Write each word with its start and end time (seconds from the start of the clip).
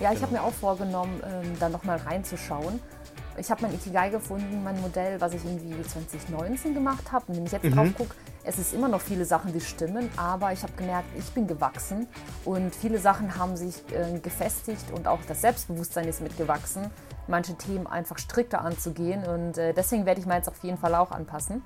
Ja, 0.00 0.10
ich 0.12 0.16
genau. 0.16 0.22
habe 0.22 0.32
mir 0.32 0.42
auch 0.42 0.52
vorgenommen, 0.52 1.22
ähm, 1.24 1.52
da 1.60 1.68
nochmal 1.68 1.98
reinzuschauen. 1.98 2.80
Ich 3.36 3.50
habe 3.50 3.62
mein 3.62 3.74
Ikigai 3.74 4.10
gefunden, 4.10 4.62
mein 4.62 4.80
Modell, 4.80 5.20
was 5.20 5.34
ich 5.34 5.44
irgendwie 5.44 5.82
2019 5.82 6.74
gemacht 6.74 7.10
habe. 7.10 7.24
Und 7.28 7.36
wenn 7.36 7.46
ich 7.46 7.52
jetzt 7.52 7.64
mhm. 7.64 7.74
drauf 7.74 7.88
gucke, 7.96 8.14
es 8.44 8.58
ist 8.58 8.74
immer 8.74 8.88
noch 8.88 9.00
viele 9.00 9.24
Sachen, 9.24 9.52
die 9.52 9.60
stimmen, 9.60 10.10
aber 10.16 10.52
ich 10.52 10.62
habe 10.62 10.72
gemerkt, 10.74 11.08
ich 11.18 11.30
bin 11.32 11.46
gewachsen 11.46 12.06
und 12.44 12.74
viele 12.74 12.98
Sachen 12.98 13.36
haben 13.38 13.56
sich 13.56 13.82
äh, 13.90 14.18
gefestigt 14.18 14.84
und 14.94 15.08
auch 15.08 15.20
das 15.26 15.40
Selbstbewusstsein 15.40 16.06
ist 16.06 16.20
mitgewachsen, 16.20 16.90
manche 17.26 17.54
Themen 17.54 17.86
einfach 17.86 18.18
strikter 18.18 18.60
anzugehen 18.60 19.24
und 19.24 19.56
äh, 19.56 19.72
deswegen 19.72 20.04
werde 20.04 20.20
ich 20.20 20.26
mir 20.26 20.36
jetzt 20.36 20.48
auf 20.48 20.62
jeden 20.62 20.76
Fall 20.76 20.94
auch 20.94 21.10
anpassen. 21.10 21.62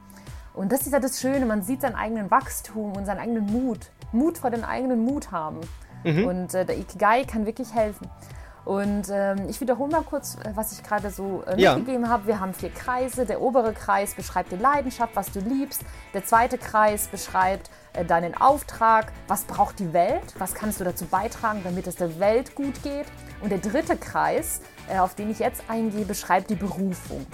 Und 0.55 0.73
das 0.73 0.83
ist 0.83 0.93
ja 0.93 1.01
das 1.01 1.21
Schöne, 1.21 1.47
man 1.47 1.63
sieht 1.63 1.83
seinen 1.83 1.97
eigenen 1.97 2.31
Wachstum 2.31 2.97
und 2.97 3.07
seinen 3.07 3.19
eigenen 3.19 3.47
Mut, 3.47 3.91
Mut 4.13 4.39
vor 4.39 4.51
den 4.51 4.65
eigenen 4.65 5.05
Mut 5.05 5.33
haben. 5.33 5.61
Mhm. 6.05 6.25
Und 6.27 6.55
äh, 6.55 6.65
der 6.65 6.79
Ikigai 6.79 7.25
kann 7.25 7.47
wirklich 7.47 7.75
helfen. 7.75 8.09
Und 8.69 9.09
ähm, 9.11 9.49
ich 9.49 9.63
wiederhole 9.63 9.91
mal 9.91 10.03
kurz, 10.03 10.37
äh, 10.45 10.51
was 10.55 10.73
ich 10.73 10.83
gerade 10.83 11.11
so 11.11 11.43
äh, 11.47 11.57
mitgegeben 11.57 12.03
ja. 12.03 12.09
habe. 12.11 12.27
Wir 12.27 12.39
haben 12.39 12.53
vier 12.53 12.69
Kreise. 12.69 13.25
Der 13.25 13.41
obere 13.41 13.73
Kreis 13.73 14.15
beschreibt 14.15 14.53
die 14.53 14.57
Leidenschaft, 14.57 15.17
was 15.17 15.33
du 15.33 15.41
liebst. 15.41 15.83
Der 16.13 16.23
zweite 16.27 16.59
Kreis 16.59 17.09
beschreibt 17.09 17.71
äh, 17.95 18.05
deinen 18.05 18.35
Auftrag. 18.35 19.13
Was 19.27 19.45
braucht 19.45 19.79
die 19.79 19.95
Welt? 19.95 20.35
Was 20.37 20.53
kannst 20.53 20.81
du 20.81 20.85
dazu 20.85 21.07
beitragen, 21.07 21.63
damit 21.65 21.87
es 21.87 21.97
der 21.97 22.21
Welt 22.21 22.55
gut 22.55 22.83
geht? 22.83 23.07
Und 23.41 23.51
der 23.51 23.59
dritte 23.59 23.97
Kreis, 23.97 24.61
äh, 24.91 24.99
auf 24.99 25.15
den 25.15 25.31
ich 25.31 25.39
jetzt 25.39 25.63
eingehe, 25.69 26.05
beschreibt 26.05 26.51
die 26.51 26.57
Berufung. 26.57 27.25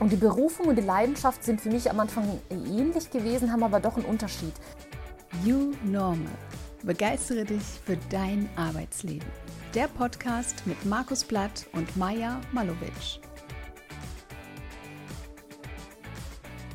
Und 0.00 0.10
die 0.10 0.16
Berufung 0.16 0.66
und 0.66 0.76
die 0.76 0.82
Leidenschaft 0.82 1.44
sind 1.44 1.60
für 1.60 1.70
mich 1.70 1.88
am 1.88 2.00
Anfang 2.00 2.40
ähnlich 2.50 3.10
gewesen, 3.12 3.52
haben 3.52 3.62
aber 3.62 3.78
doch 3.78 3.96
einen 3.96 4.04
Unterschied. 4.04 4.52
You 5.44 5.74
Normal. 5.84 6.26
Begeistere 6.86 7.44
dich 7.44 7.64
für 7.84 7.96
dein 8.10 8.48
Arbeitsleben. 8.54 9.26
Der 9.74 9.88
Podcast 9.88 10.68
mit 10.68 10.86
Markus 10.86 11.24
Blatt 11.24 11.66
und 11.72 11.96
Maja 11.96 12.40
Malovic. 12.52 13.18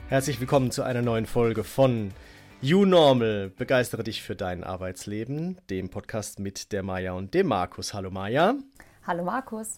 Herzlich 0.10 0.42
willkommen 0.42 0.72
zu 0.72 0.84
einer 0.84 1.02
neuen 1.02 1.26
Folge 1.26 1.64
von 1.64 2.12
You 2.60 2.84
Normal. 2.84 3.54
Begeistere 3.58 4.04
dich 4.04 4.22
für 4.22 4.36
dein 4.36 4.66
Arbeitsleben, 4.66 5.58
dem 5.70 5.90
Podcast 5.90 6.40
mit 6.40 6.74
der 6.74 6.84
Maja 6.84 7.14
und 7.14 7.34
dem 7.34 7.48
Markus. 7.48 7.94
Hallo 7.94 8.12
Maja. 8.12 8.56
Hallo 9.08 9.24
Markus. 9.24 9.78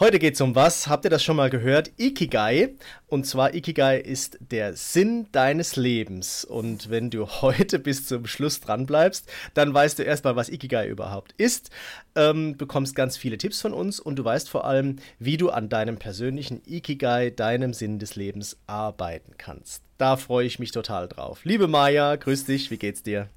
Heute 0.00 0.20
geht 0.20 0.34
es 0.34 0.40
um 0.40 0.54
was? 0.54 0.86
Habt 0.86 1.06
ihr 1.06 1.10
das 1.10 1.24
schon 1.24 1.34
mal 1.34 1.50
gehört? 1.50 1.90
Ikigai. 1.96 2.76
Und 3.08 3.26
zwar 3.26 3.54
Ikigai 3.54 3.98
ist 3.98 4.38
der 4.40 4.74
Sinn 4.74 5.26
deines 5.32 5.74
Lebens. 5.74 6.44
Und 6.44 6.88
wenn 6.88 7.10
du 7.10 7.26
heute 7.26 7.78
bis 7.80 8.06
zum 8.06 8.24
Schluss 8.26 8.60
dran 8.60 8.86
bleibst, 8.86 9.28
dann 9.54 9.74
weißt 9.74 9.98
du 9.98 10.04
erstmal, 10.04 10.36
was 10.36 10.50
Ikigai 10.50 10.86
überhaupt 10.86 11.34
ist, 11.36 11.70
ähm, 12.14 12.56
bekommst 12.56 12.94
ganz 12.94 13.16
viele 13.16 13.38
Tipps 13.38 13.60
von 13.60 13.72
uns 13.72 13.98
und 13.98 14.14
du 14.20 14.24
weißt 14.24 14.48
vor 14.48 14.66
allem, 14.66 15.00
wie 15.18 15.36
du 15.36 15.50
an 15.50 15.68
deinem 15.68 15.96
persönlichen 15.96 16.62
Ikigai, 16.64 17.30
deinem 17.30 17.74
Sinn 17.74 17.98
des 17.98 18.14
Lebens 18.14 18.56
arbeiten 18.68 19.32
kannst. 19.36 19.82
Da 19.98 20.16
freue 20.16 20.46
ich 20.46 20.60
mich 20.60 20.70
total 20.70 21.08
drauf. 21.08 21.40
Liebe 21.42 21.66
Maja, 21.66 22.14
grüß 22.14 22.44
dich, 22.44 22.70
wie 22.70 22.78
geht's 22.78 23.02
dir? 23.02 23.28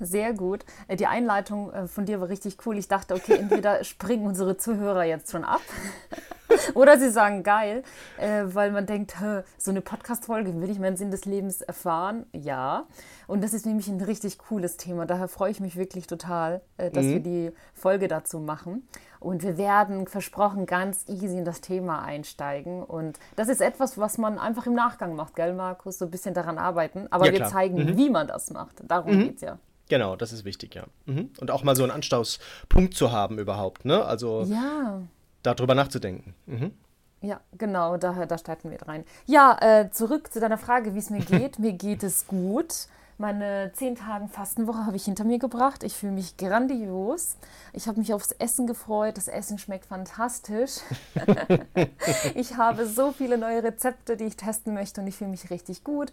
Sehr 0.00 0.32
gut. 0.32 0.64
Die 0.98 1.06
Einleitung 1.06 1.72
äh, 1.72 1.86
von 1.86 2.06
dir 2.06 2.20
war 2.20 2.28
richtig 2.28 2.56
cool. 2.64 2.78
Ich 2.78 2.88
dachte, 2.88 3.14
okay, 3.14 3.34
entweder 3.34 3.84
springen 3.84 4.26
unsere 4.26 4.56
Zuhörer 4.56 5.04
jetzt 5.04 5.30
schon 5.30 5.44
ab 5.44 5.60
oder 6.74 6.98
sie 6.98 7.10
sagen 7.10 7.42
geil, 7.42 7.82
äh, 8.18 8.44
weil 8.46 8.70
man 8.70 8.86
denkt, 8.86 9.14
so 9.58 9.70
eine 9.70 9.80
Podcast-Folge, 9.80 10.60
will 10.60 10.70
ich 10.70 10.78
meinen 10.78 10.96
Sinn 10.96 11.10
des 11.10 11.24
Lebens 11.24 11.60
erfahren? 11.60 12.26
Ja. 12.32 12.86
Und 13.26 13.42
das 13.42 13.52
ist 13.52 13.66
nämlich 13.66 13.88
ein 13.88 14.00
richtig 14.00 14.38
cooles 14.38 14.76
Thema. 14.76 15.06
Daher 15.06 15.28
freue 15.28 15.50
ich 15.50 15.60
mich 15.60 15.76
wirklich 15.76 16.06
total, 16.06 16.62
dass 16.76 17.04
mhm. 17.04 17.10
wir 17.10 17.20
die 17.20 17.52
Folge 17.74 18.06
dazu 18.06 18.38
machen. 18.38 18.86
Und 19.26 19.42
wir 19.42 19.58
werden 19.58 20.06
versprochen 20.06 20.66
ganz 20.66 21.04
easy 21.08 21.38
in 21.38 21.44
das 21.44 21.60
Thema 21.60 22.02
einsteigen. 22.02 22.82
Und 22.82 23.18
das 23.34 23.48
ist 23.48 23.60
etwas, 23.60 23.98
was 23.98 24.18
man 24.18 24.38
einfach 24.38 24.66
im 24.66 24.74
Nachgang 24.74 25.16
macht, 25.16 25.34
gell, 25.34 25.52
Markus? 25.52 25.98
So 25.98 26.04
ein 26.04 26.10
bisschen 26.10 26.34
daran 26.34 26.58
arbeiten. 26.58 27.08
Aber 27.10 27.26
ja, 27.26 27.32
wir 27.32 27.46
zeigen, 27.46 27.76
mhm. 27.76 27.96
wie 27.96 28.10
man 28.10 28.28
das 28.28 28.50
macht. 28.50 28.82
Darum 28.86 29.16
mhm. 29.16 29.24
geht 29.24 29.36
es 29.36 29.40
ja. 29.42 29.58
Genau, 29.88 30.16
das 30.16 30.32
ist 30.32 30.44
wichtig, 30.44 30.74
ja. 30.74 30.84
Mhm. 31.06 31.30
Und 31.40 31.50
auch 31.50 31.62
mal 31.62 31.76
so 31.76 31.82
einen 31.82 31.92
Anstauspunkt 31.92 32.94
zu 32.94 33.12
haben 33.12 33.38
überhaupt, 33.38 33.84
ne? 33.84 34.04
Also 34.04 34.42
ja. 34.42 35.00
Darüber 35.46 35.74
nachzudenken. 35.74 36.34
Mhm. 36.46 36.72
Ja, 37.22 37.40
genau, 37.56 37.96
da, 37.96 38.26
da 38.26 38.38
starten 38.38 38.70
wir 38.70 38.82
rein. 38.82 39.04
Ja, 39.24 39.56
äh, 39.60 39.90
zurück 39.90 40.32
zu 40.32 40.40
deiner 40.40 40.58
Frage, 40.58 40.94
wie 40.94 40.98
es 40.98 41.10
mir 41.10 41.20
geht. 41.20 41.58
mir 41.58 41.72
geht 41.72 42.02
es 42.02 42.26
gut. 42.26 42.88
Meine 43.18 43.72
zehn 43.72 43.96
Tage 43.96 44.28
Fastenwoche 44.28 44.84
habe 44.84 44.96
ich 44.96 45.06
hinter 45.06 45.24
mir 45.24 45.38
gebracht. 45.38 45.82
Ich 45.82 45.94
fühle 45.94 46.12
mich 46.12 46.36
grandios. 46.36 47.36
Ich 47.72 47.88
habe 47.88 47.98
mich 47.98 48.12
aufs 48.12 48.32
Essen 48.32 48.66
gefreut. 48.66 49.16
Das 49.16 49.26
Essen 49.26 49.58
schmeckt 49.58 49.86
fantastisch. 49.86 50.80
ich 52.34 52.58
habe 52.58 52.86
so 52.86 53.12
viele 53.12 53.38
neue 53.38 53.62
Rezepte, 53.62 54.18
die 54.18 54.24
ich 54.24 54.36
testen 54.36 54.74
möchte 54.74 55.00
und 55.00 55.06
ich 55.06 55.16
fühle 55.16 55.30
mich 55.30 55.48
richtig 55.48 55.82
gut. 55.82 56.12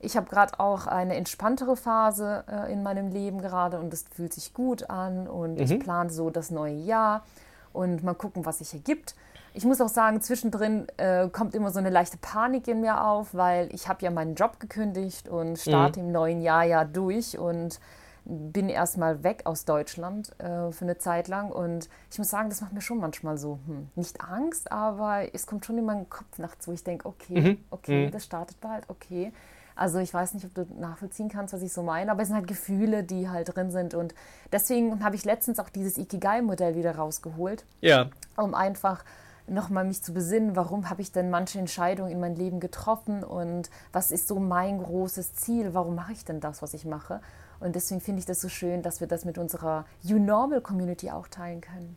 Ich 0.00 0.16
habe 0.16 0.30
gerade 0.30 0.58
auch 0.58 0.86
eine 0.86 1.16
entspanntere 1.16 1.76
Phase 1.76 2.44
äh, 2.50 2.72
in 2.72 2.82
meinem 2.82 3.10
Leben 3.10 3.42
gerade 3.42 3.78
und 3.78 3.92
es 3.92 4.04
fühlt 4.10 4.32
sich 4.32 4.54
gut 4.54 4.88
an 4.88 5.28
und 5.28 5.56
mhm. 5.56 5.60
ich 5.60 5.78
plane 5.80 6.08
so 6.08 6.30
das 6.30 6.50
neue 6.50 6.76
Jahr 6.76 7.24
und 7.72 8.02
mal 8.02 8.14
gucken, 8.14 8.46
was 8.46 8.58
sich 8.58 8.72
ergibt. 8.74 9.14
Ich 9.54 9.64
muss 9.64 9.80
auch 9.80 9.88
sagen, 9.88 10.20
zwischendrin 10.20 10.86
äh, 10.98 11.28
kommt 11.28 11.54
immer 11.54 11.70
so 11.70 11.78
eine 11.78 11.90
leichte 11.90 12.18
Panik 12.18 12.68
in 12.68 12.80
mir 12.80 13.04
auf, 13.04 13.34
weil 13.34 13.74
ich 13.74 13.88
habe 13.88 14.04
ja 14.04 14.10
meinen 14.10 14.34
Job 14.34 14.60
gekündigt 14.60 15.28
und 15.28 15.58
starte 15.58 16.00
mhm. 16.00 16.06
im 16.06 16.12
neuen 16.12 16.42
Jahr 16.42 16.64
ja 16.64 16.84
durch 16.84 17.38
und 17.38 17.80
bin 18.28 18.68
erstmal 18.68 19.24
weg 19.24 19.42
aus 19.46 19.64
Deutschland 19.64 20.38
äh, 20.38 20.70
für 20.70 20.84
eine 20.84 20.98
Zeit 20.98 21.28
lang 21.28 21.50
und 21.50 21.88
ich 22.10 22.18
muss 22.18 22.28
sagen, 22.28 22.50
das 22.50 22.60
macht 22.60 22.74
mir 22.74 22.82
schon 22.82 22.98
manchmal 22.98 23.38
so, 23.38 23.58
hm, 23.66 23.88
nicht 23.96 24.20
Angst, 24.20 24.70
aber 24.70 25.34
es 25.34 25.46
kommt 25.46 25.64
schon 25.64 25.78
in 25.78 25.86
meinen 25.86 26.10
Kopf 26.10 26.38
nachts, 26.38 26.68
wo 26.68 26.72
ich 26.72 26.84
denke, 26.84 27.08
okay, 27.08 27.40
mhm. 27.40 27.58
okay, 27.70 28.06
mhm. 28.06 28.10
das 28.10 28.24
startet 28.24 28.60
bald, 28.60 28.84
okay. 28.88 29.32
Also 29.78 30.00
ich 30.00 30.12
weiß 30.12 30.34
nicht, 30.34 30.44
ob 30.44 30.54
du 30.54 30.66
nachvollziehen 30.80 31.28
kannst, 31.28 31.54
was 31.54 31.62
ich 31.62 31.72
so 31.72 31.84
meine, 31.84 32.10
aber 32.10 32.22
es 32.22 32.28
sind 32.28 32.36
halt 32.36 32.48
Gefühle, 32.48 33.04
die 33.04 33.28
halt 33.28 33.54
drin 33.54 33.70
sind. 33.70 33.94
Und 33.94 34.12
deswegen 34.50 35.04
habe 35.04 35.14
ich 35.14 35.24
letztens 35.24 35.60
auch 35.60 35.68
dieses 35.68 35.98
Ikigai-Modell 35.98 36.74
wieder 36.74 36.96
rausgeholt. 36.96 37.64
Ja. 37.80 38.10
Um 38.36 38.54
einfach 38.54 39.04
nochmal 39.46 39.84
mich 39.84 40.02
zu 40.02 40.12
besinnen, 40.12 40.56
warum 40.56 40.90
habe 40.90 41.00
ich 41.00 41.12
denn 41.12 41.30
manche 41.30 41.60
Entscheidungen 41.60 42.10
in 42.10 42.18
meinem 42.18 42.34
Leben 42.34 42.58
getroffen 42.58 43.22
und 43.22 43.70
was 43.92 44.10
ist 44.10 44.26
so 44.26 44.40
mein 44.40 44.82
großes 44.82 45.36
Ziel, 45.36 45.74
warum 45.74 45.94
mache 45.94 46.12
ich 46.12 46.24
denn 46.24 46.40
das, 46.40 46.60
was 46.60 46.74
ich 46.74 46.84
mache. 46.84 47.20
Und 47.60 47.76
deswegen 47.76 48.00
finde 48.00 48.18
ich 48.18 48.26
das 48.26 48.40
so 48.40 48.48
schön, 48.48 48.82
dass 48.82 49.00
wir 49.00 49.06
das 49.06 49.24
mit 49.24 49.38
unserer 49.38 49.86
You 50.02 50.18
Normal 50.18 50.60
Community 50.60 51.10
auch 51.10 51.28
teilen 51.28 51.60
können. 51.60 51.96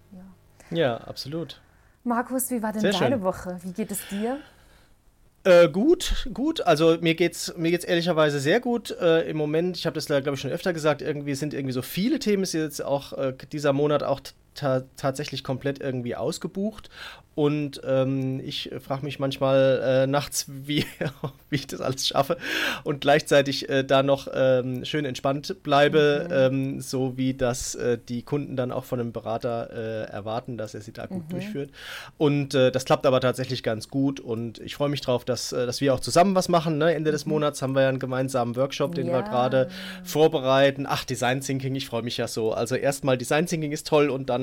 Ja, 0.70 0.78
ja 0.78 0.97
absolut. 0.97 1.59
Markus, 2.03 2.52
wie 2.52 2.62
war 2.62 2.74
denn 2.74 2.81
Sehr 2.81 2.91
deine 2.91 3.16
schön. 3.16 3.24
Woche? 3.24 3.58
Wie 3.64 3.74
geht 3.74 3.91
es 3.91 4.08
dir? 4.08 4.38
Äh, 5.44 5.69
gut, 5.69 6.29
gut. 6.34 6.62
Also 6.62 6.97
mir 7.02 7.16
geht's 7.16 7.53
mir 7.57 7.72
geht's 7.72 7.85
ehrlicherweise 7.85 8.40
sehr 8.40 8.59
gut 8.59 8.91
äh, 8.91 9.28
im 9.29 9.38
Moment. 9.38 9.75
Ich 9.75 9.88
habe 9.88 9.96
das 9.96 10.06
glaube 10.06 10.34
ich 10.34 10.40
schon 10.40 10.52
öfter 10.52 10.72
gesagt. 10.72 11.02
Irgendwie 11.02 11.34
sind 11.34 11.53
irgendwie 11.53 11.74
so 11.74 11.81
viele 11.81 12.19
Themen. 12.19 12.44
Ist 12.44 12.53
jetzt 12.53 12.84
auch 12.84 13.13
äh, 13.13 13.34
dieser 13.52 13.74
Monat 13.74 14.03
auch 14.03 14.19
ta 14.53 14.84
tatsächlich 14.97 15.44
komplett 15.44 15.79
irgendwie 15.79 16.16
ausgebucht 16.16 16.89
und 17.34 17.79
ähm, 17.85 18.41
ich 18.44 18.72
frage 18.85 19.06
mich 19.06 19.17
manchmal 19.17 19.81
äh, 19.84 20.07
nachts, 20.07 20.45
wie, 20.50 20.85
wie 21.50 21.56
ich 21.56 21.67
das 21.67 21.79
alles 21.79 22.07
schaffe 22.07 22.38
und 22.84 23.01
gleichzeitig 23.01 23.69
äh, 23.69 23.84
da 23.84 24.03
noch 24.03 24.28
ähm, 24.34 24.84
schön 24.84 25.06
entspannt 25.06 25.63
bleibe, 25.63 26.28
mhm. 26.28 26.35
ähm, 26.35 26.81
so 26.81 27.17
wie 27.17 27.34
das 27.34 27.75
äh, 27.75 27.97
die 27.97 28.23
Kunden 28.23 28.57
dann 28.57 28.72
auch 28.72 28.84
von 28.84 29.00
einem 29.00 29.13
Berater 29.13 29.69
äh, 29.72 30.11
erwarten, 30.11 30.57
dass 30.57 30.73
er 30.73 30.81
sie 30.81 30.91
da 30.91 31.06
gut 31.06 31.25
mhm. 31.25 31.29
durchführt. 31.29 31.69
Und 32.17 32.53
äh, 32.53 32.72
das 32.72 32.84
klappt 32.84 33.06
aber 33.06 33.22
tatsächlich 33.22 33.63
ganz 33.63 33.88
gut 33.88 34.19
und 34.19 34.59
ich 34.59 34.75
freue 34.75 34.90
mich 34.90 35.01
drauf, 35.01 35.23
dass, 35.23 35.53
äh, 35.53 35.66
dass 35.66 35.79
wir 35.79 35.94
auch 35.94 36.01
zusammen 36.01 36.35
was 36.35 36.50
machen. 36.50 36.78
Ne? 36.78 36.94
Ende 36.94 37.11
des 37.11 37.25
mhm. 37.25 37.34
Monats 37.34 37.61
haben 37.61 37.75
wir 37.75 37.84
ja 37.84 37.90
einen 37.90 38.00
gemeinsamen 38.00 38.57
Workshop, 38.57 38.94
den 38.95 39.07
ja. 39.07 39.13
wir 39.13 39.23
gerade 39.23 39.69
vorbereiten. 40.03 40.85
Ach, 40.88 41.06
Design 41.06 41.40
Thinking, 41.40 41.75
ich 41.75 41.85
freue 41.85 42.01
mich 42.01 42.17
ja 42.17 42.28
so. 42.28 42.51
Also 42.51 42.75
erstmal 42.75 43.17
Design 43.17 43.45
Thinking 43.45 43.72
ist 43.72 43.88
toll 43.88 44.09
und 44.09 44.29
dann 44.29 44.41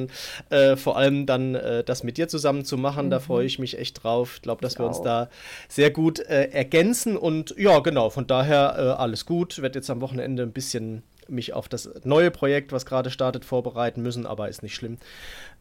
vor 0.76 0.96
allem 0.96 1.26
dann 1.26 1.58
das 1.84 2.02
mit 2.02 2.16
dir 2.16 2.28
zusammen 2.28 2.64
zu 2.64 2.76
machen. 2.76 3.06
Mhm. 3.06 3.10
Da 3.10 3.20
freue 3.20 3.46
ich 3.46 3.58
mich 3.58 3.78
echt 3.78 4.02
drauf. 4.02 4.36
Ich 4.36 4.42
glaube, 4.42 4.62
dass 4.62 4.74
ich 4.74 4.78
wir 4.78 4.86
uns 4.86 5.02
da 5.02 5.28
sehr 5.68 5.90
gut 5.90 6.20
äh, 6.20 6.50
ergänzen. 6.50 7.16
Und 7.16 7.54
ja, 7.58 7.78
genau, 7.80 8.10
von 8.10 8.26
daher 8.26 8.76
äh, 8.78 8.82
alles 9.00 9.26
gut. 9.26 9.54
Ich 9.54 9.62
werde 9.62 9.78
jetzt 9.78 9.90
am 9.90 10.00
Wochenende 10.00 10.42
ein 10.42 10.52
bisschen 10.52 11.02
mich 11.28 11.52
auf 11.52 11.68
das 11.68 11.90
neue 12.04 12.30
Projekt, 12.30 12.72
was 12.72 12.86
gerade 12.86 13.10
startet, 13.10 13.44
vorbereiten 13.44 14.02
müssen, 14.02 14.26
aber 14.26 14.48
ist 14.48 14.62
nicht 14.62 14.74
schlimm. 14.74 14.98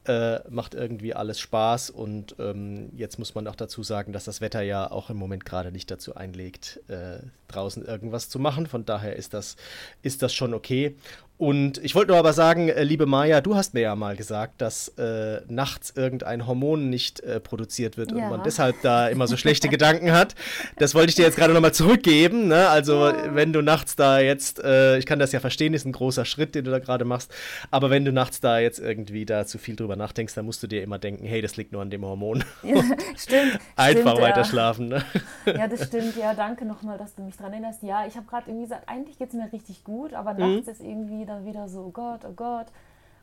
Äh, 0.07 0.39
macht 0.50 0.74
irgendwie 0.74 1.13
alles 1.13 1.39
Spaß 1.39 1.89
und 1.89 2.36
ähm, 2.39 2.92
jetzt 2.95 3.19
muss 3.19 3.36
man 3.36 3.45
auch 3.48 3.56
dazu 3.56 3.83
sagen, 3.83 4.13
dass 4.13 4.24
das 4.24 4.39
Wetter 4.39 4.62
ja 4.62 4.89
auch 4.89 5.09
im 5.09 5.18
Moment 5.18 5.44
gerade 5.44 5.71
nicht 5.71 5.92
dazu 5.92 6.15
einlegt, 6.15 6.80
äh, 6.88 7.18
draußen 7.50 7.83
irgendwas 7.83 8.30
zu 8.30 8.39
machen. 8.39 8.68
Von 8.68 8.86
daher 8.86 9.18
ist 9.18 9.33
das, 9.33 9.57
ist 10.01 10.21
das 10.21 10.33
schon 10.33 10.54
okay. 10.54 10.95
Und 11.38 11.77
ich 11.83 11.94
wollte 11.94 12.09
nur 12.12 12.18
aber 12.18 12.33
sagen, 12.33 12.68
äh, 12.69 12.83
liebe 12.83 13.06
Maya, 13.06 13.42
du 13.42 13.56
hast 13.56 13.75
mir 13.75 13.81
ja 13.81 13.95
mal 13.95 14.15
gesagt, 14.15 14.59
dass 14.59 14.88
äh, 14.98 15.42
nachts 15.48 15.94
irgendein 15.95 16.48
Hormon 16.48 16.89
nicht 16.89 17.19
äh, 17.19 17.39
produziert 17.39 17.95
wird 17.95 18.12
ja. 18.12 18.18
und 18.18 18.30
man 18.30 18.44
deshalb 18.44 18.81
da 18.81 19.07
immer 19.07 19.27
so 19.27 19.38
schlechte 19.38 19.69
Gedanken 19.69 20.12
hat. 20.12 20.33
Das 20.80 20.95
wollte 20.95 21.10
ich 21.10 21.15
dir 21.15 21.25
jetzt 21.25 21.38
gerade 21.38 21.53
nochmal 21.53 21.75
zurückgeben. 21.75 22.48
Ne? 22.48 22.68
Also 22.69 23.06
ja. 23.06 23.36
wenn 23.36 23.53
du 23.53 23.62
nachts 23.62 23.95
da 23.95 24.19
jetzt, 24.19 24.63
äh, 24.63 24.98
ich 24.98 25.06
kann 25.06 25.19
das 25.19 25.31
ja 25.31 25.39
verstehen, 25.39 25.75
ist 25.75 25.86
ein 25.86 25.92
großer 25.92 26.25
Schritt, 26.25 26.56
den 26.56 26.65
du 26.65 26.71
da 26.71 26.80
gerade 26.80 27.06
machst, 27.06 27.31
aber 27.69 27.92
wenn 27.92 28.03
du 28.03 28.12
nachts 28.12 28.39
da 28.39 28.57
jetzt 28.57 28.80
irgendwie 28.80 29.25
da 29.25 29.45
zu 29.45 29.60
viel 29.60 29.75
drüber 29.75 29.95
nachdenkst, 29.98 30.34
dann 30.36 30.46
musst 30.46 30.62
du 30.64 30.68
dir 30.68 30.84
immer 30.84 31.00
denken, 31.00 31.26
hey, 31.26 31.42
das 31.42 31.58
liegt 31.58 31.72
nur 31.72 31.82
an 31.82 31.90
dem 31.90 32.06
Hormon. 32.06 32.44
Ja, 32.64 32.82
stimmt. 33.16 33.60
Einfach 33.76 34.12
stimmt, 34.12 34.22
weiter 34.22 34.44
schlafen. 34.44 34.88
Ne? 34.90 35.04
Ja, 35.46 35.68
das 35.68 35.88
stimmt. 35.88 36.16
Ja, 36.18 36.34
danke 36.34 36.66
nochmal, 36.66 36.98
dass 36.98 37.16
du 37.16 37.22
mich 37.22 37.38
dran 37.38 37.52
erinnerst. 37.52 37.84
Ja, 37.84 38.06
ich 38.06 38.16
habe 38.16 38.26
gerade 38.26 38.50
irgendwie 38.50 38.66
gesagt, 38.66 38.90
eigentlich 38.90 39.18
geht 39.18 39.30
es 39.30 39.34
mir 39.36 39.52
richtig 39.52 39.84
gut, 39.84 40.14
aber 40.14 40.34
nachts 40.34 40.66
mhm. 40.66 40.72
ist 40.72 40.82
irgendwie 40.82 41.26
dann 41.26 41.46
wieder 41.46 41.70
so, 41.70 41.86
oh 41.86 41.92
Gott, 41.92 42.22
oh 42.26 42.34
Gott. 42.34 42.68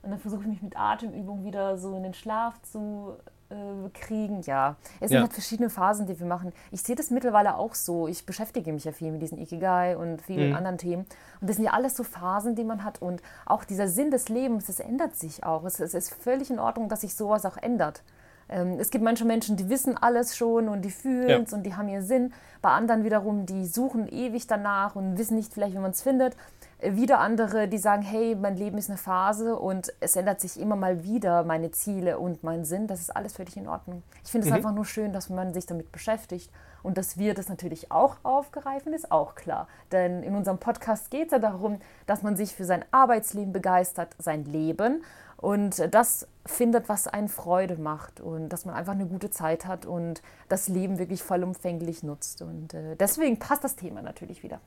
Und 0.03 0.11
dann 0.11 0.19
versuche 0.19 0.43
ich 0.43 0.49
mich 0.49 0.63
mit 0.63 0.77
Atemübung 0.77 1.45
wieder 1.45 1.79
so 1.79 1.97
in 1.97 2.03
den 2.03 2.15
Schlaf 2.15 2.61
zu 2.63 3.17
äh, 3.55 3.89
kriegen. 3.91 4.43
Ja, 4.43 4.77
es 5.01 5.09
sind 5.09 5.17
ja. 5.17 5.23
halt 5.23 5.33
verschiedene 5.33 5.71
Phasen, 5.71 6.07
die 6.07 6.19
wir 6.19 6.27
machen. 6.27 6.53
Ich 6.71 6.83
sehe 6.83 6.97
das 6.97 7.11
mittlerweile 7.11 7.57
auch 7.57 7.75
so. 7.75 8.09
Ich 8.09 8.27
beschäftige 8.27 8.73
mich 8.73 8.85
ja 8.85 8.93
viel 8.93 9.13
mit 9.13 9.23
diesen 9.23 9.39
Ikigai 9.39 9.97
und 9.97 10.21
vielen 10.23 10.51
mhm. 10.51 10.57
anderen 10.57 10.79
Themen. 10.79 11.07
Und 11.41 11.49
das 11.49 11.57
sind 11.57 11.65
ja 11.65 11.73
alles 11.73 11.97
so 11.97 12.03
Phasen, 12.03 12.55
die 12.55 12.65
man 12.65 12.85
hat. 12.85 13.01
Und 13.01 13.23
auch 13.47 13.65
dieser 13.65 13.89
Sinn 13.89 14.11
des 14.11 14.29
Lebens, 14.29 14.67
das 14.67 14.81
ändert 14.81 15.17
sich 15.17 15.45
auch. 15.45 15.65
Es, 15.65 15.81
es 15.81 15.95
ist 15.95 16.13
völlig 16.15 16.51
in 16.51 16.59
Ordnung, 16.59 16.89
dass 16.89 17.03
sich 17.03 17.15
sowas 17.15 17.47
auch 17.47 17.57
ändert. 17.57 18.03
Ähm, 18.49 18.79
es 18.79 18.91
gibt 18.91 19.05
manche 19.05 19.25
Menschen, 19.25 19.57
die 19.57 19.69
wissen 19.71 19.97
alles 19.97 20.37
schon 20.37 20.69
und 20.69 20.83
die 20.83 20.91
fühlen 20.91 21.43
es 21.43 21.51
ja. 21.51 21.57
und 21.57 21.65
die 21.65 21.75
haben 21.75 21.89
ihren 21.89 22.05
Sinn. 22.05 22.33
Bei 22.61 22.71
anderen 22.71 23.05
wiederum, 23.05 23.47
die 23.47 23.67
suchen 23.67 24.09
ewig 24.09 24.47
danach 24.47 24.97
und 24.97 25.19
wissen 25.19 25.37
nicht 25.37 25.53
vielleicht, 25.53 25.75
wie 25.75 25.79
man 25.79 25.93
es 25.93 26.03
findet. 26.03 26.37
Wieder 26.91 27.21
andere, 27.21 27.69
die 27.69 27.79
sagen, 27.79 28.03
hey, 28.03 28.35
mein 28.35 28.57
Leben 28.57 28.79
ist 28.79 28.91
eine 28.91 28.99
Phase 28.99 29.57
und 29.57 29.93
es 30.01 30.17
ändert 30.17 30.41
sich 30.41 30.61
immer 30.61 30.77
mal 30.77 31.03
wieder 31.03 31.43
meine 31.45 31.71
Ziele 31.71 32.19
und 32.19 32.45
mein 32.45 32.65
Sinn. 32.65 32.87
Das 32.87 33.01
ist 33.01 33.15
alles 33.15 33.35
völlig 33.35 33.57
in 33.57 33.69
Ordnung. 33.69 34.03
Ich 34.25 34.31
finde 34.31 34.47
es 34.47 34.51
mhm. 34.51 34.57
einfach 34.57 34.73
nur 34.73 34.85
schön, 34.85 35.13
dass 35.13 35.31
man 35.31 35.55
sich 35.55 35.67
damit 35.67 35.93
beschäftigt 35.93 36.51
und 36.83 36.99
dass 36.99 37.17
wir 37.17 37.35
das 37.35 37.49
natürlich 37.49 37.91
auch 37.91 38.17
aufgreifen, 38.23 38.93
ist 38.93 39.11
auch 39.11 39.35
klar. 39.35 39.69
Denn 39.93 40.23
in 40.23 40.37
unserem 40.37 40.59
Podcast 40.59 41.11
geht 41.11 41.27
es 41.27 41.33
ja 41.33 41.39
darum, 41.39 41.79
dass 42.07 42.23
man 42.23 42.37
sich 42.37 42.55
für 42.55 42.65
sein 42.65 42.85
Arbeitsleben 42.91 43.53
begeistert, 43.53 44.15
sein 44.19 44.45
Leben 44.45 45.03
und 45.45 45.95
das 45.95 46.27
findet, 46.47 46.89
was 46.89 47.07
einen 47.07 47.29
Freude 47.29 47.77
macht 47.77 48.21
und 48.21 48.49
dass 48.49 48.65
man 48.65 48.75
einfach 48.75 48.93
eine 48.93 49.07
gute 49.07 49.31
Zeit 49.31 49.67
hat 49.67 49.87
und 49.87 50.23
das 50.49 50.69
Leben 50.69 50.99
wirklich 50.99 51.23
vollumfänglich 51.23 52.03
nutzt. 52.03 52.43
Und 52.43 52.75
äh, 52.75 52.97
deswegen 52.97 53.39
passt 53.39 53.65
das 53.65 53.77
Thema 53.77 54.03
natürlich 54.03 54.43
wieder. 54.43 54.61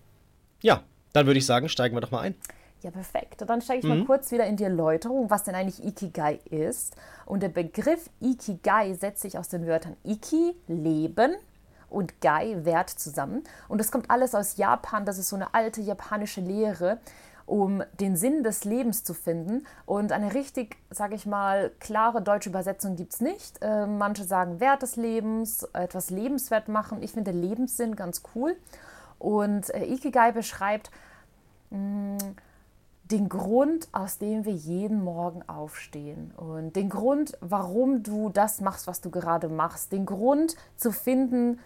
Ja, 0.62 0.84
dann 1.14 1.26
würde 1.26 1.40
ich 1.40 1.46
sagen, 1.46 1.70
steigen 1.70 1.96
wir 1.96 2.02
doch 2.02 2.12
mal 2.12 2.22
ein. 2.22 2.36
Ja, 2.84 2.92
perfekt. 2.92 3.44
Dann 3.48 3.62
steige 3.62 3.80
ich 3.80 3.86
mhm. 3.86 4.00
mal 4.00 4.06
kurz 4.06 4.32
wieder 4.32 4.46
in 4.46 4.56
die 4.56 4.64
Erläuterung, 4.64 5.30
was 5.30 5.44
denn 5.44 5.56
eigentlich 5.56 5.84
Ikigai 5.84 6.40
ist. 6.52 6.96
Und 7.26 7.42
der 7.42 7.50
Begriff 7.50 8.10
Ikigai 8.22 8.94
setzt 8.94 9.24
sich 9.24 9.38
aus 9.38 9.50
den 9.50 9.66
Wörtern 9.66 9.98
Iki, 10.04 10.56
Leben, 10.68 11.36
und 11.90 12.22
Gai, 12.22 12.66
Wert 12.66 12.90
zusammen. 12.90 13.44
Und 13.68 13.80
das 13.80 13.92
kommt 13.92 14.10
alles 14.10 14.36
aus 14.36 14.58
Japan. 14.58 15.06
Das 15.06 15.18
ist 15.18 15.30
so 15.30 15.36
eine 15.36 15.54
alte 15.54 15.82
japanische 15.82 16.42
Lehre, 16.42 17.00
um 17.46 17.82
den 18.00 18.18
Sinn 18.18 18.44
des 18.44 18.66
Lebens 18.66 19.04
zu 19.04 19.14
finden. 19.14 19.66
Und 19.86 20.12
eine 20.12 20.34
richtig, 20.34 20.76
sage 20.90 21.16
ich 21.16 21.26
mal, 21.26 21.72
klare 21.80 22.22
deutsche 22.22 22.50
Übersetzung 22.50 22.96
gibt 22.96 23.14
es 23.14 23.22
nicht. 23.22 23.62
Äh, 23.62 23.88
manche 23.88 24.24
sagen 24.24 24.60
Wert 24.60 24.82
des 24.82 24.98
Lebens, 24.98 25.64
etwas 25.74 26.10
lebenswert 26.10 26.68
machen. 26.68 27.02
Ich 27.02 27.12
finde 27.12 27.32
Lebenssinn 27.32 27.96
ganz 27.96 28.22
cool. 28.36 28.56
Und 29.20 29.70
äh, 29.74 29.86
Ikigai 29.86 30.32
beschreibt, 30.32 30.92
den 31.70 33.30
Grund, 33.30 33.88
aus 33.92 34.18
dem 34.18 34.46
wir 34.46 34.54
jeden 34.54 35.04
Morgen 35.04 35.44
aufstehen 35.48 36.32
und 36.36 36.76
den 36.76 36.90
Grund, 36.90 37.38
warum 37.42 38.04
du 38.04 38.30
das 38.30 38.62
machst, 38.62 38.88
was 38.88 39.02
du 39.02 39.10
gerade 39.10 39.50
machst, 39.50 39.92
den 39.92 40.06
Grund 40.06 40.56
zu 40.76 40.92
finden, 40.92 41.60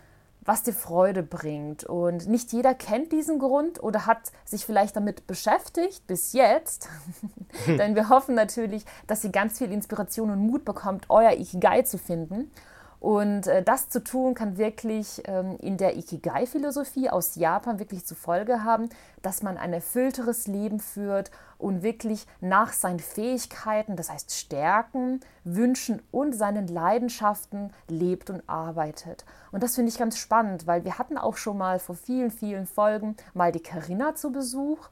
was 0.43 0.63
dir 0.63 0.73
Freude 0.73 1.21
bringt. 1.21 1.83
Und 1.83 2.27
nicht 2.27 2.51
jeder 2.51 2.73
kennt 2.73 3.11
diesen 3.11 3.37
Grund 3.37 3.81
oder 3.81 4.07
hat 4.07 4.31
sich 4.43 4.65
vielleicht 4.65 4.95
damit 4.95 5.27
beschäftigt 5.27 6.05
bis 6.07 6.33
jetzt. 6.33 6.89
Denn 7.67 7.95
wir 7.95 8.09
hoffen 8.09 8.33
natürlich, 8.35 8.85
dass 9.05 9.23
ihr 9.23 9.31
ganz 9.31 9.59
viel 9.59 9.71
Inspiration 9.71 10.31
und 10.31 10.39
Mut 10.39 10.65
bekommt, 10.65 11.05
euer 11.09 11.33
Ikigai 11.33 11.83
zu 11.83 11.97
finden. 11.99 12.51
Und 13.01 13.47
äh, 13.47 13.63
das 13.63 13.89
zu 13.89 14.03
tun 14.03 14.35
kann 14.35 14.59
wirklich 14.59 15.23
ähm, 15.25 15.57
in 15.59 15.75
der 15.77 15.97
Ikigai-Philosophie 15.97 17.09
aus 17.09 17.35
Japan 17.35 17.79
wirklich 17.79 18.05
zur 18.05 18.15
Folge 18.15 18.63
haben, 18.63 18.89
dass 19.23 19.41
man 19.41 19.57
ein 19.57 19.73
erfüllteres 19.73 20.45
Leben 20.45 20.79
führt 20.79 21.31
und 21.57 21.81
wirklich 21.81 22.27
nach 22.41 22.73
seinen 22.73 22.99
Fähigkeiten, 22.99 23.95
das 23.95 24.11
heißt 24.11 24.31
Stärken, 24.31 25.19
Wünschen 25.43 26.03
und 26.11 26.33
seinen 26.33 26.67
Leidenschaften 26.67 27.73
lebt 27.87 28.29
und 28.29 28.47
arbeitet. 28.47 29.25
Und 29.51 29.63
das 29.63 29.73
finde 29.73 29.89
ich 29.89 29.97
ganz 29.97 30.19
spannend, 30.19 30.67
weil 30.67 30.85
wir 30.85 30.99
hatten 30.99 31.17
auch 31.17 31.37
schon 31.37 31.57
mal 31.57 31.79
vor 31.79 31.95
vielen, 31.95 32.29
vielen 32.29 32.67
Folgen 32.67 33.17
mal 33.33 33.51
die 33.51 33.63
Karina 33.63 34.13
zu 34.13 34.31
Besuch. 34.31 34.89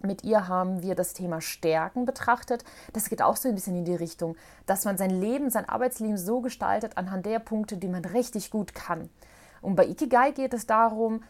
Mit 0.00 0.24
ihr 0.24 0.48
haben 0.48 0.82
wir 0.82 0.94
das 0.94 1.14
Thema 1.14 1.40
Stärken 1.40 2.04
betrachtet. 2.04 2.64
Das 2.92 3.08
geht 3.08 3.22
auch 3.22 3.36
so 3.36 3.48
ein 3.48 3.54
bisschen 3.54 3.76
in 3.76 3.84
die 3.84 3.94
Richtung, 3.94 4.36
dass 4.66 4.84
man 4.84 4.98
sein 4.98 5.10
Leben, 5.10 5.50
sein 5.50 5.68
Arbeitsleben 5.68 6.18
so 6.18 6.40
gestaltet 6.40 6.96
anhand 6.96 7.26
der 7.26 7.38
Punkte, 7.38 7.76
die 7.76 7.88
man 7.88 8.04
richtig 8.04 8.50
gut 8.50 8.74
kann. 8.74 9.08
Und 9.62 9.74
bei 9.74 9.86
Ikigai 9.86 10.32
geht 10.32 10.54
es 10.54 10.66
darum, 10.66 11.22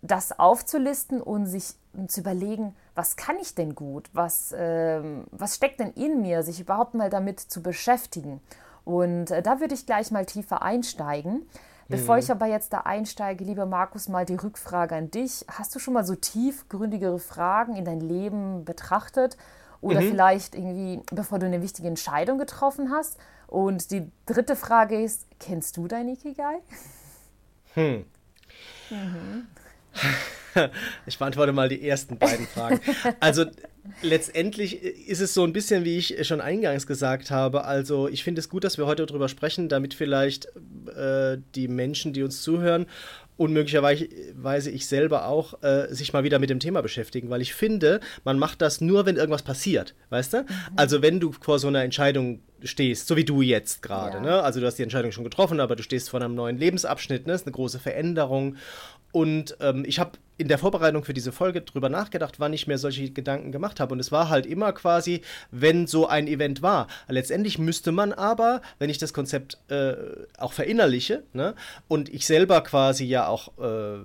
das 0.00 0.38
aufzulisten 0.38 1.20
und 1.20 1.46
sich 1.46 1.74
zu 2.08 2.20
überlegen, 2.20 2.76
was 2.94 3.16
kann 3.16 3.36
ich 3.38 3.54
denn 3.54 3.74
gut, 3.74 4.10
was, 4.12 4.52
äh, 4.52 5.00
was 5.30 5.56
steckt 5.56 5.80
denn 5.80 5.92
in 5.92 6.20
mir, 6.20 6.42
sich 6.42 6.60
überhaupt 6.60 6.94
mal 6.94 7.10
damit 7.10 7.40
zu 7.40 7.62
beschäftigen. 7.62 8.40
Und 8.84 9.30
äh, 9.30 9.42
da 9.42 9.60
würde 9.60 9.74
ich 9.74 9.86
gleich 9.86 10.10
mal 10.10 10.26
tiefer 10.26 10.62
einsteigen. 10.62 11.48
Bevor 11.88 12.16
mhm. 12.16 12.22
ich 12.22 12.30
aber 12.30 12.46
jetzt 12.46 12.72
da 12.72 12.80
einsteige, 12.80 13.44
lieber 13.44 13.66
Markus, 13.66 14.08
mal 14.08 14.24
die 14.24 14.36
Rückfrage 14.36 14.94
an 14.96 15.10
dich. 15.10 15.44
Hast 15.48 15.74
du 15.74 15.78
schon 15.78 15.94
mal 15.94 16.04
so 16.04 16.14
tiefgründigere 16.14 17.18
Fragen 17.18 17.76
in 17.76 17.84
dein 17.84 18.00
Leben 18.00 18.64
betrachtet? 18.64 19.36
Oder 19.80 20.00
mhm. 20.00 20.10
vielleicht 20.10 20.54
irgendwie, 20.54 21.02
bevor 21.12 21.38
du 21.38 21.46
eine 21.46 21.60
wichtige 21.60 21.88
Entscheidung 21.88 22.38
getroffen 22.38 22.90
hast? 22.90 23.18
Und 23.46 23.90
die 23.90 24.10
dritte 24.26 24.56
Frage 24.56 25.02
ist, 25.02 25.26
kennst 25.38 25.76
du 25.76 25.86
dein 25.86 26.08
Ikigai? 26.08 26.58
Hm. 27.74 28.04
Mhm. 28.90 29.46
Ich 31.06 31.18
beantworte 31.18 31.52
mal 31.52 31.68
die 31.68 31.86
ersten 31.88 32.16
beiden 32.16 32.46
Fragen. 32.46 32.80
Also 33.18 33.46
letztendlich 34.02 34.82
ist 34.82 35.20
es 35.20 35.34
so 35.34 35.44
ein 35.44 35.52
bisschen, 35.52 35.84
wie 35.84 35.98
ich 35.98 36.26
schon 36.26 36.40
eingangs 36.40 36.86
gesagt 36.86 37.30
habe. 37.30 37.64
Also 37.64 38.08
ich 38.08 38.24
finde 38.24 38.40
es 38.40 38.48
gut, 38.48 38.64
dass 38.64 38.78
wir 38.78 38.86
heute 38.86 39.06
darüber 39.06 39.28
sprechen, 39.28 39.68
damit 39.68 39.94
vielleicht 39.94 40.46
äh, 40.96 41.38
die 41.54 41.68
Menschen, 41.68 42.12
die 42.12 42.22
uns 42.22 42.42
zuhören 42.42 42.86
und 43.36 43.52
möglicherweise 43.52 44.70
ich 44.70 44.86
selber 44.86 45.26
auch 45.26 45.62
äh, 45.62 45.92
sich 45.92 46.12
mal 46.12 46.22
wieder 46.22 46.38
mit 46.38 46.50
dem 46.50 46.60
Thema 46.60 46.82
beschäftigen, 46.82 47.30
weil 47.30 47.42
ich 47.42 47.52
finde, 47.52 48.00
man 48.22 48.38
macht 48.38 48.62
das 48.62 48.80
nur, 48.80 49.06
wenn 49.06 49.16
irgendwas 49.16 49.42
passiert, 49.42 49.94
weißt 50.10 50.32
du? 50.34 50.42
Mhm. 50.42 50.46
Also 50.76 51.02
wenn 51.02 51.18
du 51.18 51.32
vor 51.32 51.58
so 51.58 51.68
einer 51.68 51.82
Entscheidung 51.82 52.40
stehst, 52.62 53.08
so 53.08 53.16
wie 53.16 53.24
du 53.24 53.42
jetzt 53.42 53.82
gerade, 53.82 54.18
ja. 54.18 54.22
ne? 54.22 54.42
Also 54.42 54.60
du 54.60 54.66
hast 54.66 54.78
die 54.78 54.84
Entscheidung 54.84 55.10
schon 55.10 55.24
getroffen, 55.24 55.60
aber 55.60 55.74
du 55.74 55.82
stehst 55.82 56.10
vor 56.10 56.20
einem 56.20 56.34
neuen 56.34 56.58
Lebensabschnitt, 56.58 57.26
ne? 57.26 57.32
Das 57.32 57.42
ist 57.42 57.46
eine 57.46 57.54
große 57.54 57.80
Veränderung 57.80 58.56
und 59.10 59.56
ähm, 59.60 59.84
ich 59.86 59.98
habe 59.98 60.12
in 60.36 60.48
der 60.48 60.58
Vorbereitung 60.58 61.04
für 61.04 61.14
diese 61.14 61.32
Folge 61.32 61.60
drüber 61.60 61.88
nachgedacht, 61.88 62.40
wann 62.40 62.52
ich 62.52 62.66
mir 62.66 62.78
solche 62.78 63.10
Gedanken 63.10 63.52
gemacht 63.52 63.80
habe. 63.80 63.92
Und 63.92 64.00
es 64.00 64.10
war 64.10 64.28
halt 64.28 64.46
immer 64.46 64.72
quasi, 64.72 65.22
wenn 65.50 65.86
so 65.86 66.08
ein 66.08 66.26
Event 66.26 66.62
war. 66.62 66.88
Letztendlich 67.08 67.58
müsste 67.58 67.92
man 67.92 68.12
aber, 68.12 68.60
wenn 68.78 68.90
ich 68.90 68.98
das 68.98 69.12
Konzept 69.12 69.58
äh, 69.68 69.94
auch 70.38 70.52
verinnerliche, 70.52 71.22
ne, 71.32 71.54
und 71.88 72.08
ich 72.12 72.26
selber 72.26 72.62
quasi 72.62 73.04
ja 73.04 73.28
auch 73.28 73.56
äh, 73.58 73.98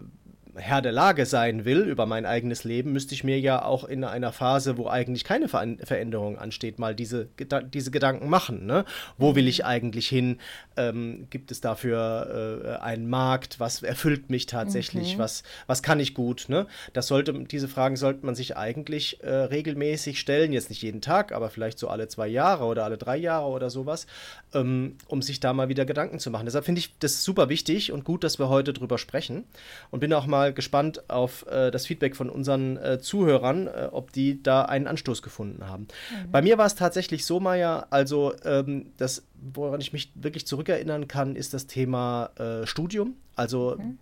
Herr 0.56 0.82
der 0.82 0.92
Lage 0.92 1.26
sein 1.26 1.64
will 1.64 1.82
über 1.82 2.06
mein 2.06 2.26
eigenes 2.26 2.64
Leben, 2.64 2.92
müsste 2.92 3.14
ich 3.14 3.24
mir 3.24 3.40
ja 3.40 3.64
auch 3.64 3.84
in 3.84 4.04
einer 4.04 4.32
Phase, 4.32 4.78
wo 4.78 4.88
eigentlich 4.88 5.24
keine 5.24 5.48
Ver 5.48 5.60
Veränderung 5.84 6.38
ansteht, 6.38 6.80
mal 6.80 6.96
diese, 6.96 7.28
diese 7.74 7.92
Gedanken 7.92 8.30
machen. 8.30 8.66
Ne? 8.66 8.86
Wo 9.18 9.36
will 9.36 9.48
ich 9.48 9.66
eigentlich 9.66 10.08
hin? 10.08 10.40
Ähm, 10.78 11.28
gibt 11.30 11.52
es 11.52 11.62
dafür 11.62 12.80
äh, 12.80 12.84
einen 12.84 13.10
Markt? 13.10 13.60
Was 13.60 13.84
erfüllt 13.84 14.30
mich 14.30 14.46
tatsächlich? 14.46 15.16
Mhm. 15.16 15.20
Was, 15.20 15.44
was 15.68 15.84
kann 15.84 16.00
ich 16.00 16.14
gut? 16.14 16.46
Ne? 16.48 16.66
Das 16.94 17.08
sollte, 17.08 17.34
diese 17.34 17.68
Fragen 17.68 17.96
sollte 17.96 18.26
man 18.26 18.36
sich 18.36 18.58
eigentlich 18.58 19.22
äh, 19.22 19.30
regelmäßig 19.30 20.20
stellen. 20.20 20.54
Jetzt 20.54 20.70
nicht 20.70 20.82
jeden 20.82 21.02
Tag, 21.02 21.32
aber 21.32 21.50
vielleicht 21.50 21.78
so 21.78 21.90
alle 21.90 22.08
zwei 22.08 22.28
Jahre 22.28 22.66
oder 22.66 22.86
alle 22.86 22.98
drei 22.98 23.18
Jahre 23.18 23.48
oder 23.48 23.70
sowas, 23.70 24.08
ähm, 24.54 24.96
um 25.08 25.22
sich 25.22 25.40
da 25.40 25.54
mal 25.54 25.70
wieder 25.70 25.86
Gedanken 25.86 26.20
zu 26.20 26.32
machen. 26.32 26.46
Deshalb 26.46 26.66
finde 26.66 26.80
ich 26.80 26.98
das 27.00 27.24
super 27.24 27.50
wichtig 27.50 27.92
und 27.92 28.04
gut, 28.04 28.24
dass 28.24 28.40
wir 28.40 28.50
heute 28.50 28.74
drüber 28.74 28.98
sprechen. 28.98 29.44
Und 29.92 30.00
bin 30.00 30.14
auch 30.14 30.26
mal 30.26 30.39
gespannt 30.48 31.10
auf 31.10 31.46
äh, 31.48 31.72
das 31.72 31.86
Feedback 31.86 32.16
von 32.16 32.30
unseren 32.30 32.78
äh, 32.78 33.00
Zuhörern, 33.00 33.68
äh, 33.68 33.90
ob 33.92 34.12
die 34.12 34.42
da 34.42 34.64
einen 34.64 34.88
Anstoß 34.88 35.22
gefunden 35.22 35.68
haben. 35.68 35.84
Mhm. 35.84 36.32
Bei 36.32 36.42
mir 36.42 36.58
war 36.58 36.66
es 36.66 36.76
tatsächlich 36.76 37.26
so, 37.26 37.40
Maya, 37.40 37.88
also 37.90 38.34
ähm, 38.44 38.88
das, 38.98 39.24
woran 39.54 39.82
ich 39.82 39.94
mich 39.94 40.12
wirklich 40.16 40.48
zurückerinnern 40.48 41.08
kann, 41.08 41.36
ist 41.36 41.54
das 41.54 41.68
Thema 41.68 42.32
äh, 42.38 42.66
Studium, 42.66 43.16
also 43.36 43.78
mhm. 43.78 43.98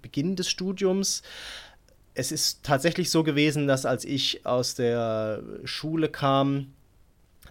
Beginn 0.00 0.36
des 0.36 0.48
Studiums 0.48 1.22
es 2.14 2.30
ist 2.32 2.62
tatsächlich 2.62 3.10
so 3.10 3.22
gewesen, 3.22 3.66
dass 3.66 3.86
als 3.86 4.04
ich 4.04 4.44
aus 4.44 4.74
der 4.74 5.42
Schule 5.64 6.08
kam, 6.08 6.72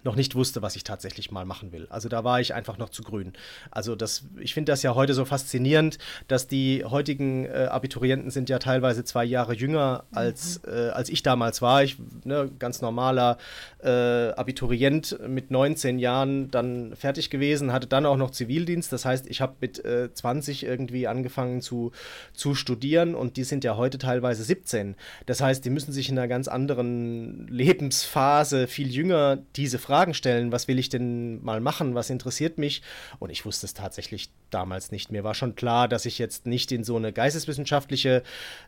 noch 0.04 0.16
nicht 0.16 0.34
wusste, 0.34 0.62
was 0.62 0.76
ich 0.76 0.84
tatsächlich 0.84 1.30
mal 1.30 1.44
machen 1.44 1.72
will. 1.72 1.86
Also 1.90 2.08
da 2.08 2.24
war 2.24 2.40
ich 2.40 2.54
einfach 2.54 2.78
noch 2.78 2.88
zu 2.88 3.02
grün. 3.02 3.32
Also 3.70 3.94
das, 3.94 4.24
ich 4.40 4.54
finde 4.54 4.72
das 4.72 4.82
ja 4.82 4.94
heute 4.94 5.14
so 5.14 5.24
faszinierend, 5.24 5.98
dass 6.28 6.48
die 6.48 6.84
heutigen 6.84 7.44
äh, 7.46 7.68
Abiturienten 7.70 8.30
sind 8.30 8.48
ja 8.48 8.58
teilweise 8.58 9.04
zwei 9.04 9.24
Jahre 9.24 9.54
jünger 9.54 10.04
als, 10.12 10.60
mhm. 10.66 10.72
äh, 10.72 10.88
als 10.88 11.08
ich 11.08 11.22
damals 11.22 11.62
war. 11.62 11.84
Ich, 11.84 11.96
ne, 12.24 12.50
ganz 12.58 12.80
normaler 12.82 13.38
äh, 13.82 13.88
Abiturient 13.88 15.18
mit 15.26 15.50
19 15.50 15.98
Jahren 15.98 16.50
dann 16.50 16.96
fertig 16.96 17.30
gewesen, 17.30 17.72
hatte 17.72 17.86
dann 17.86 18.06
auch 18.06 18.16
noch 18.16 18.30
Zivildienst. 18.30 18.92
Das 18.92 19.04
heißt, 19.04 19.26
ich 19.28 19.40
habe 19.40 19.54
mit 19.60 19.82
20 20.14 20.64
äh, 20.64 20.66
irgendwie 20.66 21.06
angefangen 21.06 21.60
zu, 21.60 21.92
zu 22.32 22.54
studieren 22.54 23.14
und 23.14 23.36
die 23.36 23.44
sind 23.44 23.62
ja 23.62 23.76
heute 23.76 23.98
teilweise 23.98 24.42
17. 24.42 24.96
Das 25.26 25.40
heißt, 25.40 25.64
die 25.64 25.70
müssen 25.70 25.92
sich 25.92 26.08
in 26.08 26.18
einer 26.18 26.28
ganz 26.28 26.48
anderen 26.48 27.46
Lebensphase 27.48 28.66
viel 28.66 28.90
jünger 28.90 29.38
diese 29.54 29.78
Frage 29.78 29.91
Fragen 29.92 30.14
stellen, 30.14 30.52
was 30.52 30.68
will 30.68 30.78
ich 30.78 30.88
denn 30.88 31.44
mal 31.44 31.60
machen, 31.60 31.94
was 31.94 32.08
interessiert 32.08 32.56
mich. 32.56 32.80
Und 33.18 33.28
ich 33.28 33.44
wusste 33.44 33.66
es 33.66 33.74
tatsächlich 33.74 34.30
damals 34.48 34.90
nicht. 34.90 35.12
Mir 35.12 35.22
war 35.22 35.34
schon 35.34 35.54
klar, 35.54 35.86
dass 35.86 36.06
ich 36.06 36.18
jetzt 36.18 36.46
nicht 36.46 36.72
in 36.72 36.82
so 36.82 36.96
eine 36.96 37.12
geisteswissenschaftliche 37.12 38.22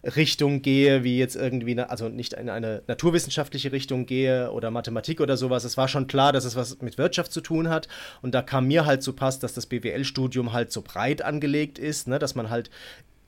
Richtung 0.05 0.61
gehe, 0.61 1.03
wie 1.03 1.19
jetzt 1.19 1.35
irgendwie, 1.35 1.81
also 1.81 2.11
nicht 2.11 2.35
in 2.35 2.51
eine 2.51 2.83
naturwissenschaftliche 2.89 3.73
Richtung 3.73 4.05
gehe 4.05 4.53
oder 4.53 4.71
Mathematik 4.71 5.23
oder 5.23 5.39
sowas. 5.39 5.65
Es 5.65 5.79
war 5.79 5.89
schon 5.89 6.09
klar, 6.09 6.31
dass 6.35 6.45
es 6.45 6.57
was 6.57 6.83
mit 6.83 6.99
Wirtschaft 6.99 7.33
zu 7.33 7.41
tun 7.41 7.71
hat. 7.71 7.89
Und 8.21 8.35
da 8.35 8.43
kam 8.43 8.67
mir 8.67 8.85
halt 8.85 9.03
zu 9.03 9.15
Pass, 9.15 9.39
dass 9.39 9.55
das 9.55 9.65
BWL-Studium 9.65 10.53
halt 10.53 10.73
so 10.73 10.83
breit 10.83 11.23
angelegt 11.23 11.79
ist, 11.79 12.07
ne, 12.07 12.19
dass 12.19 12.35
man 12.35 12.51
halt 12.51 12.69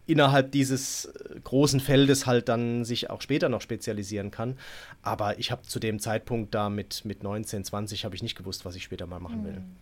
innerhalb 0.07 0.53
dieses 0.53 1.07
äh, 1.07 1.41
großen 1.43 1.81
Feldes 1.81 2.27
halt 2.27 2.49
dann 2.49 2.85
sich 2.85 3.11
auch 3.11 3.21
später 3.21 3.49
noch 3.49 3.61
spezialisieren 3.61 4.31
kann. 4.31 4.57
Aber 5.03 5.39
ich 5.39 5.51
habe 5.51 5.63
zu 5.63 5.79
dem 5.79 5.99
Zeitpunkt 5.99 6.55
da 6.55 6.71
mit, 6.71 7.05
mit 7.05 7.23
19, 7.23 7.65
20 7.65 8.05
habe 8.05 8.15
ich 8.15 8.23
nicht 8.23 8.37
gewusst, 8.37 8.65
was 8.65 8.77
ich 8.77 8.85
später 8.85 9.07
mal 9.07 9.21
machen 9.21 9.45
will. 9.45 9.61
Mhm. 9.61 9.77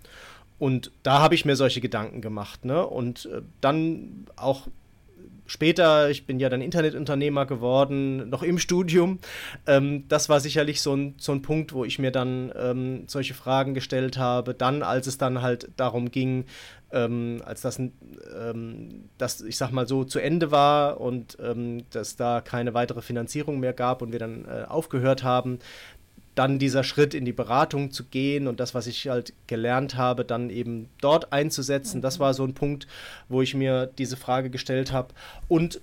Und 0.58 0.92
da 1.02 1.20
habe 1.20 1.34
ich 1.34 1.44
mir 1.44 1.56
solche 1.56 1.80
Gedanken 1.80 2.20
gemacht. 2.20 2.64
Ne? 2.64 2.86
Und 2.86 3.26
äh, 3.26 3.42
dann 3.60 4.26
auch 4.36 4.68
später, 5.46 6.10
ich 6.10 6.26
bin 6.26 6.38
ja 6.38 6.48
dann 6.48 6.60
Internetunternehmer 6.60 7.46
geworden, 7.46 8.28
noch 8.28 8.42
im 8.42 8.58
Studium. 8.58 9.18
Ähm, 9.66 10.04
das 10.08 10.28
war 10.28 10.40
sicherlich 10.40 10.80
so 10.80 10.94
ein, 10.94 11.14
so 11.18 11.32
ein 11.32 11.42
Punkt, 11.42 11.72
wo 11.72 11.84
ich 11.84 11.98
mir 11.98 12.10
dann 12.10 12.52
ähm, 12.56 13.04
solche 13.06 13.34
Fragen 13.34 13.74
gestellt 13.74 14.18
habe. 14.18 14.54
Dann, 14.54 14.82
als 14.82 15.06
es 15.06 15.18
dann 15.18 15.42
halt 15.42 15.70
darum 15.76 16.10
ging, 16.10 16.44
ähm, 16.92 17.42
als 17.44 17.60
das, 17.60 17.78
ähm, 17.78 19.08
das, 19.18 19.40
ich 19.40 19.56
sag 19.56 19.72
mal 19.72 19.86
so, 19.88 20.04
zu 20.04 20.20
Ende 20.20 20.50
war 20.50 21.00
und 21.00 21.36
ähm, 21.42 21.84
dass 21.90 22.16
da 22.16 22.40
keine 22.40 22.72
weitere 22.72 23.02
Finanzierung 23.02 23.58
mehr 23.58 23.72
gab 23.72 24.00
und 24.00 24.12
wir 24.12 24.20
dann 24.20 24.44
äh, 24.44 24.64
aufgehört 24.68 25.24
haben, 25.24 25.58
dann 26.34 26.58
dieser 26.58 26.84
Schritt 26.84 27.14
in 27.14 27.24
die 27.24 27.32
Beratung 27.32 27.90
zu 27.90 28.04
gehen 28.04 28.48
und 28.48 28.60
das, 28.60 28.74
was 28.74 28.86
ich 28.86 29.08
halt 29.08 29.32
gelernt 29.46 29.96
habe, 29.96 30.24
dann 30.24 30.50
eben 30.50 30.88
dort 31.00 31.32
einzusetzen, 31.32 32.02
das 32.02 32.18
war 32.18 32.34
so 32.34 32.44
ein 32.44 32.54
Punkt, 32.54 32.86
wo 33.28 33.42
ich 33.42 33.54
mir 33.54 33.86
diese 33.98 34.16
Frage 34.16 34.50
gestellt 34.50 34.92
habe. 34.92 35.14
Und 35.48 35.80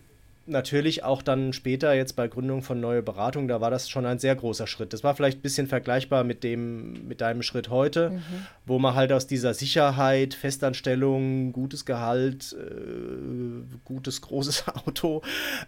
natürlich 0.47 1.03
auch 1.03 1.21
dann 1.21 1.53
später 1.53 1.93
jetzt 1.93 2.15
bei 2.15 2.27
Gründung 2.27 2.63
von 2.63 2.79
Neue 2.79 3.01
Beratung, 3.01 3.47
da 3.47 3.61
war 3.61 3.71
das 3.71 3.89
schon 3.89 4.05
ein 4.05 4.19
sehr 4.19 4.35
großer 4.35 4.67
Schritt. 4.67 4.93
Das 4.93 5.03
war 5.03 5.15
vielleicht 5.15 5.39
ein 5.39 5.41
bisschen 5.41 5.67
vergleichbar 5.67 6.23
mit 6.23 6.43
dem, 6.43 7.07
mit 7.07 7.21
deinem 7.21 7.43
Schritt 7.43 7.69
heute, 7.69 8.09
mhm. 8.11 8.21
wo 8.65 8.79
man 8.79 8.95
halt 8.95 9.11
aus 9.11 9.27
dieser 9.27 9.53
Sicherheit, 9.53 10.33
Festanstellung, 10.33 11.53
gutes 11.53 11.85
Gehalt, 11.85 12.55
äh, 12.59 13.77
gutes 13.85 14.21
großes 14.21 14.65
Auto, 14.85 15.21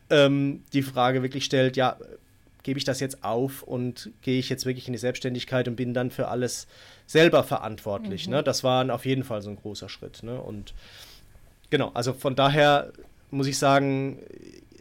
ähm, 0.10 0.64
die 0.74 0.84
Frage 0.84 1.22
wirklich 1.22 1.46
stellt, 1.46 1.78
ja, 1.78 1.98
gebe 2.64 2.80
ich 2.80 2.86
das 2.86 3.00
jetzt 3.00 3.24
auf 3.24 3.62
und 3.62 4.12
gehe 4.22 4.40
ich 4.40 4.50
jetzt 4.50 4.66
wirklich 4.66 4.88
in 4.88 4.94
die 4.94 5.00
Selbstständigkeit 5.00 5.68
und 5.68 5.76
bin 5.76 5.94
dann 5.94 6.12
für 6.12 6.30
alles 6.30 6.68
selber 7.06 7.44
verantwortlich. 7.44 8.28
Ne? 8.28 8.36
Mhm. 8.36 8.38
Ne? 8.40 8.44
Das 8.44 8.64
war 8.64 8.90
auf 8.94 9.06
jeden 9.06 9.24
Fall 9.24 9.42
so 9.42 9.50
ein 9.50 9.58
großer 9.58 9.90
Schritt. 9.90 10.24
Ne? 10.24 10.40
Und 10.40 10.74
genau, 11.70 11.92
also 11.94 12.14
von 12.14 12.36
daher 12.36 12.92
muss 13.32 13.48
ich 13.48 13.58
sagen, 13.58 14.20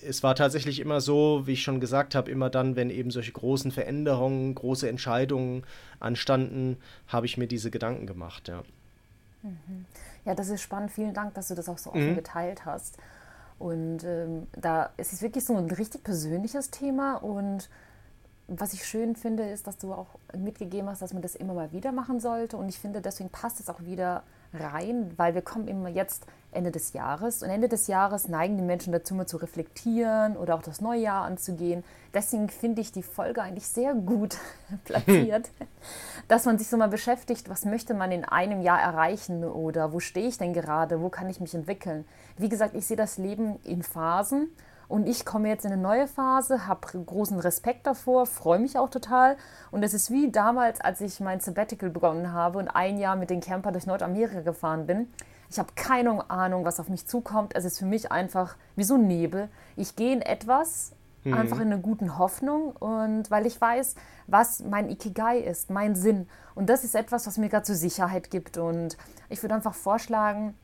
es 0.06 0.22
war 0.22 0.34
tatsächlich 0.34 0.80
immer 0.80 1.00
so, 1.00 1.42
wie 1.46 1.52
ich 1.52 1.62
schon 1.62 1.80
gesagt 1.80 2.14
habe, 2.14 2.30
immer 2.30 2.50
dann, 2.50 2.76
wenn 2.76 2.90
eben 2.90 3.10
solche 3.10 3.32
großen 3.32 3.70
Veränderungen, 3.70 4.54
große 4.54 4.88
Entscheidungen 4.88 5.64
anstanden, 6.00 6.76
habe 7.08 7.26
ich 7.26 7.36
mir 7.36 7.46
diese 7.46 7.70
Gedanken 7.70 8.06
gemacht, 8.06 8.48
ja. 8.48 8.62
Mhm. 9.42 9.86
Ja, 10.24 10.34
das 10.34 10.48
ist 10.48 10.62
spannend. 10.62 10.92
Vielen 10.92 11.14
Dank, 11.14 11.34
dass 11.34 11.48
du 11.48 11.54
das 11.54 11.68
auch 11.68 11.78
so 11.78 11.90
offen 11.90 12.10
mhm. 12.10 12.14
geteilt 12.14 12.64
hast. 12.64 12.96
Und 13.62 14.02
ähm, 14.02 14.48
da 14.60 14.90
es 14.96 15.12
ist 15.12 15.22
wirklich 15.22 15.44
so 15.44 15.54
ein 15.56 15.70
richtig 15.70 16.02
persönliches 16.02 16.70
Thema 16.72 17.14
und 17.14 17.70
was 18.48 18.72
ich 18.72 18.84
schön 18.84 19.14
finde, 19.14 19.44
ist, 19.44 19.68
dass 19.68 19.78
du 19.78 19.92
auch 19.94 20.08
mitgegeben 20.36 20.88
hast, 20.88 21.00
dass 21.00 21.12
man 21.12 21.22
das 21.22 21.36
immer 21.36 21.54
mal 21.54 21.70
wieder 21.70 21.92
machen 21.92 22.18
sollte. 22.18 22.56
Und 22.56 22.68
ich 22.68 22.80
finde, 22.80 23.00
deswegen 23.00 23.30
passt 23.30 23.60
es 23.60 23.68
auch 23.68 23.80
wieder 23.82 24.24
rein, 24.54 25.12
weil 25.16 25.34
wir 25.34 25.42
kommen 25.42 25.68
immer 25.68 25.88
jetzt 25.88 26.26
Ende 26.52 26.70
des 26.70 26.92
Jahres. 26.92 27.42
Und 27.42 27.50
Ende 27.50 27.68
des 27.68 27.86
Jahres 27.86 28.28
neigen 28.28 28.56
die 28.56 28.62
Menschen 28.62 28.92
dazu, 28.92 29.14
mal 29.14 29.26
zu 29.26 29.38
reflektieren 29.38 30.36
oder 30.36 30.54
auch 30.54 30.62
das 30.62 30.80
neue 30.80 31.00
Jahr 31.00 31.24
anzugehen. 31.24 31.82
Deswegen 32.14 32.48
finde 32.50 32.82
ich 32.82 32.92
die 32.92 33.02
Folge 33.02 33.42
eigentlich 33.42 33.66
sehr 33.66 33.94
gut 33.94 34.36
platziert, 34.84 35.50
dass 36.28 36.44
man 36.44 36.58
sich 36.58 36.68
so 36.68 36.76
mal 36.76 36.88
beschäftigt, 36.88 37.48
was 37.48 37.64
möchte 37.64 37.94
man 37.94 38.12
in 38.12 38.24
einem 38.24 38.60
Jahr 38.60 38.80
erreichen 38.80 39.44
oder 39.44 39.92
wo 39.92 40.00
stehe 40.00 40.28
ich 40.28 40.38
denn 40.38 40.52
gerade, 40.52 41.00
wo 41.00 41.08
kann 41.08 41.30
ich 41.30 41.40
mich 41.40 41.54
entwickeln. 41.54 42.04
Wie 42.36 42.48
gesagt, 42.48 42.74
ich 42.74 42.86
sehe 42.86 42.96
das 42.96 43.18
Leben 43.18 43.58
in 43.64 43.82
Phasen 43.82 44.48
und 44.92 45.08
ich 45.08 45.24
komme 45.24 45.48
jetzt 45.48 45.64
in 45.64 45.72
eine 45.72 45.80
neue 45.80 46.06
Phase, 46.06 46.66
habe 46.66 46.86
großen 47.02 47.38
Respekt 47.38 47.86
davor, 47.86 48.26
freue 48.26 48.58
mich 48.58 48.76
auch 48.76 48.90
total. 48.90 49.38
Und 49.70 49.82
es 49.82 49.94
ist 49.94 50.10
wie 50.10 50.30
damals, 50.30 50.82
als 50.82 51.00
ich 51.00 51.18
mein 51.18 51.40
Sabbatical 51.40 51.88
begonnen 51.88 52.34
habe 52.34 52.58
und 52.58 52.68
ein 52.68 52.98
Jahr 52.98 53.16
mit 53.16 53.30
den 53.30 53.40
Camper 53.40 53.72
durch 53.72 53.86
Nordamerika 53.86 54.42
gefahren 54.42 54.86
bin. 54.86 55.08
Ich 55.48 55.58
habe 55.58 55.70
keine 55.76 56.30
Ahnung, 56.30 56.66
was 56.66 56.78
auf 56.78 56.90
mich 56.90 57.06
zukommt. 57.06 57.56
Es 57.56 57.64
ist 57.64 57.78
für 57.78 57.86
mich 57.86 58.12
einfach 58.12 58.54
wie 58.76 58.84
so 58.84 58.96
ein 58.96 59.06
Nebel. 59.06 59.48
Ich 59.76 59.96
gehe 59.96 60.12
in 60.12 60.20
etwas, 60.20 60.92
mhm. 61.24 61.32
einfach 61.32 61.60
in 61.60 61.72
einer 61.72 61.78
guten 61.78 62.18
Hoffnung 62.18 62.76
und 62.76 63.30
weil 63.30 63.46
ich 63.46 63.58
weiß, 63.58 63.94
was 64.26 64.60
mein 64.60 64.90
Ikigai 64.90 65.38
ist, 65.38 65.70
mein 65.70 65.94
Sinn. 65.94 66.28
Und 66.54 66.68
das 66.68 66.84
ist 66.84 66.94
etwas, 66.94 67.26
was 67.26 67.38
mir 67.38 67.48
gerade 67.48 67.64
so 67.64 67.72
Sicherheit 67.72 68.30
gibt. 68.30 68.58
Und 68.58 68.98
ich 69.30 69.42
würde 69.42 69.54
einfach 69.54 69.74
vorschlagen, 69.74 70.54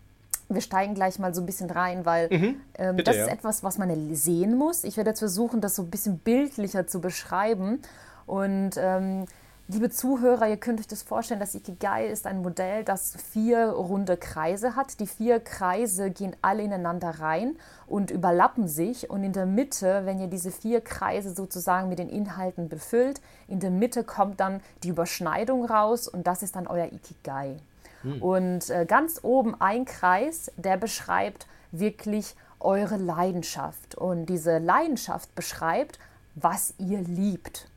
wir 0.49 0.61
steigen 0.61 0.95
gleich 0.95 1.19
mal 1.19 1.35
so 1.35 1.43
ein 1.43 1.47
bisschen 1.47 1.71
rein, 1.71 2.07
weil 2.07 2.29
mhm, 2.31 2.61
ähm, 2.77 2.97
bitte, 2.97 3.11
das 3.11 3.17
ist 3.17 3.27
ja. 3.27 3.33
etwas, 3.33 3.63
was 3.63 3.79
man 3.79 4.15
sehen 4.15 4.57
muss. 4.57 4.85
Ich 4.85 4.97
werde 4.97 5.11
jetzt 5.11 5.19
versuchen, 5.19 5.61
das 5.61 5.77
so 5.77 5.83
ein 5.83 5.91
bisschen 5.91 6.19
bildlicher 6.19 6.87
zu 6.87 7.01
beschreiben. 7.01 7.83
Und 8.27 8.73
ähm, 8.79 9.27
liebe 9.69 9.91
Zuhörer, 9.91 10.49
ihr 10.49 10.57
könnt 10.57 10.81
euch 10.81 10.87
das 10.87 11.03
vorstellen, 11.03 11.41
das 11.41 11.55
Ikigai 11.55 12.07
ist 12.07 12.27
ein 12.27 12.41
Modell, 12.41 12.83
das 12.83 13.15
vier 13.33 13.69
runde 13.69 14.17
Kreise 14.17 14.75
hat. 14.75 15.01
Die 15.01 15.07
vier 15.07 15.39
Kreise 15.39 16.11
gehen 16.11 16.35
alle 16.41 16.63
ineinander 16.63 17.11
rein 17.21 17.57
und 17.87 18.11
überlappen 18.11 18.69
sich. 18.69 19.11
Und 19.11 19.25
in 19.25 19.35
der 19.35 19.47
Mitte, 19.47 20.03
wenn 20.07 20.19
ihr 20.19 20.29
diese 20.29 20.51
vier 20.51 20.81
Kreise 20.81 21.35
sozusagen 21.35 21.91
mit 21.91 21.99
den 21.99 22.09
Inhalten 22.09 22.71
befüllt, 22.71 23.21
in 23.49 23.61
der 23.61 23.71
Mitte 23.71 24.03
kommt 24.03 24.41
dann 24.41 24.61
die 24.83 24.89
Überschneidung 24.89 25.67
raus 25.67 26.09
und 26.09 26.27
das 26.27 26.43
ist 26.43 26.57
dann 26.57 26.67
euer 26.67 26.87
Ikigai. 26.87 27.59
Hm. 28.03 28.23
Und 28.23 28.71
äh, 28.71 28.85
ganz 28.87 29.21
oben 29.23 29.61
ein 29.61 29.85
Kreis, 29.85 30.51
der 30.57 30.77
beschreibt 30.77 31.47
wirklich 31.73 32.35
eure 32.61 32.97
Leidenschaft. 32.97 33.95
Und 33.95 34.27
diese 34.27 34.59
Leidenschaft 34.59 35.35
beschreibt, 35.35 35.99
was 36.35 36.75
ihr 36.79 37.01
liebt. 37.01 37.69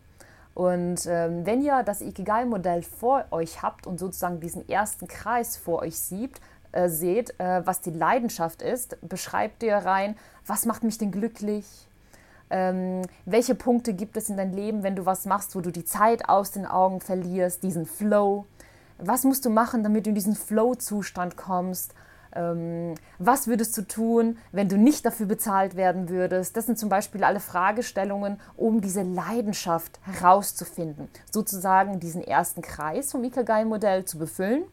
Und 0.53 1.05
ähm, 1.07 1.45
wenn 1.45 1.61
ihr 1.61 1.83
das 1.83 2.01
Ikigai-Modell 2.01 2.83
vor 2.83 3.25
euch 3.31 3.61
habt 3.61 3.87
und 3.87 3.99
sozusagen 3.99 4.39
diesen 4.39 4.67
ersten 4.67 5.07
Kreis 5.07 5.55
vor 5.57 5.79
euch 5.79 5.97
sieht, 5.97 6.41
äh, 6.71 6.89
seht, 6.89 7.39
äh, 7.39 7.65
was 7.65 7.81
die 7.81 7.91
Leidenschaft 7.91 8.61
ist, 8.61 8.97
beschreibt 9.01 9.63
ihr 9.63 9.75
rein, 9.75 10.15
was 10.45 10.65
macht 10.65 10.83
mich 10.83 10.97
denn 10.97 11.11
glücklich? 11.11 11.65
Ähm, 12.49 13.03
welche 13.25 13.55
Punkte 13.55 13.93
gibt 13.93 14.17
es 14.17 14.29
in 14.29 14.35
deinem 14.35 14.53
Leben, 14.53 14.83
wenn 14.83 14.97
du 14.97 15.05
was 15.05 15.25
machst, 15.25 15.55
wo 15.55 15.61
du 15.61 15.71
die 15.71 15.85
Zeit 15.85 16.27
aus 16.27 16.51
den 16.51 16.65
Augen 16.65 16.99
verlierst, 16.99 17.63
diesen 17.63 17.85
Flow? 17.85 18.45
Was 19.01 19.23
musst 19.23 19.45
du 19.45 19.49
machen, 19.49 19.83
damit 19.83 20.05
du 20.05 20.09
in 20.09 20.15
diesen 20.15 20.35
Flow-Zustand 20.35 21.37
kommst? 21.37 21.93
Ähm, 22.33 22.95
was 23.19 23.47
würdest 23.47 23.77
du 23.77 23.81
tun, 23.81 24.37
wenn 24.51 24.69
du 24.69 24.77
nicht 24.77 25.05
dafür 25.05 25.25
bezahlt 25.25 25.75
werden 25.75 26.09
würdest? 26.09 26.55
Das 26.55 26.65
sind 26.65 26.79
zum 26.79 26.89
Beispiel 26.89 27.23
alle 27.23 27.39
Fragestellungen, 27.39 28.39
um 28.55 28.81
diese 28.81 29.01
Leidenschaft 29.01 29.99
herauszufinden. 30.03 31.09
Sozusagen 31.29 31.99
diesen 31.99 32.23
ersten 32.23 32.61
Kreis 32.61 33.11
vom 33.11 33.23
Ikagai-Modell 33.23 34.05
zu 34.05 34.17
befüllen. 34.17 34.63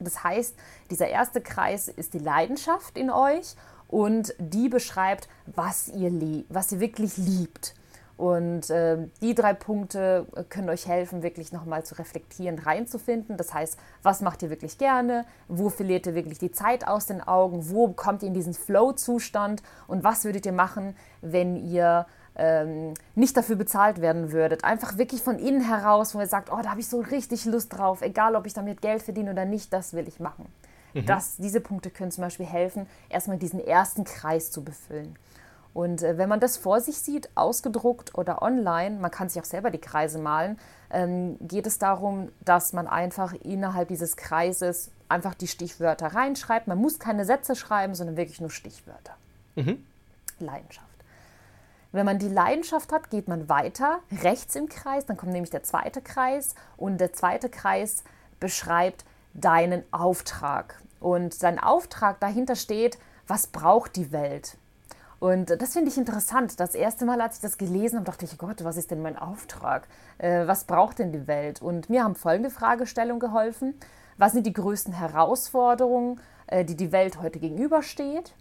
Das 0.00 0.24
heißt, 0.24 0.54
dieser 0.90 1.08
erste 1.08 1.40
Kreis 1.40 1.88
ist 1.88 2.14
die 2.14 2.18
Leidenschaft 2.18 2.96
in 2.96 3.10
euch 3.10 3.54
und 3.88 4.34
die 4.38 4.68
beschreibt, 4.68 5.28
was 5.46 5.88
ihr, 5.88 6.12
was 6.48 6.72
ihr 6.72 6.80
wirklich 6.80 7.16
liebt. 7.16 7.74
Und 8.18 8.68
äh, 8.68 8.98
die 9.22 9.34
drei 9.34 9.54
Punkte 9.54 10.26
können 10.48 10.68
euch 10.68 10.88
helfen, 10.88 11.22
wirklich 11.22 11.52
nochmal 11.52 11.84
zu 11.84 11.94
reflektieren, 11.94 12.58
reinzufinden. 12.58 13.36
Das 13.36 13.54
heißt, 13.54 13.78
was 14.02 14.20
macht 14.20 14.42
ihr 14.42 14.50
wirklich 14.50 14.76
gerne? 14.76 15.24
Wo 15.46 15.70
verliert 15.70 16.06
ihr 16.08 16.16
wirklich 16.16 16.38
die 16.38 16.50
Zeit 16.50 16.86
aus 16.86 17.06
den 17.06 17.20
Augen? 17.22 17.70
Wo 17.70 17.88
kommt 17.92 18.22
ihr 18.22 18.28
in 18.28 18.34
diesen 18.34 18.54
Flow-Zustand? 18.54 19.62
Und 19.86 20.02
was 20.02 20.24
würdet 20.24 20.44
ihr 20.46 20.52
machen, 20.52 20.96
wenn 21.22 21.56
ihr 21.56 22.06
ähm, 22.38 22.94
nicht 23.14 23.36
dafür 23.36 23.56
bezahlt 23.56 24.00
werden 24.00 24.32
würdet. 24.32 24.64
Einfach 24.64 24.96
wirklich 24.96 25.22
von 25.22 25.38
innen 25.38 25.60
heraus, 25.60 26.14
wo 26.14 26.20
ihr 26.20 26.26
sagt, 26.26 26.50
oh, 26.52 26.60
da 26.62 26.70
habe 26.70 26.80
ich 26.80 26.88
so 26.88 27.00
richtig 27.00 27.44
Lust 27.44 27.76
drauf, 27.76 28.00
egal 28.02 28.36
ob 28.36 28.46
ich 28.46 28.54
damit 28.54 28.80
Geld 28.80 29.02
verdiene 29.02 29.32
oder 29.32 29.44
nicht, 29.44 29.72
das 29.72 29.92
will 29.92 30.06
ich 30.06 30.20
machen. 30.20 30.46
Mhm. 30.94 31.06
Das, 31.06 31.36
diese 31.36 31.60
Punkte 31.60 31.90
können 31.90 32.10
zum 32.10 32.22
Beispiel 32.22 32.46
helfen, 32.46 32.86
erstmal 33.08 33.38
diesen 33.38 33.60
ersten 33.60 34.04
Kreis 34.04 34.50
zu 34.50 34.64
befüllen. 34.64 35.16
Und 35.74 36.02
äh, 36.02 36.18
wenn 36.18 36.28
man 36.28 36.40
das 36.40 36.56
vor 36.56 36.80
sich 36.80 36.98
sieht, 36.98 37.28
ausgedruckt 37.34 38.16
oder 38.16 38.42
online, 38.42 38.98
man 38.98 39.10
kann 39.10 39.28
sich 39.28 39.40
auch 39.40 39.46
selber 39.46 39.70
die 39.70 39.80
Kreise 39.80 40.18
malen, 40.18 40.58
ähm, 40.90 41.36
geht 41.40 41.66
es 41.66 41.78
darum, 41.78 42.30
dass 42.44 42.72
man 42.72 42.86
einfach 42.86 43.34
innerhalb 43.34 43.88
dieses 43.88 44.16
Kreises 44.16 44.90
einfach 45.08 45.34
die 45.34 45.48
Stichwörter 45.48 46.08
reinschreibt. 46.08 46.66
Man 46.66 46.78
muss 46.78 46.98
keine 46.98 47.24
Sätze 47.24 47.54
schreiben, 47.54 47.94
sondern 47.94 48.16
wirklich 48.16 48.40
nur 48.40 48.50
Stichwörter. 48.50 49.14
Mhm. 49.56 49.84
Leidenschaft. 50.38 50.86
Wenn 51.90 52.04
man 52.04 52.18
die 52.18 52.28
Leidenschaft 52.28 52.92
hat, 52.92 53.10
geht 53.10 53.28
man 53.28 53.48
weiter 53.48 54.00
rechts 54.22 54.54
im 54.56 54.68
Kreis, 54.68 55.06
dann 55.06 55.16
kommt 55.16 55.32
nämlich 55.32 55.50
der 55.50 55.62
zweite 55.62 56.02
Kreis 56.02 56.54
und 56.76 56.98
der 56.98 57.12
zweite 57.14 57.48
Kreis 57.48 58.04
beschreibt 58.40 59.04
deinen 59.32 59.82
Auftrag. 59.90 60.80
Und 61.00 61.42
dein 61.42 61.58
Auftrag 61.58 62.20
dahinter 62.20 62.56
steht, 62.56 62.98
was 63.26 63.46
braucht 63.46 63.96
die 63.96 64.12
Welt? 64.12 64.56
Und 65.20 65.60
das 65.60 65.72
finde 65.72 65.90
ich 65.90 65.98
interessant. 65.98 66.60
Das 66.60 66.74
erste 66.74 67.04
Mal, 67.04 67.20
als 67.20 67.36
ich 67.36 67.42
das 67.42 67.58
gelesen 67.58 67.96
habe, 67.96 68.06
dachte 68.06 68.24
ich, 68.24 68.38
Gott, 68.38 68.62
was 68.62 68.76
ist 68.76 68.90
denn 68.90 69.02
mein 69.02 69.18
Auftrag? 69.18 69.88
Äh, 70.18 70.46
was 70.46 70.64
braucht 70.64 71.00
denn 71.00 71.12
die 71.12 71.26
Welt? 71.26 71.60
Und 71.60 71.90
mir 71.90 72.04
haben 72.04 72.14
folgende 72.14 72.50
Fragestellungen 72.50 73.18
geholfen. 73.18 73.74
Was 74.16 74.32
sind 74.32 74.46
die 74.46 74.52
größten 74.52 74.92
Herausforderungen, 74.92 76.20
äh, 76.46 76.64
die 76.64 76.76
die 76.76 76.92
Welt 76.92 77.20
heute 77.20 77.40
gegenübersteht? 77.40 78.34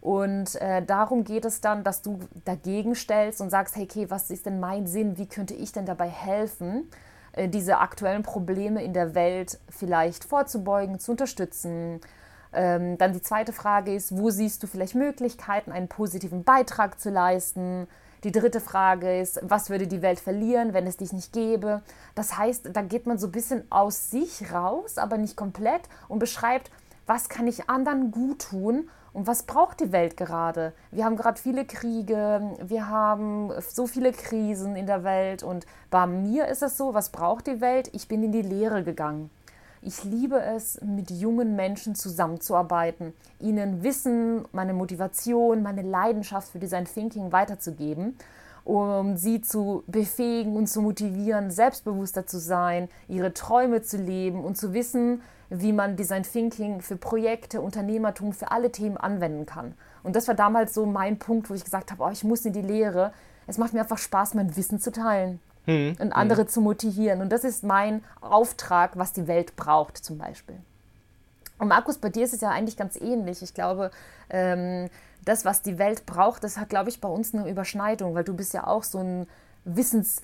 Und 0.00 0.56
äh, 0.56 0.84
darum 0.84 1.24
geht 1.24 1.44
es 1.44 1.60
dann, 1.60 1.82
dass 1.82 2.02
du 2.02 2.18
dagegen 2.44 2.94
stellst 2.94 3.40
und 3.40 3.48
sagst, 3.48 3.76
hey, 3.76 3.84
okay, 3.84 4.10
was 4.10 4.28
ist 4.30 4.44
denn 4.44 4.60
mein 4.60 4.86
Sinn? 4.86 5.16
Wie 5.16 5.26
könnte 5.26 5.54
ich 5.54 5.72
denn 5.72 5.86
dabei 5.86 6.08
helfen, 6.08 6.90
äh, 7.32 7.48
diese 7.48 7.78
aktuellen 7.78 8.22
Probleme 8.22 8.84
in 8.84 8.92
der 8.92 9.14
Welt 9.14 9.58
vielleicht 9.70 10.24
vorzubeugen, 10.24 10.98
zu 10.98 11.12
unterstützen? 11.12 12.00
Ähm, 12.54 12.98
dann 12.98 13.12
die 13.12 13.22
zweite 13.22 13.52
Frage 13.52 13.94
ist, 13.94 14.16
wo 14.16 14.30
siehst 14.30 14.62
du 14.62 14.66
vielleicht 14.66 14.94
Möglichkeiten, 14.94 15.72
einen 15.72 15.88
positiven 15.88 16.44
Beitrag 16.44 17.00
zu 17.00 17.10
leisten? 17.10 17.86
Die 18.24 18.32
dritte 18.32 18.60
Frage 18.60 19.20
ist, 19.20 19.38
was 19.42 19.68
würde 19.68 19.86
die 19.86 20.00
Welt 20.00 20.18
verlieren, 20.18 20.72
wenn 20.72 20.86
es 20.86 20.96
dich 20.96 21.12
nicht 21.12 21.32
gäbe? 21.32 21.82
Das 22.14 22.38
heißt, 22.38 22.70
da 22.72 22.80
geht 22.80 23.06
man 23.06 23.18
so 23.18 23.26
ein 23.26 23.32
bisschen 23.32 23.70
aus 23.70 24.10
sich 24.10 24.50
raus, 24.52 24.96
aber 24.96 25.18
nicht 25.18 25.36
komplett 25.36 25.82
und 26.08 26.20
beschreibt, 26.20 26.70
was 27.06 27.28
kann 27.28 27.46
ich 27.46 27.68
anderen 27.68 28.10
gut 28.12 28.48
tun 28.50 28.88
und 29.12 29.26
was 29.26 29.42
braucht 29.42 29.80
die 29.80 29.92
Welt 29.92 30.16
gerade? 30.16 30.72
Wir 30.90 31.04
haben 31.04 31.16
gerade 31.16 31.40
viele 31.40 31.66
Kriege, 31.66 32.56
wir 32.62 32.88
haben 32.88 33.52
so 33.60 33.86
viele 33.86 34.12
Krisen 34.12 34.74
in 34.74 34.86
der 34.86 35.04
Welt 35.04 35.42
und 35.42 35.66
bei 35.90 36.06
mir 36.06 36.48
ist 36.48 36.62
es 36.62 36.78
so, 36.78 36.94
was 36.94 37.10
braucht 37.10 37.46
die 37.46 37.60
Welt? 37.60 37.90
Ich 37.92 38.08
bin 38.08 38.22
in 38.22 38.32
die 38.32 38.42
Lehre 38.42 38.82
gegangen. 38.84 39.30
Ich 39.86 40.02
liebe 40.02 40.40
es, 40.40 40.80
mit 40.80 41.10
jungen 41.10 41.56
Menschen 41.56 41.94
zusammenzuarbeiten, 41.94 43.12
ihnen 43.38 43.82
Wissen, 43.82 44.46
meine 44.52 44.72
Motivation, 44.72 45.62
meine 45.62 45.82
Leidenschaft 45.82 46.48
für 46.48 46.58
Design 46.58 46.86
Thinking 46.86 47.32
weiterzugeben, 47.32 48.16
um 48.64 49.18
sie 49.18 49.42
zu 49.42 49.84
befähigen 49.86 50.56
und 50.56 50.68
zu 50.68 50.80
motivieren, 50.80 51.50
selbstbewusster 51.50 52.26
zu 52.26 52.38
sein, 52.38 52.88
ihre 53.08 53.34
Träume 53.34 53.82
zu 53.82 53.98
leben 53.98 54.42
und 54.42 54.56
zu 54.56 54.72
wissen, 54.72 55.20
wie 55.50 55.74
man 55.74 55.96
Design 55.96 56.22
Thinking 56.22 56.80
für 56.80 56.96
Projekte, 56.96 57.60
Unternehmertum, 57.60 58.32
für 58.32 58.50
alle 58.52 58.72
Themen 58.72 58.96
anwenden 58.96 59.44
kann. 59.44 59.74
Und 60.02 60.16
das 60.16 60.28
war 60.28 60.34
damals 60.34 60.72
so 60.72 60.86
mein 60.86 61.18
Punkt, 61.18 61.50
wo 61.50 61.54
ich 61.54 61.62
gesagt 61.62 61.90
habe, 61.90 62.04
oh, 62.04 62.10
ich 62.10 62.24
muss 62.24 62.46
in 62.46 62.54
die 62.54 62.62
Lehre. 62.62 63.12
Es 63.46 63.58
macht 63.58 63.74
mir 63.74 63.80
einfach 63.80 63.98
Spaß, 63.98 64.32
mein 64.32 64.56
Wissen 64.56 64.80
zu 64.80 64.92
teilen 64.92 65.40
hm. 65.66 65.96
und 65.98 66.12
andere 66.12 66.42
hm. 66.42 66.48
zu 66.48 66.60
motivieren. 66.60 67.20
Und 67.20 67.30
das 67.30 67.44
ist 67.44 67.64
mein 67.64 68.02
Auftrag, 68.20 68.96
was 68.96 69.12
die 69.12 69.26
Welt 69.26 69.56
braucht 69.56 69.98
zum 69.98 70.18
Beispiel. 70.18 70.56
Und 71.58 71.68
Markus, 71.68 71.98
bei 71.98 72.08
dir 72.08 72.24
ist 72.24 72.34
es 72.34 72.40
ja 72.40 72.50
eigentlich 72.50 72.76
ganz 72.76 72.96
ähnlich. 72.96 73.42
Ich 73.42 73.54
glaube, 73.54 73.90
ähm, 74.28 74.90
das, 75.24 75.44
was 75.44 75.62
die 75.62 75.78
Welt 75.78 76.04
braucht, 76.04 76.44
das 76.44 76.58
hat, 76.58 76.68
glaube 76.68 76.90
ich, 76.90 77.00
bei 77.00 77.08
uns 77.08 77.34
eine 77.34 77.48
Überschneidung, 77.48 78.14
weil 78.14 78.24
du 78.24 78.34
bist 78.34 78.52
ja 78.54 78.66
auch 78.66 78.82
so 78.82 78.98
ein 78.98 79.26
Wissens- 79.64 80.20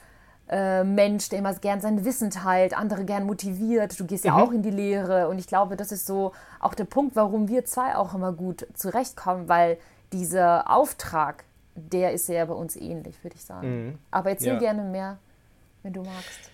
äh, 0.51 0.83
Mensch, 0.83 1.29
der 1.29 1.39
immer 1.39 1.55
gern 1.55 1.81
sein 1.81 2.05
Wissen 2.05 2.31
teilt, 2.31 2.77
andere 2.77 3.05
gern 3.05 3.25
motiviert. 3.25 3.99
Du 4.01 4.05
gehst 4.05 4.25
ja 4.25 4.35
mhm. 4.35 4.41
auch 4.41 4.53
in 4.53 4.63
die 4.63 4.71
Lehre. 4.71 5.29
Und 5.29 5.39
ich 5.39 5.47
glaube, 5.47 5.77
das 5.77 5.93
ist 5.93 6.07
so 6.07 6.33
auch 6.59 6.75
der 6.75 6.85
Punkt, 6.85 7.15
warum 7.15 7.47
wir 7.47 7.65
zwei 7.65 7.95
auch 7.95 8.15
immer 8.15 8.33
gut 8.33 8.67
zurechtkommen, 8.75 9.49
weil 9.49 9.79
dieser 10.13 10.69
Auftrag, 10.69 11.45
der 11.77 12.13
ist 12.13 12.29
ja 12.29 12.45
bei 12.45 12.55
uns 12.55 12.75
ähnlich, 12.75 13.23
würde 13.23 13.37
ich 13.37 13.45
sagen. 13.45 13.87
Mhm. 13.87 13.99
Aber 14.11 14.31
erzähl 14.31 14.55
ja. 14.55 14.59
gerne 14.59 14.83
mehr, 14.83 15.19
wenn 15.83 15.93
du 15.93 16.03
magst. 16.03 16.51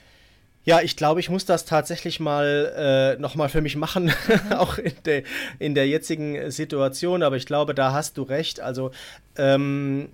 Ja, 0.65 0.81
ich 0.81 0.97
glaube, 0.97 1.21
ich 1.21 1.31
muss 1.31 1.45
das 1.45 1.65
tatsächlich 1.65 2.19
mal 2.19 3.17
äh, 3.17 3.21
nochmal 3.21 3.49
für 3.49 3.61
mich 3.61 3.77
machen, 3.77 4.07
mhm. 4.29 4.53
auch 4.55 4.79
in 4.79 4.95
der, 5.05 5.23
in 5.61 5.75
der 5.77 5.87
jetzigen 5.87 6.51
Situation. 6.51 7.23
Aber 7.23 7.37
ich 7.37 7.47
glaube, 7.47 7.73
da 7.73 7.93
hast 7.93 8.19
du 8.19 8.23
recht. 8.23 8.59
Also 8.59 8.91
ähm, 9.37 10.09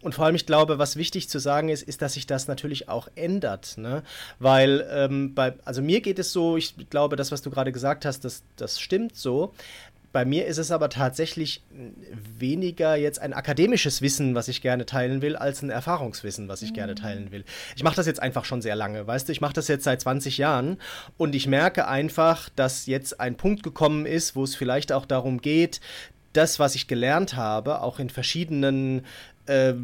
und 0.00 0.14
vor 0.14 0.26
allem, 0.26 0.36
ich 0.36 0.46
glaube, 0.46 0.78
was 0.78 0.96
wichtig 0.96 1.28
zu 1.28 1.40
sagen 1.40 1.68
ist, 1.70 1.82
ist, 1.82 2.02
dass 2.02 2.14
sich 2.14 2.26
das 2.26 2.46
natürlich 2.46 2.88
auch 2.88 3.08
ändert. 3.16 3.76
Ne? 3.78 4.04
Weil, 4.38 4.86
ähm, 4.92 5.34
bei, 5.34 5.54
also 5.64 5.82
mir 5.82 6.00
geht 6.00 6.20
es 6.20 6.32
so, 6.32 6.56
ich 6.56 6.74
glaube, 6.88 7.16
das, 7.16 7.32
was 7.32 7.42
du 7.42 7.50
gerade 7.50 7.72
gesagt 7.72 8.04
hast, 8.04 8.24
das, 8.24 8.44
das 8.56 8.78
stimmt 8.78 9.16
so. 9.16 9.52
Bei 10.12 10.24
mir 10.24 10.46
ist 10.46 10.58
es 10.58 10.70
aber 10.70 10.88
tatsächlich 10.88 11.62
weniger 12.38 12.96
jetzt 12.96 13.20
ein 13.20 13.34
akademisches 13.34 14.00
Wissen, 14.00 14.34
was 14.34 14.48
ich 14.48 14.62
gerne 14.62 14.86
teilen 14.86 15.20
will, 15.20 15.36
als 15.36 15.62
ein 15.62 15.70
Erfahrungswissen, 15.70 16.48
was 16.48 16.62
ich 16.62 16.70
mhm. 16.70 16.74
gerne 16.74 16.94
teilen 16.94 17.30
will. 17.30 17.44
Ich 17.76 17.82
mache 17.82 17.96
das 17.96 18.06
jetzt 18.06 18.20
einfach 18.20 18.44
schon 18.44 18.62
sehr 18.62 18.76
lange, 18.76 19.06
weißt 19.06 19.28
du, 19.28 19.32
ich 19.32 19.40
mache 19.40 19.52
das 19.52 19.68
jetzt 19.68 19.84
seit 19.84 20.00
20 20.00 20.38
Jahren 20.38 20.78
und 21.16 21.34
ich 21.34 21.46
merke 21.46 21.88
einfach, 21.88 22.48
dass 22.56 22.86
jetzt 22.86 23.20
ein 23.20 23.36
Punkt 23.36 23.62
gekommen 23.62 24.06
ist, 24.06 24.34
wo 24.34 24.44
es 24.44 24.56
vielleicht 24.56 24.92
auch 24.92 25.04
darum 25.04 25.40
geht, 25.40 25.80
das, 26.32 26.58
was 26.58 26.74
ich 26.74 26.88
gelernt 26.88 27.36
habe, 27.36 27.82
auch 27.82 27.98
in 27.98 28.10
verschiedenen 28.10 29.04
äh, 29.48 29.74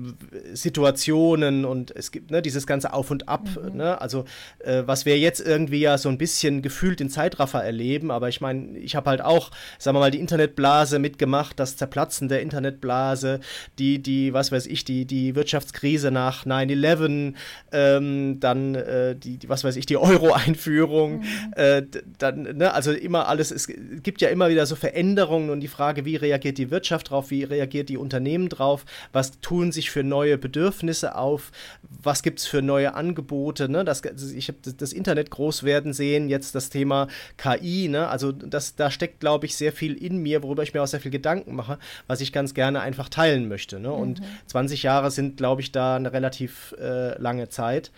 Situationen 0.52 1.64
und 1.64 1.90
es 1.96 2.10
gibt 2.10 2.30
ne, 2.30 2.42
dieses 2.42 2.66
ganze 2.66 2.92
Auf 2.92 3.10
und 3.10 3.28
Ab. 3.28 3.48
Mhm. 3.62 3.78
Ne? 3.78 4.00
Also, 4.00 4.24
äh, 4.58 4.82
was 4.86 5.06
wir 5.06 5.18
jetzt 5.18 5.40
irgendwie 5.40 5.80
ja 5.80 5.98
so 5.98 6.08
ein 6.08 6.18
bisschen 6.18 6.62
gefühlt 6.62 7.00
in 7.00 7.08
Zeitraffer 7.08 7.64
erleben, 7.64 8.10
aber 8.10 8.28
ich 8.28 8.40
meine, 8.40 8.78
ich 8.78 8.94
habe 8.94 9.10
halt 9.10 9.22
auch, 9.22 9.50
sagen 9.78 9.96
wir 9.96 10.00
mal, 10.00 10.10
die 10.10 10.20
Internetblase 10.20 10.98
mitgemacht, 10.98 11.58
das 11.58 11.76
Zerplatzen 11.76 12.28
der 12.28 12.42
Internetblase, 12.42 13.40
die, 13.78 14.00
die, 14.00 14.32
was 14.32 14.52
weiß 14.52 14.66
ich, 14.66 14.84
die, 14.84 15.06
die 15.06 15.34
Wirtschaftskrise 15.34 16.10
nach 16.10 16.44
9-11, 16.44 17.34
ähm, 17.72 18.40
dann 18.40 18.74
äh, 18.74 19.16
die, 19.16 19.38
die, 19.38 19.48
was 19.48 19.64
weiß 19.64 19.76
ich, 19.76 19.86
die 19.86 19.96
Euro-Einführung, 19.96 21.18
mhm. 21.20 21.24
Äh, 21.56 21.82
dann, 22.18 22.42
ne, 22.42 22.72
also 22.74 22.92
immer 22.92 23.28
alles, 23.28 23.50
es 23.50 23.68
gibt 24.02 24.20
ja 24.20 24.28
immer 24.28 24.48
wieder 24.48 24.66
so 24.66 24.76
Veränderungen 24.76 25.50
und 25.50 25.60
die 25.60 25.68
Frage, 25.68 26.04
wie 26.04 26.16
reagiert 26.16 26.58
die 26.58 26.70
Wirtschaft 26.70 27.10
drauf, 27.10 27.30
wie 27.30 27.44
reagiert 27.44 27.88
die 27.88 27.96
Unternehmen 27.96 28.48
drauf, 28.48 28.84
was 29.12 29.40
tut 29.40 29.53
tun 29.54 29.70
sich 29.70 29.90
für 29.90 30.02
neue 30.02 30.36
Bedürfnisse 30.36 31.14
auf, 31.14 31.52
was 32.02 32.24
gibt 32.24 32.40
es 32.40 32.46
für 32.46 32.60
neue 32.60 32.94
Angebote. 32.94 33.68
Ne? 33.68 33.84
Das, 33.84 34.02
ich 34.34 34.48
habe 34.48 34.58
das 34.76 34.92
Internet 34.92 35.30
groß 35.30 35.62
werden 35.62 35.92
sehen, 35.92 36.28
jetzt 36.28 36.56
das 36.56 36.70
Thema 36.70 37.06
KI. 37.36 37.86
Ne? 37.86 38.08
Also 38.08 38.32
das, 38.32 38.74
da 38.74 38.90
steckt, 38.90 39.20
glaube 39.20 39.46
ich, 39.46 39.54
sehr 39.54 39.72
viel 39.72 39.94
in 39.94 40.16
mir, 40.16 40.42
worüber 40.42 40.64
ich 40.64 40.74
mir 40.74 40.82
auch 40.82 40.88
sehr 40.88 40.98
viel 40.98 41.12
Gedanken 41.12 41.54
mache, 41.54 41.78
was 42.08 42.20
ich 42.20 42.32
ganz 42.32 42.52
gerne 42.52 42.80
einfach 42.80 43.08
teilen 43.08 43.46
möchte. 43.46 43.78
Ne? 43.78 43.92
Und 43.92 44.20
mhm. 44.20 44.24
20 44.46 44.82
Jahre 44.82 45.12
sind, 45.12 45.36
glaube 45.36 45.60
ich, 45.60 45.70
da 45.70 45.94
eine 45.94 46.12
relativ 46.12 46.74
äh, 46.80 47.16
lange 47.22 47.48
Zeit 47.48 47.92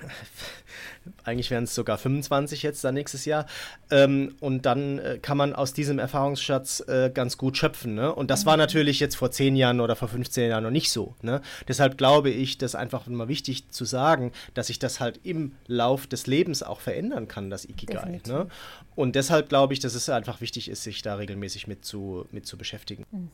eigentlich 1.24 1.50
wären 1.50 1.64
es 1.64 1.74
sogar 1.74 1.98
25 1.98 2.62
jetzt 2.62 2.84
dann 2.84 2.94
nächstes 2.94 3.24
Jahr. 3.24 3.46
Ähm, 3.90 4.34
und 4.40 4.66
dann 4.66 4.98
äh, 4.98 5.18
kann 5.20 5.36
man 5.36 5.54
aus 5.54 5.72
diesem 5.72 5.98
Erfahrungsschatz 5.98 6.80
äh, 6.88 7.10
ganz 7.12 7.38
gut 7.38 7.56
schöpfen. 7.56 7.94
Ne? 7.94 8.14
Und 8.14 8.30
das 8.30 8.44
mhm. 8.44 8.48
war 8.50 8.56
natürlich 8.56 9.00
jetzt 9.00 9.16
vor 9.16 9.30
10 9.30 9.56
Jahren 9.56 9.80
oder 9.80 9.96
vor 9.96 10.08
15 10.08 10.50
Jahren 10.50 10.64
noch 10.64 10.70
nicht 10.70 10.90
so. 10.90 11.14
Ne? 11.22 11.40
Deshalb 11.68 11.98
glaube 11.98 12.30
ich, 12.30 12.58
das 12.58 12.72
ist 12.72 12.76
einfach 12.76 13.06
immer 13.06 13.28
wichtig 13.28 13.70
zu 13.70 13.84
sagen, 13.84 14.32
dass 14.54 14.68
sich 14.68 14.78
das 14.78 15.00
halt 15.00 15.20
im 15.22 15.52
Lauf 15.66 16.06
des 16.06 16.26
Lebens 16.26 16.62
auch 16.62 16.80
verändern 16.80 17.28
kann, 17.28 17.50
das 17.50 17.64
Ikigai. 17.64 18.20
Ne? 18.26 18.48
Und 18.94 19.16
deshalb 19.16 19.48
glaube 19.48 19.72
ich, 19.74 19.80
dass 19.80 19.94
es 19.94 20.08
einfach 20.08 20.40
wichtig 20.40 20.68
ist, 20.68 20.82
sich 20.82 21.02
da 21.02 21.16
regelmäßig 21.16 21.66
mit 21.66 21.84
zu, 21.84 22.26
mit 22.30 22.46
zu 22.46 22.56
beschäftigen. 22.56 23.04
Mhm. 23.10 23.30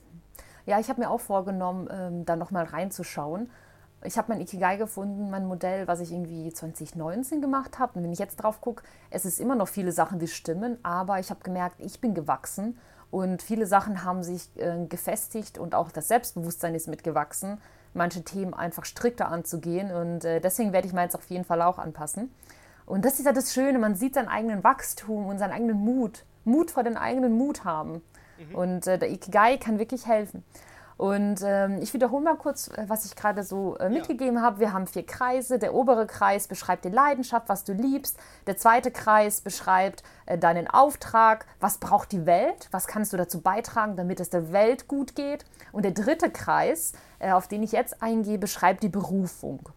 Ja, 0.67 0.79
ich 0.79 0.89
habe 0.89 1.01
mir 1.01 1.11
auch 1.11 1.21
vorgenommen, 1.21 1.89
ähm, 1.91 2.27
da 2.27 2.37
nochmal 2.37 2.65
reinzuschauen 2.65 3.51
ich 4.03 4.17
habe 4.17 4.33
mein 4.33 4.41
Ikigai 4.41 4.77
gefunden, 4.77 5.31
mein 5.31 5.47
Modell, 5.47 5.87
was 5.87 6.01
ich 6.01 6.13
irgendwie 6.13 6.53
2019 6.53 7.41
gemacht 7.41 7.79
habe. 7.79 7.99
Und 7.99 8.05
wenn 8.05 8.13
ich 8.13 8.19
jetzt 8.19 8.37
drauf 8.37 8.61
gucke, 8.61 8.83
es 9.11 9.25
ist 9.25 9.41
immer 9.41 9.55
noch 9.55 9.69
viele 9.69 9.93
Sachen, 9.93 10.19
die 10.19 10.29
stimmen, 10.29 10.79
aber 10.83 11.19
ich 11.19 11.31
habe 11.31 11.41
gemerkt, 11.43 11.77
ich 11.79 12.01
bin 12.01 12.15
gewachsen 12.15 12.79
und 13.11 13.43
viele 13.43 13.67
Sachen 13.67 14.05
haben 14.05 14.23
sich 14.23 14.49
äh, 14.57 14.87
gefestigt 14.87 15.59
und 15.59 15.75
auch 15.75 15.91
das 15.91 16.09
Selbstbewusstsein 16.09 16.75
ist 16.75 16.89
mitgewachsen, 16.89 17.61
manche 17.93 18.23
Themen 18.23 18.55
einfach 18.55 18.85
strikter 18.85 19.29
anzugehen 19.29 19.93
und 19.93 20.25
äh, 20.25 20.41
deswegen 20.41 20.73
werde 20.73 20.87
ich 20.87 20.95
meins 20.95 21.15
auf 21.15 21.25
jeden 21.27 21.45
Fall 21.45 21.61
auch 21.61 21.79
anpassen. 21.79 22.33
Und 22.87 23.05
das 23.05 23.19
ist 23.19 23.27
ja 23.27 23.33
das 23.33 23.53
Schöne, 23.53 23.79
man 23.79 23.95
sieht 23.95 24.15
seinen 24.15 24.29
eigenen 24.29 24.65
Wachstum 24.65 25.27
und 25.27 25.39
seinen 25.39 25.53
eigenen 25.53 25.77
Mut, 25.77 26.25
Mut 26.45 26.71
vor 26.71 26.83
den 26.83 26.97
eigenen 26.97 27.33
Mut 27.33 27.65
haben. 27.65 28.03
Mhm. 28.39 28.55
Und 28.55 28.87
äh, 28.87 28.99
der 28.99 29.11
Ikigai 29.11 29.59
kann 29.59 29.79
wirklich 29.79 30.07
helfen. 30.07 30.43
Und 31.01 31.41
ähm, 31.43 31.79
ich 31.81 31.95
wiederhole 31.95 32.23
mal 32.23 32.37
kurz, 32.37 32.69
äh, 32.69 32.85
was 32.87 33.07
ich 33.07 33.17
gerade 33.17 33.43
so 33.43 33.75
äh, 33.79 33.89
mitgegeben 33.89 34.37
ja. 34.37 34.43
habe. 34.43 34.61
Wir 34.61 34.75
haben 34.75 34.87
vier 34.87 35.07
Kreise. 35.07 35.59
Der 35.59 35.73
obere 35.73 36.07
Kreis 36.07 36.47
beschreibt 36.47 36.85
die 36.85 36.91
Leidenschaft, 36.91 37.49
was 37.49 37.65
du 37.65 37.73
liebst. 37.73 38.19
Der 38.47 38.59
zweite 38.59 38.91
Kreis 38.91 39.41
beschreibt 39.41 40.03
äh, 40.27 40.37
deinen 40.37 40.67
Auftrag, 40.67 41.47
was 41.59 41.79
braucht 41.79 42.13
die 42.13 42.27
Welt, 42.27 42.69
was 42.71 42.87
kannst 42.87 43.15
du 43.15 43.17
dazu 43.17 43.41
beitragen, 43.41 43.97
damit 43.97 44.21
es 44.21 44.29
der 44.29 44.53
Welt 44.53 44.89
gut 44.89 45.17
geht. 45.17 45.47
Und 45.73 45.87
der 45.87 45.93
dritte 45.93 46.29
Kreis, 46.29 46.93
äh, 47.19 47.33
auf 47.33 47.49
den 47.49 47.63
ich 47.63 47.73
jetzt 47.73 48.03
eingehe, 48.03 48.37
beschreibt 48.37 48.83
die 48.83 48.91
Berufung. 48.91 49.71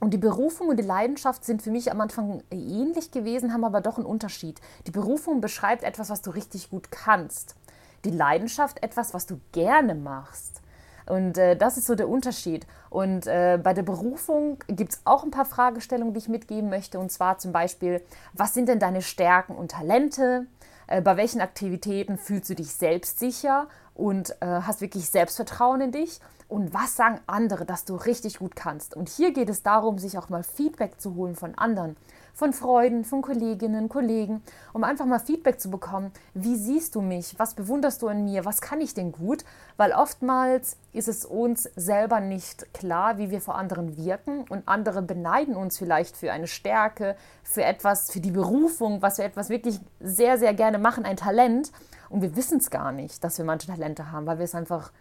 Und 0.00 0.14
die 0.14 0.18
Berufung 0.18 0.66
und 0.66 0.78
die 0.78 0.82
Leidenschaft 0.82 1.44
sind 1.44 1.62
für 1.62 1.70
mich 1.70 1.92
am 1.92 2.00
Anfang 2.00 2.42
ähnlich 2.50 3.12
gewesen, 3.12 3.52
haben 3.52 3.64
aber 3.64 3.82
doch 3.82 3.98
einen 3.98 4.06
Unterschied. 4.06 4.60
Die 4.88 4.90
Berufung 4.90 5.40
beschreibt 5.40 5.84
etwas, 5.84 6.10
was 6.10 6.22
du 6.22 6.30
richtig 6.30 6.70
gut 6.70 6.90
kannst 6.90 7.54
die 8.06 8.16
Leidenschaft 8.16 8.82
etwas, 8.82 9.12
was 9.12 9.26
du 9.26 9.40
gerne 9.52 9.94
machst. 9.94 10.62
Und 11.06 11.38
äh, 11.38 11.56
das 11.56 11.76
ist 11.76 11.86
so 11.86 11.94
der 11.94 12.08
Unterschied. 12.08 12.66
Und 12.90 13.26
äh, 13.26 13.58
bei 13.62 13.74
der 13.74 13.82
Berufung 13.82 14.58
gibt 14.68 14.94
es 14.94 15.00
auch 15.04 15.22
ein 15.22 15.30
paar 15.30 15.44
Fragestellungen, 15.44 16.14
die 16.14 16.18
ich 16.18 16.28
mitgeben 16.28 16.68
möchte. 16.68 16.98
Und 16.98 17.12
zwar 17.12 17.38
zum 17.38 17.52
Beispiel, 17.52 18.02
was 18.32 18.54
sind 18.54 18.68
denn 18.68 18.78
deine 18.78 19.02
Stärken 19.02 19.54
und 19.54 19.70
Talente? 19.72 20.46
Äh, 20.86 21.00
bei 21.00 21.16
welchen 21.16 21.40
Aktivitäten 21.40 22.18
fühlst 22.18 22.50
du 22.50 22.54
dich 22.54 22.72
selbstsicher 22.72 23.68
und 23.94 24.30
äh, 24.40 24.46
hast 24.46 24.80
wirklich 24.80 25.08
Selbstvertrauen 25.10 25.80
in 25.80 25.92
dich? 25.92 26.20
Und 26.48 26.72
was 26.72 26.94
sagen 26.94 27.20
andere, 27.26 27.64
dass 27.64 27.84
du 27.84 27.96
richtig 27.96 28.38
gut 28.38 28.54
kannst? 28.54 28.96
Und 28.96 29.08
hier 29.08 29.32
geht 29.32 29.48
es 29.48 29.62
darum, 29.62 29.98
sich 29.98 30.16
auch 30.16 30.28
mal 30.28 30.44
Feedback 30.44 31.00
zu 31.00 31.14
holen 31.16 31.34
von 31.34 31.56
anderen 31.56 31.96
von 32.36 32.52
Freunden, 32.52 33.04
von 33.06 33.22
Kolleginnen, 33.22 33.88
Kollegen, 33.88 34.42
um 34.74 34.84
einfach 34.84 35.06
mal 35.06 35.18
Feedback 35.18 35.58
zu 35.58 35.70
bekommen. 35.70 36.12
Wie 36.34 36.54
siehst 36.54 36.94
du 36.94 37.00
mich? 37.00 37.34
Was 37.38 37.54
bewunderst 37.54 38.02
du 38.02 38.08
in 38.08 38.26
mir? 38.26 38.44
Was 38.44 38.60
kann 38.60 38.82
ich 38.82 38.92
denn 38.92 39.10
gut? 39.10 39.42
Weil 39.78 39.92
oftmals 39.92 40.76
ist 40.92 41.08
es 41.08 41.24
uns 41.24 41.62
selber 41.76 42.20
nicht 42.20 42.74
klar, 42.74 43.16
wie 43.16 43.30
wir 43.30 43.40
vor 43.40 43.54
anderen 43.54 43.96
wirken 43.96 44.44
und 44.50 44.68
andere 44.68 45.00
beneiden 45.00 45.56
uns 45.56 45.78
vielleicht 45.78 46.14
für 46.14 46.30
eine 46.30 46.46
Stärke, 46.46 47.16
für 47.42 47.64
etwas, 47.64 48.10
für 48.12 48.20
die 48.20 48.32
Berufung, 48.32 49.00
was 49.00 49.16
wir 49.16 49.24
etwas 49.24 49.48
wirklich 49.48 49.80
sehr, 50.00 50.36
sehr 50.36 50.52
gerne 50.52 50.78
machen, 50.78 51.06
ein 51.06 51.16
Talent. 51.16 51.72
Und 52.10 52.20
wir 52.20 52.36
wissen 52.36 52.58
es 52.58 52.68
gar 52.68 52.92
nicht, 52.92 53.24
dass 53.24 53.38
wir 53.38 53.46
manche 53.46 53.68
Talente 53.68 54.12
haben, 54.12 54.26
weil 54.26 54.36
wir 54.36 54.44
es 54.44 54.54
einfach 54.54 54.92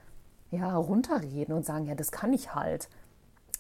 ja, 0.52 0.74
runterreden 0.74 1.54
und 1.54 1.66
sagen, 1.66 1.86
ja, 1.86 1.96
das 1.96 2.14
kann 2.14 2.32
ich 2.32 2.56
halt 2.56 2.88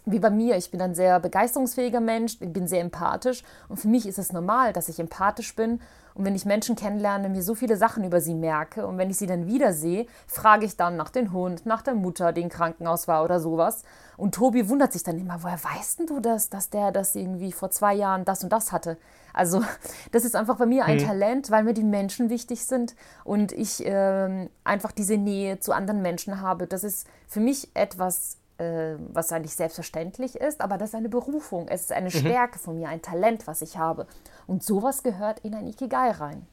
wie 0.05 0.19
bei 0.19 0.29
mir, 0.29 0.55
ich 0.55 0.71
bin 0.71 0.81
ein 0.81 0.95
sehr 0.95 1.19
begeisterungsfähiger 1.19 1.99
Mensch, 1.99 2.37
ich 2.39 2.53
bin 2.53 2.67
sehr 2.67 2.81
empathisch 2.81 3.43
und 3.69 3.77
für 3.77 3.87
mich 3.87 4.07
ist 4.07 4.19
es 4.19 4.31
normal, 4.31 4.73
dass 4.73 4.89
ich 4.89 4.99
empathisch 4.99 5.55
bin 5.55 5.79
und 6.13 6.23
wenn 6.23 6.35
ich 6.35 6.45
Menschen 6.45 6.75
kennenlerne, 6.75 7.27
mir 7.27 7.43
so 7.43 7.55
viele 7.55 7.75
Sachen 7.75 8.03
über 8.03 8.21
sie 8.21 8.35
merke 8.35 8.85
und 8.87 8.97
wenn 8.97 9.09
ich 9.09 9.17
sie 9.17 9.27
dann 9.27 9.47
wiedersehe, 9.47 10.05
frage 10.27 10.65
ich 10.65 10.77
dann 10.77 10.95
nach 10.95 11.09
dem 11.09 11.33
Hund, 11.33 11.65
nach 11.65 11.81
der 11.81 11.95
Mutter, 11.95 12.31
die 12.31 12.41
im 12.41 12.49
Krankenhaus 12.49 13.07
war 13.07 13.23
oder 13.23 13.39
sowas 13.39 13.83
und 14.15 14.35
Tobi 14.35 14.69
wundert 14.69 14.93
sich 14.93 15.03
dann 15.03 15.19
immer, 15.19 15.43
woher 15.43 15.59
weißt 15.61 16.01
du 16.07 16.19
das, 16.19 16.49
dass 16.49 16.69
der 16.69 16.91
das 16.91 17.15
irgendwie 17.15 17.51
vor 17.51 17.69
zwei 17.71 17.93
Jahren 17.93 18.25
das 18.25 18.43
und 18.43 18.53
das 18.53 18.71
hatte? 18.71 18.97
Also 19.33 19.63
das 20.11 20.23
ist 20.23 20.35
einfach 20.35 20.57
bei 20.57 20.65
mir 20.65 20.85
ein 20.85 20.97
mhm. 20.97 21.05
Talent, 21.05 21.51
weil 21.51 21.63
mir 21.63 21.73
die 21.73 21.83
Menschen 21.83 22.29
wichtig 22.29 22.65
sind 22.65 22.95
und 23.23 23.51
ich 23.51 23.85
äh, 23.85 24.49
einfach 24.63 24.91
diese 24.91 25.17
Nähe 25.17 25.59
zu 25.59 25.73
anderen 25.73 26.01
Menschen 26.01 26.41
habe. 26.41 26.67
Das 26.67 26.83
ist 26.83 27.07
für 27.27 27.39
mich 27.39 27.69
etwas 27.73 28.37
was 28.57 29.31
eigentlich 29.31 29.55
selbstverständlich 29.55 30.35
ist, 30.35 30.61
aber 30.61 30.77
das 30.77 30.89
ist 30.89 30.95
eine 30.95 31.09
Berufung. 31.09 31.67
Es 31.67 31.81
ist 31.81 31.91
eine 31.91 32.07
mhm. 32.07 32.19
Stärke 32.19 32.57
von 32.57 32.77
mir, 32.77 32.87
ein 32.89 33.01
Talent, 33.01 33.47
was 33.47 33.61
ich 33.61 33.77
habe. 33.77 34.07
Und 34.47 34.63
sowas 34.63 35.03
gehört 35.03 35.39
in 35.39 35.53
ein 35.53 35.67
Ikigai 35.67 36.11
rein. 36.11 36.47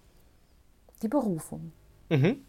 Die 1.03 1.09
Berufung. 1.09 1.73
Mhm. 2.09 2.45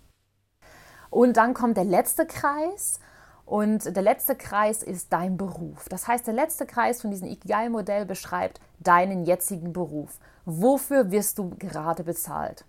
Und 1.10 1.38
dann 1.38 1.54
kommt 1.54 1.78
der 1.78 1.86
letzte 1.86 2.26
Kreis. 2.26 3.00
Und 3.46 3.96
der 3.96 4.04
letzte 4.04 4.36
Kreis 4.36 4.82
ist 4.84 5.12
dein 5.12 5.38
Beruf. 5.38 5.90
Das 5.90 6.08
heißt, 6.08 6.26
der 6.26 6.34
letzte 6.34 6.66
Kreis 6.66 7.02
von 7.02 7.12
diesem 7.12 7.28
Ikigai-Modell 7.28 8.06
beschreibt 8.06 8.62
deinen 8.80 9.26
jetzigen 9.26 9.74
Beruf. 9.74 10.18
Wofür 10.46 11.12
wirst 11.12 11.38
du 11.38 11.52
gerade 11.60 12.04
bezahlt? 12.04 12.66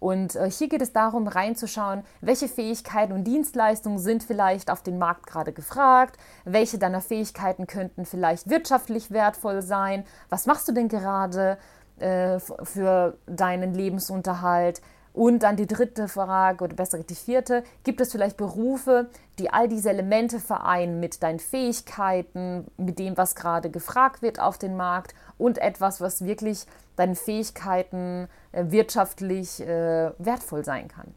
Und 0.00 0.36
äh, 0.36 0.50
hier 0.50 0.68
geht 0.68 0.82
es 0.82 0.92
darum, 0.92 1.26
reinzuschauen, 1.26 2.04
welche 2.20 2.48
Fähigkeiten 2.48 3.12
und 3.12 3.24
Dienstleistungen 3.24 3.98
sind 3.98 4.22
vielleicht 4.22 4.70
auf 4.70 4.82
dem 4.82 4.98
Markt 4.98 5.26
gerade 5.26 5.52
gefragt, 5.52 6.18
welche 6.44 6.78
deiner 6.78 7.00
Fähigkeiten 7.00 7.66
könnten 7.66 8.04
vielleicht 8.04 8.48
wirtschaftlich 8.48 9.10
wertvoll 9.10 9.62
sein, 9.62 10.04
was 10.28 10.46
machst 10.46 10.68
du 10.68 10.72
denn 10.72 10.88
gerade 10.88 11.58
äh, 11.98 12.38
für 12.38 13.18
deinen 13.26 13.74
Lebensunterhalt, 13.74 14.80
und 15.18 15.42
dann 15.42 15.56
die 15.56 15.66
dritte 15.66 16.06
Frage 16.06 16.62
oder 16.62 16.76
besser 16.76 16.98
die 17.00 17.16
vierte, 17.16 17.64
gibt 17.82 18.00
es 18.00 18.12
vielleicht 18.12 18.36
Berufe, 18.36 19.08
die 19.40 19.50
all 19.50 19.66
diese 19.66 19.90
Elemente 19.90 20.38
vereinen 20.38 21.00
mit 21.00 21.24
deinen 21.24 21.40
Fähigkeiten, 21.40 22.66
mit 22.76 23.00
dem, 23.00 23.16
was 23.16 23.34
gerade 23.34 23.68
gefragt 23.68 24.22
wird 24.22 24.38
auf 24.38 24.58
dem 24.58 24.76
Markt 24.76 25.16
und 25.36 25.58
etwas, 25.58 26.00
was 26.00 26.24
wirklich 26.24 26.66
deinen 26.98 27.14
Fähigkeiten 27.14 28.28
äh, 28.52 28.64
wirtschaftlich 28.68 29.60
äh, 29.60 30.10
wertvoll 30.18 30.64
sein 30.64 30.88
kann. 30.88 31.14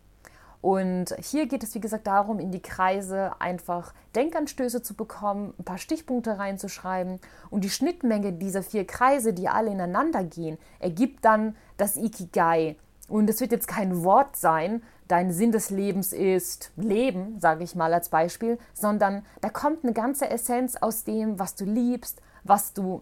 Und 0.62 1.16
hier 1.20 1.48
geht 1.48 1.64
es, 1.64 1.74
wie 1.74 1.80
gesagt, 1.80 2.06
darum, 2.06 2.38
in 2.38 2.52
die 2.52 2.62
Kreise 2.62 3.32
einfach 3.40 3.94
Denkanstöße 4.16 4.84
zu 4.84 4.94
bekommen, 4.94 5.56
ein 5.58 5.64
paar 5.64 5.80
Stichpunkte 5.80 6.38
reinzuschreiben. 6.38 7.20
Und 7.50 7.64
die 7.64 7.72
Schnittmenge 7.72 8.34
dieser 8.34 8.62
vier 8.62 8.86
Kreise, 8.86 9.34
die 9.34 9.50
alle 9.50 9.72
ineinander 9.72 10.24
gehen, 10.24 10.60
ergibt 10.80 11.26
dann 11.26 11.56
das 11.78 11.98
Ikigai, 11.98 12.76
und 13.12 13.30
es 13.30 13.42
wird 13.42 13.52
jetzt 13.52 13.68
kein 13.68 14.06
Wort 14.06 14.38
sein, 14.38 14.82
dein 15.10 15.34
Sinn 15.34 15.52
des 15.52 15.70
Lebens 15.70 16.14
ist 16.14 16.72
Leben, 16.78 17.40
sage 17.42 17.64
ich 17.64 17.76
mal 17.76 17.94
als 17.94 18.08
Beispiel, 18.08 18.58
sondern 18.74 19.26
da 19.42 19.50
kommt 19.50 19.84
eine 19.84 19.92
ganze 19.92 20.30
Essenz 20.30 20.78
aus 20.78 21.04
dem, 21.04 21.38
was 21.38 21.56
du 21.56 21.66
liebst, 21.66 22.22
was 22.46 22.72
du 22.72 23.02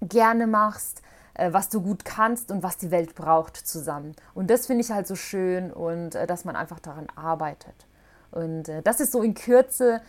gerne 0.00 0.46
machst, 0.46 1.02
was 1.52 1.68
du 1.68 1.80
gut 1.80 2.04
kannst 2.04 2.50
und 2.50 2.62
was 2.62 2.76
die 2.76 2.90
Welt 2.90 3.14
braucht 3.14 3.56
zusammen. 3.56 4.14
Und 4.34 4.50
das 4.50 4.66
finde 4.66 4.84
ich 4.84 4.90
halt 4.90 5.06
so 5.06 5.16
schön 5.16 5.72
und 5.72 6.14
äh, 6.14 6.26
dass 6.26 6.44
man 6.44 6.56
einfach 6.56 6.80
daran 6.80 7.06
arbeitet. 7.16 7.86
Und 8.30 8.68
äh, 8.68 8.82
das 8.82 9.00
ist 9.00 9.12
so 9.12 9.22
in 9.22 9.34
Kürze 9.34 10.00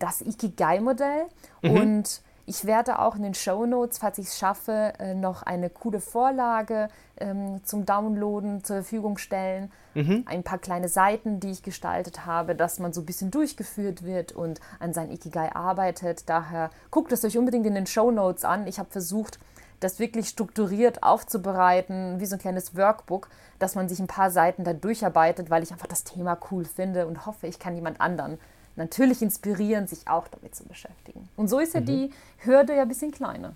das 0.00 0.22
Ikigai-Modell. 0.22 1.26
Mhm. 1.62 1.70
Und 1.70 2.22
ich 2.46 2.64
werde 2.64 2.98
auch 2.98 3.14
in 3.14 3.22
den 3.22 3.34
Show 3.34 3.66
Notes, 3.66 3.98
falls 3.98 4.18
ich 4.18 4.26
es 4.26 4.38
schaffe, 4.38 4.94
äh, 4.98 5.14
noch 5.14 5.42
eine 5.42 5.70
coole 5.70 6.00
Vorlage 6.00 6.88
ähm, 7.18 7.60
zum 7.64 7.86
Downloaden 7.86 8.64
zur 8.64 8.76
Verfügung 8.76 9.16
stellen. 9.18 9.70
Mhm. 9.94 10.24
Ein 10.26 10.42
paar 10.42 10.58
kleine 10.58 10.88
Seiten, 10.88 11.38
die 11.38 11.50
ich 11.50 11.62
gestaltet 11.62 12.26
habe, 12.26 12.56
dass 12.56 12.78
man 12.78 12.92
so 12.92 13.02
ein 13.02 13.06
bisschen 13.06 13.30
durchgeführt 13.30 14.04
wird 14.04 14.32
und 14.32 14.60
an 14.80 14.92
sein 14.92 15.10
Ikigai 15.10 15.54
arbeitet. 15.54 16.28
Daher 16.28 16.70
guckt 16.90 17.12
es 17.12 17.24
euch 17.24 17.38
unbedingt 17.38 17.66
in 17.66 17.74
den 17.74 17.86
Show 17.86 18.10
Notes 18.10 18.44
an. 18.44 18.66
Ich 18.66 18.78
habe 18.78 18.90
versucht, 18.90 19.38
das 19.82 19.98
wirklich 19.98 20.28
strukturiert 20.28 21.02
aufzubereiten, 21.02 22.20
wie 22.20 22.26
so 22.26 22.36
ein 22.36 22.40
kleines 22.40 22.76
Workbook, 22.76 23.28
dass 23.58 23.74
man 23.74 23.88
sich 23.88 24.00
ein 24.00 24.06
paar 24.06 24.30
Seiten 24.30 24.64
da 24.64 24.72
durcharbeitet, 24.72 25.50
weil 25.50 25.62
ich 25.62 25.72
einfach 25.72 25.86
das 25.86 26.04
Thema 26.04 26.38
cool 26.50 26.64
finde 26.64 27.06
und 27.06 27.26
hoffe, 27.26 27.46
ich 27.46 27.58
kann 27.58 27.74
jemand 27.74 28.00
anderen 28.00 28.38
natürlich 28.76 29.22
inspirieren, 29.22 29.86
sich 29.86 30.08
auch 30.08 30.28
damit 30.28 30.54
zu 30.54 30.64
beschäftigen. 30.64 31.28
Und 31.36 31.48
so 31.48 31.58
ist 31.58 31.74
ja 31.74 31.80
mhm. 31.80 31.86
die 31.86 32.10
Hürde 32.38 32.74
ja 32.74 32.82
ein 32.82 32.88
bisschen 32.88 33.10
kleiner. 33.10 33.54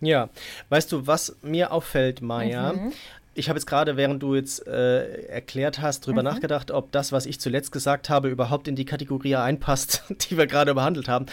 Ja, 0.00 0.28
weißt 0.68 0.92
du, 0.92 1.06
was 1.06 1.36
mir 1.42 1.72
auffällt, 1.72 2.22
Maja? 2.22 2.72
Mhm. 2.72 2.92
Ich 3.34 3.48
habe 3.48 3.58
jetzt 3.58 3.66
gerade, 3.66 3.96
während 3.96 4.22
du 4.22 4.34
jetzt 4.34 4.66
äh, 4.66 5.26
erklärt 5.26 5.80
hast, 5.80 6.06
darüber 6.06 6.22
mhm. 6.22 6.28
nachgedacht, 6.28 6.70
ob 6.70 6.90
das, 6.92 7.12
was 7.12 7.26
ich 7.26 7.40
zuletzt 7.40 7.72
gesagt 7.72 8.08
habe, 8.08 8.28
überhaupt 8.28 8.68
in 8.68 8.76
die 8.76 8.84
Kategorie 8.84 9.36
einpasst, 9.36 10.04
die 10.30 10.36
wir 10.36 10.46
gerade 10.46 10.74
behandelt 10.74 11.08
haben. 11.08 11.26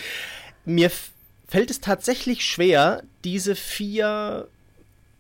Mir 0.66 0.92
fällt 1.48 1.72
es 1.72 1.82
tatsächlich 1.82 2.46
schwer, 2.46 3.04
diese 3.24 3.56
vier 3.56 4.48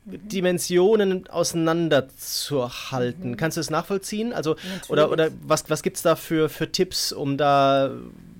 Dimensionen 0.05 1.27
auseinanderzuhalten. 1.27 3.31
Mhm. 3.31 3.37
Kannst 3.37 3.57
du 3.57 3.59
das 3.59 3.69
nachvollziehen? 3.69 4.33
Also, 4.33 4.55
oder, 4.87 5.11
oder 5.11 5.29
was, 5.41 5.69
was 5.69 5.81
gibt 5.81 5.97
es 5.97 6.03
da 6.03 6.15
für, 6.15 6.49
für 6.49 6.71
Tipps, 6.71 7.11
um 7.11 7.37
da, 7.37 7.91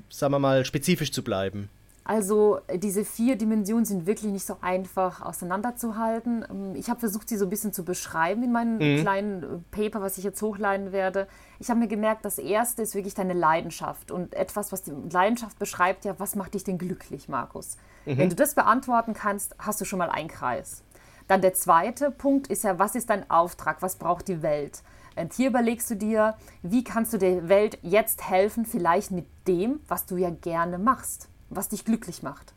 sagen 0.10 0.34
wir 0.34 0.39
mal, 0.39 0.65
spezifisch 0.65 1.12
zu 1.12 1.24
bleiben? 1.24 1.69
Also 2.07 2.59
diese 2.71 3.03
vier 3.03 3.35
Dimensionen 3.35 3.83
sind 3.83 4.05
wirklich 4.05 4.31
nicht 4.31 4.45
so 4.45 4.57
einfach 4.61 5.23
auseinanderzuhalten. 5.23 6.45
Ähm, 6.47 6.75
ich 6.75 6.87
habe 6.89 6.99
versucht, 6.99 7.27
sie 7.27 7.35
so 7.35 7.45
ein 7.45 7.49
bisschen 7.49 7.73
zu 7.73 7.83
beschreiben 7.83 8.43
in 8.43 8.51
meinem 8.51 8.75
mhm. 8.75 9.01
kleinen 9.01 9.43
äh, 9.43 9.47
Paper, 9.71 10.01
was 10.01 10.19
ich 10.19 10.23
jetzt 10.23 10.39
hochladen 10.39 10.91
werde. 10.91 11.27
Ich 11.59 11.71
habe 11.71 11.79
mir 11.79 11.87
gemerkt, 11.87 12.23
das 12.23 12.37
erste 12.37 12.83
ist 12.83 12.93
wirklich 12.93 13.15
deine 13.15 13.33
Leidenschaft 13.33 14.11
und 14.11 14.35
etwas, 14.35 14.71
was 14.71 14.83
die 14.83 14.93
Leidenschaft 15.11 15.57
beschreibt, 15.57 16.05
ja, 16.05 16.13
was 16.19 16.35
macht 16.35 16.53
dich 16.53 16.63
denn 16.63 16.77
glücklich, 16.77 17.27
Markus? 17.27 17.75
Mhm. 18.05 18.17
Wenn 18.19 18.29
du 18.29 18.35
das 18.35 18.53
beantworten 18.53 19.15
kannst, 19.15 19.55
hast 19.57 19.81
du 19.81 19.85
schon 19.85 19.97
mal 19.97 20.09
einen 20.09 20.29
Kreis. 20.29 20.83
Dann 21.27 21.41
der 21.41 21.55
zweite 21.55 22.11
Punkt 22.11 22.47
ist 22.47 22.63
ja, 22.63 22.77
was 22.77 22.93
ist 22.93 23.09
dein 23.09 23.27
Auftrag? 23.31 23.81
Was 23.81 23.95
braucht 23.95 24.27
die 24.27 24.43
Welt? 24.43 24.83
Und 25.15 25.33
hier 25.33 25.49
überlegst 25.49 25.89
du 25.89 25.95
dir, 25.95 26.35
wie 26.61 26.83
kannst 26.83 27.13
du 27.13 27.17
der 27.17 27.49
Welt 27.49 27.79
jetzt 27.81 28.29
helfen, 28.29 28.65
vielleicht 28.65 29.09
mit 29.09 29.25
dem, 29.47 29.79
was 29.87 30.05
du 30.05 30.17
ja 30.17 30.29
gerne 30.29 30.77
machst, 30.77 31.29
was 31.49 31.69
dich 31.69 31.86
glücklich 31.86 32.23
macht. 32.23 32.53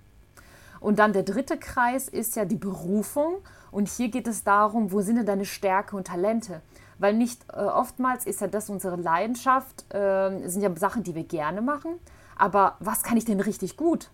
Und 0.80 0.98
dann 0.98 1.12
der 1.12 1.22
dritte 1.24 1.56
Kreis 1.58 2.08
ist 2.08 2.36
ja 2.36 2.44
die 2.44 2.56
Berufung. 2.56 3.36
Und 3.70 3.88
hier 3.88 4.08
geht 4.08 4.26
es 4.28 4.44
darum, 4.44 4.92
wo 4.92 5.00
sind 5.00 5.16
denn 5.16 5.26
deine 5.26 5.44
Stärke 5.44 5.96
und 5.96 6.06
Talente? 6.06 6.62
Weil 6.98 7.14
nicht 7.14 7.44
äh, 7.52 7.56
oftmals 7.56 8.26
ist 8.26 8.40
ja 8.40 8.46
das 8.46 8.70
unsere 8.70 8.96
Leidenschaft, 8.96 9.92
äh, 9.94 10.48
sind 10.48 10.62
ja 10.62 10.74
Sachen, 10.76 11.02
die 11.02 11.14
wir 11.14 11.24
gerne 11.24 11.60
machen. 11.60 11.98
Aber 12.36 12.76
was 12.80 13.02
kann 13.02 13.16
ich 13.16 13.24
denn 13.24 13.40
richtig 13.40 13.76
gut? 13.76 14.10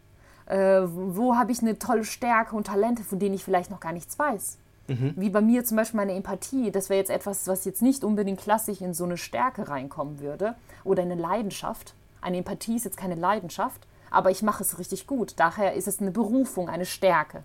Äh, 0.46 0.82
wo 0.84 1.36
habe 1.36 1.52
ich 1.52 1.60
eine 1.60 1.78
tolle 1.78 2.04
Stärke 2.04 2.56
und 2.56 2.66
Talente, 2.66 3.02
von 3.02 3.18
denen 3.18 3.34
ich 3.34 3.44
vielleicht 3.44 3.70
noch 3.70 3.80
gar 3.80 3.92
nichts 3.92 4.18
weiß? 4.18 4.58
Mhm. 4.88 5.14
Wie 5.16 5.30
bei 5.30 5.40
mir 5.40 5.64
zum 5.64 5.76
Beispiel 5.78 5.96
meine 5.96 6.12
Empathie. 6.12 6.70
Das 6.70 6.90
wäre 6.90 6.98
jetzt 6.98 7.10
etwas, 7.10 7.46
was 7.48 7.64
jetzt 7.64 7.80
nicht 7.80 8.04
unbedingt 8.04 8.40
klassisch 8.40 8.80
in 8.80 8.92
so 8.92 9.04
eine 9.04 9.16
Stärke 9.16 9.68
reinkommen 9.68 10.20
würde 10.20 10.54
oder 10.82 11.02
eine 11.02 11.14
Leidenschaft. 11.14 11.94
Eine 12.20 12.38
Empathie 12.38 12.76
ist 12.76 12.84
jetzt 12.84 12.96
keine 12.96 13.14
Leidenschaft, 13.14 13.86
aber 14.14 14.30
ich 14.30 14.42
mache 14.42 14.62
es 14.62 14.78
richtig 14.78 15.06
gut. 15.06 15.34
Daher 15.36 15.74
ist 15.74 15.88
es 15.88 16.00
eine 16.00 16.10
Berufung, 16.10 16.68
eine 16.68 16.86
Stärke. 16.86 17.42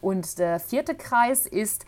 Und 0.00 0.38
der 0.38 0.60
vierte 0.60 0.94
Kreis 0.94 1.46
ist 1.46 1.84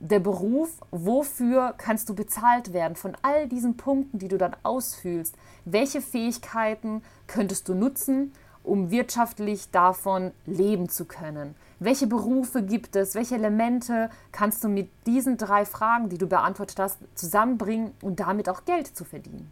der 0.00 0.20
Beruf, 0.20 0.70
wofür 0.90 1.74
kannst 1.76 2.08
du 2.08 2.14
bezahlt 2.14 2.72
werden 2.72 2.96
von 2.96 3.16
all 3.22 3.48
diesen 3.48 3.76
Punkten, 3.76 4.18
die 4.18 4.28
du 4.28 4.38
dann 4.38 4.56
ausfühlst. 4.62 5.34
Welche 5.64 6.00
Fähigkeiten 6.00 7.02
könntest 7.26 7.68
du 7.68 7.74
nutzen, 7.74 8.32
um 8.62 8.90
wirtschaftlich 8.90 9.70
davon 9.70 10.30
leben 10.46 10.88
zu 10.88 11.04
können? 11.04 11.54
Welche 11.80 12.06
Berufe 12.06 12.62
gibt 12.62 12.96
es? 12.96 13.14
Welche 13.14 13.36
Elemente 13.36 14.10
kannst 14.30 14.62
du 14.62 14.68
mit 14.68 14.90
diesen 15.06 15.36
drei 15.36 15.64
Fragen, 15.64 16.08
die 16.08 16.18
du 16.18 16.26
beantwortet 16.26 16.78
hast, 16.78 16.98
zusammenbringen 17.14 17.92
und 18.02 18.20
damit 18.20 18.48
auch 18.48 18.64
Geld 18.64 18.96
zu 18.96 19.04
verdienen? 19.04 19.50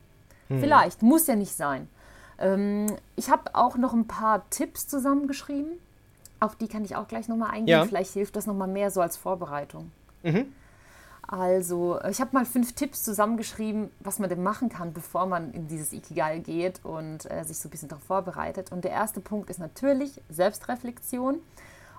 Hm. 0.48 0.60
Vielleicht, 0.60 1.02
muss 1.02 1.26
ja 1.26 1.36
nicht 1.36 1.56
sein. 1.56 1.88
Ähm, 2.38 2.86
ich 3.16 3.30
habe 3.30 3.54
auch 3.54 3.76
noch 3.76 3.92
ein 3.92 4.06
paar 4.06 4.48
Tipps 4.50 4.86
zusammengeschrieben. 4.88 5.72
Auf 6.40 6.56
die 6.56 6.68
kann 6.68 6.84
ich 6.84 6.96
auch 6.96 7.08
gleich 7.08 7.28
nochmal 7.28 7.50
eingehen. 7.50 7.68
Ja. 7.68 7.84
Vielleicht 7.84 8.12
hilft 8.12 8.36
das 8.36 8.46
nochmal 8.46 8.68
mehr 8.68 8.90
so 8.90 9.00
als 9.00 9.16
Vorbereitung. 9.16 9.90
Mhm. 10.22 10.52
Also, 11.28 11.98
ich 12.08 12.20
habe 12.20 12.30
mal 12.34 12.44
fünf 12.44 12.74
Tipps 12.74 13.02
zusammengeschrieben, 13.02 13.90
was 13.98 14.20
man 14.20 14.28
denn 14.28 14.42
machen 14.44 14.68
kann, 14.68 14.92
bevor 14.92 15.26
man 15.26 15.52
in 15.52 15.66
dieses 15.66 15.92
Ikigai 15.92 16.38
geht 16.38 16.84
und 16.84 17.28
äh, 17.28 17.42
sich 17.42 17.58
so 17.58 17.68
ein 17.68 17.70
bisschen 17.70 17.88
darauf 17.88 18.04
vorbereitet. 18.04 18.70
Und 18.70 18.84
der 18.84 18.92
erste 18.92 19.20
Punkt 19.20 19.50
ist 19.50 19.58
natürlich 19.58 20.20
Selbstreflexion. 20.28 21.40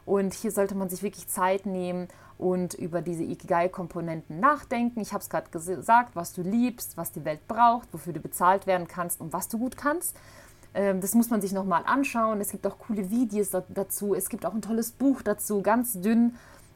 Und 0.08 0.34
hier 0.34 0.52
sollte 0.52 0.74
man 0.74 0.88
sich 0.88 1.04
wirklich 1.04 1.28
Zeit 1.28 1.66
nehmen 1.66 2.08
und 2.38 2.76
über 2.76 3.02
diese 3.02 3.24
Ikigai-Komponenten 3.24 4.40
nachdenken. 4.40 5.02
Ich 5.02 5.12
habe 5.12 5.22
es 5.22 5.30
gerade 5.30 5.50
gesagt, 5.50 6.16
was 6.16 6.32
du 6.32 6.44
liebst, 6.44 6.96
was 6.96 7.12
die 7.12 7.26
Welt 7.26 7.46
braucht, 7.50 7.90
wofür 7.92 8.14
du 8.14 8.22
bezahlt 8.22 8.68
werden 8.68 8.88
kannst 8.88 9.20
und 9.20 9.34
was 9.34 9.50
du 9.50 9.60
gut 9.60 9.76
kannst. 9.76 10.16
Ähm, 10.74 11.02
das 11.02 11.14
muss 11.14 11.30
man 11.30 11.42
sich 11.42 11.52
nochmal 11.52 11.84
anschauen. 11.86 12.40
Es 12.40 12.52
gibt 12.52 12.66
auch 12.66 12.80
coole 12.80 13.10
Videos 13.10 13.50
dazu. 13.68 14.16
Es 14.16 14.30
gibt 14.30 14.46
auch 14.46 14.54
ein 14.54 14.62
tolles 14.62 14.92
Buch 14.92 15.22
dazu, 15.22 15.62
ganz 15.62 16.00
dünn 16.00 16.36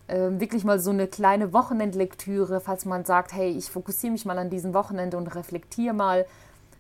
ähm, 0.10 0.42
wirklich 0.42 0.66
mal 0.66 0.82
so 0.82 0.92
eine 0.92 1.08
kleine 1.08 1.54
Wochenendlektüre, 1.54 2.60
falls 2.60 2.84
man 2.84 3.06
sagt, 3.06 3.32
hey, 3.32 3.50
ich 3.50 3.72
fokussiere 3.72 4.12
mich 4.12 4.26
mal 4.26 4.38
an 4.40 4.50
diesem 4.50 4.74
Wochenende 4.74 5.16
und 5.16 5.34
reflektiere 5.34 5.94
mal 5.94 6.26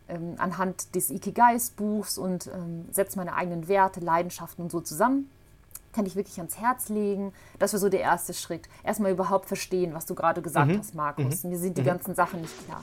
ähm, 0.10 0.34
anhand 0.38 0.96
des 0.96 1.12
Ikigais-Buchs 1.12 2.18
und 2.18 2.50
setze 2.92 3.18
meine 3.18 3.36
eigenen 3.36 3.70
Werte, 3.70 4.02
Leidenschaften 4.02 4.64
und 4.64 4.72
so 4.72 4.82
zusammen. 4.82 5.30
Kann 5.94 6.06
ich 6.06 6.16
wirklich 6.16 6.38
ans 6.38 6.58
Herz 6.58 6.90
legen. 6.90 7.34
Das 7.60 7.74
wäre 7.74 7.80
so 7.80 7.90
der 7.90 8.02
erste 8.02 8.34
Schritt. 8.34 8.70
Erstmal 8.84 9.12
überhaupt 9.12 9.48
verstehen, 9.48 9.94
was 9.94 10.06
du 10.06 10.16
gerade 10.16 10.42
gesagt 10.42 10.72
mhm. 10.72 10.80
hast, 10.80 10.96
Markus. 10.96 11.44
Mhm. 11.44 11.50
Mir 11.50 11.58
sind 11.58 11.78
die 11.78 11.82
mhm. 11.82 11.86
ganzen 11.86 12.16
Sachen 12.16 12.42
nicht 12.42 12.66
klar. 12.66 12.82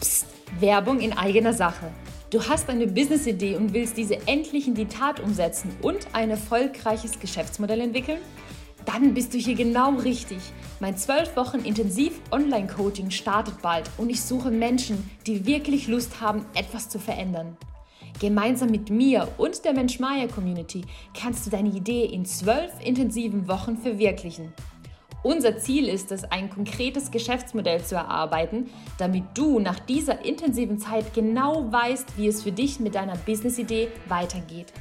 Psst, 0.00 0.26
Werbung 0.58 1.00
in 1.00 1.12
eigener 1.12 1.52
Sache. 1.52 1.90
Du 2.30 2.42
hast 2.48 2.68
eine 2.70 2.86
Business-Idee 2.86 3.56
und 3.56 3.74
willst 3.74 3.96
diese 3.96 4.26
endlich 4.26 4.66
in 4.66 4.74
die 4.74 4.86
Tat 4.86 5.20
umsetzen 5.20 5.70
und 5.82 6.08
ein 6.14 6.30
erfolgreiches 6.30 7.20
Geschäftsmodell 7.20 7.80
entwickeln? 7.80 8.18
dann 8.84 9.14
bist 9.14 9.34
du 9.34 9.38
hier 9.38 9.54
genau 9.54 9.94
richtig. 9.96 10.38
Mein 10.80 10.96
12 10.96 11.36
Wochen 11.36 11.58
intensiv 11.58 12.20
Online-Coaching 12.30 13.10
startet 13.10 13.62
bald 13.62 13.90
und 13.98 14.10
ich 14.10 14.22
suche 14.22 14.50
Menschen, 14.50 15.10
die 15.26 15.46
wirklich 15.46 15.88
Lust 15.88 16.20
haben, 16.20 16.44
etwas 16.54 16.88
zu 16.88 16.98
verändern. 16.98 17.56
Gemeinsam 18.20 18.70
mit 18.70 18.90
mir 18.90 19.28
und 19.38 19.64
der 19.64 19.72
Mensch 19.72 19.98
Maya 19.98 20.28
Community 20.28 20.82
kannst 21.18 21.46
du 21.46 21.50
deine 21.50 21.70
Idee 21.70 22.04
in 22.04 22.24
12 22.24 22.84
intensiven 22.84 23.48
Wochen 23.48 23.76
verwirklichen. 23.76 24.52
Unser 25.22 25.56
Ziel 25.58 25.88
ist 25.88 26.10
es, 26.10 26.24
ein 26.24 26.50
konkretes 26.50 27.12
Geschäftsmodell 27.12 27.84
zu 27.84 27.94
erarbeiten, 27.94 28.70
damit 28.98 29.24
du 29.34 29.60
nach 29.60 29.78
dieser 29.78 30.24
intensiven 30.24 30.78
Zeit 30.78 31.14
genau 31.14 31.70
weißt, 31.70 32.16
wie 32.16 32.26
es 32.26 32.42
für 32.42 32.50
dich 32.50 32.80
mit 32.80 32.96
deiner 32.96 33.16
Business-Idee 33.16 33.88
weitergeht. 34.08 34.72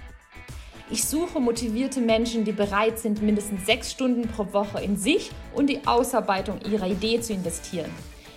Ich 0.89 1.05
suche 1.05 1.39
motivierte 1.39 2.01
Menschen, 2.01 2.43
die 2.43 2.51
bereit 2.51 2.99
sind, 2.99 3.21
mindestens 3.21 3.65
sechs 3.65 3.91
Stunden 3.91 4.27
pro 4.27 4.51
Woche 4.51 4.81
in 4.81 4.97
sich 4.97 5.31
und 5.53 5.67
die 5.67 5.85
Ausarbeitung 5.85 6.59
ihrer 6.69 6.87
Idee 6.87 7.21
zu 7.21 7.33
investieren. 7.33 7.91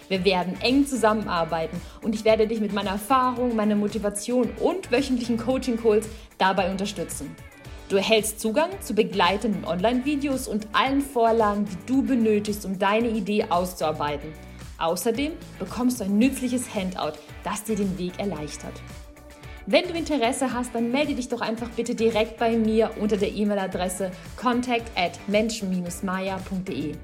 Wir 0.08 0.24
werden 0.24 0.56
eng 0.60 0.86
zusammenarbeiten 0.86 1.80
und 2.02 2.14
ich 2.14 2.24
werde 2.24 2.46
dich 2.46 2.60
mit 2.60 2.72
meiner 2.72 2.90
Erfahrung, 2.90 3.56
meiner 3.56 3.76
Motivation 3.76 4.50
und 4.60 4.90
wöchentlichen 4.92 5.38
Coaching-Calls 5.38 6.08
dabei 6.38 6.70
unterstützen. 6.70 7.34
Du 7.88 7.96
erhältst 7.96 8.40
Zugang 8.40 8.70
zu 8.80 8.94
begleitenden 8.94 9.64
Online-Videos 9.64 10.48
und 10.48 10.66
allen 10.72 11.02
Vorlagen, 11.02 11.66
die 11.66 11.86
du 11.86 12.02
benötigst, 12.02 12.64
um 12.64 12.78
deine 12.78 13.08
Idee 13.08 13.44
auszuarbeiten. 13.50 14.32
Außerdem 14.78 15.32
bekommst 15.58 16.00
du 16.00 16.04
ein 16.04 16.18
nützliches 16.18 16.74
Handout, 16.74 17.18
das 17.44 17.64
dir 17.64 17.76
den 17.76 17.98
Weg 17.98 18.18
erleichtert. 18.18 18.74
Wenn 19.66 19.88
du 19.88 19.94
Interesse 19.94 20.52
hast, 20.52 20.74
dann 20.74 20.90
melde 20.90 21.14
dich 21.14 21.28
doch 21.28 21.40
einfach 21.40 21.70
bitte 21.70 21.94
direkt 21.94 22.38
bei 22.38 22.56
mir 22.56 22.90
unter 23.00 23.16
der 23.16 23.32
E-Mail-Adresse 23.32 24.10
contact 24.36 24.90
at 24.94 25.12
menschen-maya.de. 25.26 26.94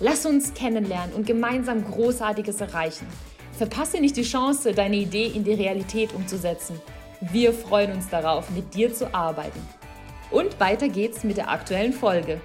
Lass 0.00 0.24
uns 0.26 0.54
kennenlernen 0.54 1.12
und 1.12 1.26
gemeinsam 1.26 1.84
Großartiges 1.84 2.60
erreichen. 2.60 3.08
Verpasse 3.52 4.00
nicht 4.00 4.16
die 4.16 4.22
Chance, 4.22 4.72
deine 4.72 4.94
Idee 4.94 5.26
in 5.26 5.42
die 5.42 5.54
Realität 5.54 6.14
umzusetzen. 6.14 6.80
Wir 7.20 7.52
freuen 7.52 7.90
uns 7.94 8.08
darauf, 8.08 8.48
mit 8.50 8.74
dir 8.74 8.94
zu 8.94 9.12
arbeiten. 9.12 9.60
Und 10.30 10.60
weiter 10.60 10.88
geht's 10.88 11.24
mit 11.24 11.36
der 11.36 11.50
aktuellen 11.50 11.92
Folge. 11.92 12.40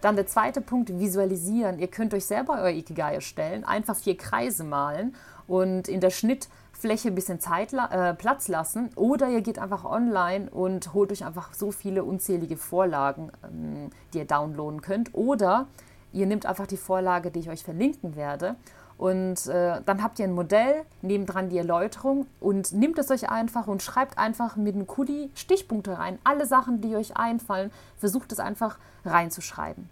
Dann 0.00 0.16
der 0.16 0.26
zweite 0.26 0.60
Punkt, 0.60 0.98
visualisieren. 0.98 1.78
Ihr 1.78 1.86
könnt 1.86 2.14
euch 2.14 2.24
selber 2.24 2.60
euer 2.60 2.70
Ikigai 2.70 3.14
erstellen, 3.14 3.62
einfach 3.62 3.94
vier 3.94 4.16
Kreise 4.16 4.64
malen 4.64 5.14
und 5.46 5.86
in 5.86 6.00
der 6.00 6.10
Schnitt 6.10 6.48
Fläche 6.72 7.08
ein 7.08 7.14
bisschen 7.14 7.38
Zeit, 7.38 7.72
äh, 7.72 8.12
Platz 8.14 8.48
lassen 8.48 8.90
oder 8.96 9.28
ihr 9.28 9.42
geht 9.42 9.60
einfach 9.60 9.84
online 9.84 10.50
und 10.50 10.94
holt 10.94 11.12
euch 11.12 11.24
einfach 11.24 11.54
so 11.54 11.70
viele 11.70 12.02
unzählige 12.02 12.56
Vorlagen, 12.56 13.30
ähm, 13.44 13.90
die 14.12 14.18
ihr 14.18 14.24
downloaden 14.24 14.80
könnt. 14.80 15.14
Oder 15.14 15.68
ihr 16.12 16.26
nehmt 16.26 16.46
einfach 16.46 16.66
die 16.66 16.76
Vorlage, 16.76 17.30
die 17.30 17.40
ich 17.40 17.50
euch 17.50 17.64
verlinken 17.64 18.16
werde. 18.16 18.56
Und 18.98 19.46
äh, 19.48 19.80
dann 19.84 20.02
habt 20.02 20.18
ihr 20.18 20.26
ein 20.26 20.32
Modell, 20.32 20.84
nebendran 21.00 21.48
die 21.48 21.58
Erläuterung 21.58 22.26
und 22.40 22.72
nehmt 22.72 22.98
es 22.98 23.10
euch 23.10 23.28
einfach 23.28 23.66
und 23.66 23.82
schreibt 23.82 24.16
einfach 24.18 24.56
mit 24.56 24.74
einem 24.74 24.86
Kuli 24.86 25.30
Stichpunkte 25.34 25.98
rein. 25.98 26.18
Alle 26.24 26.46
Sachen, 26.46 26.80
die 26.80 26.94
euch 26.94 27.16
einfallen, 27.16 27.72
versucht 27.98 28.30
es 28.32 28.38
einfach 28.38 28.78
reinzuschreiben. 29.04 29.88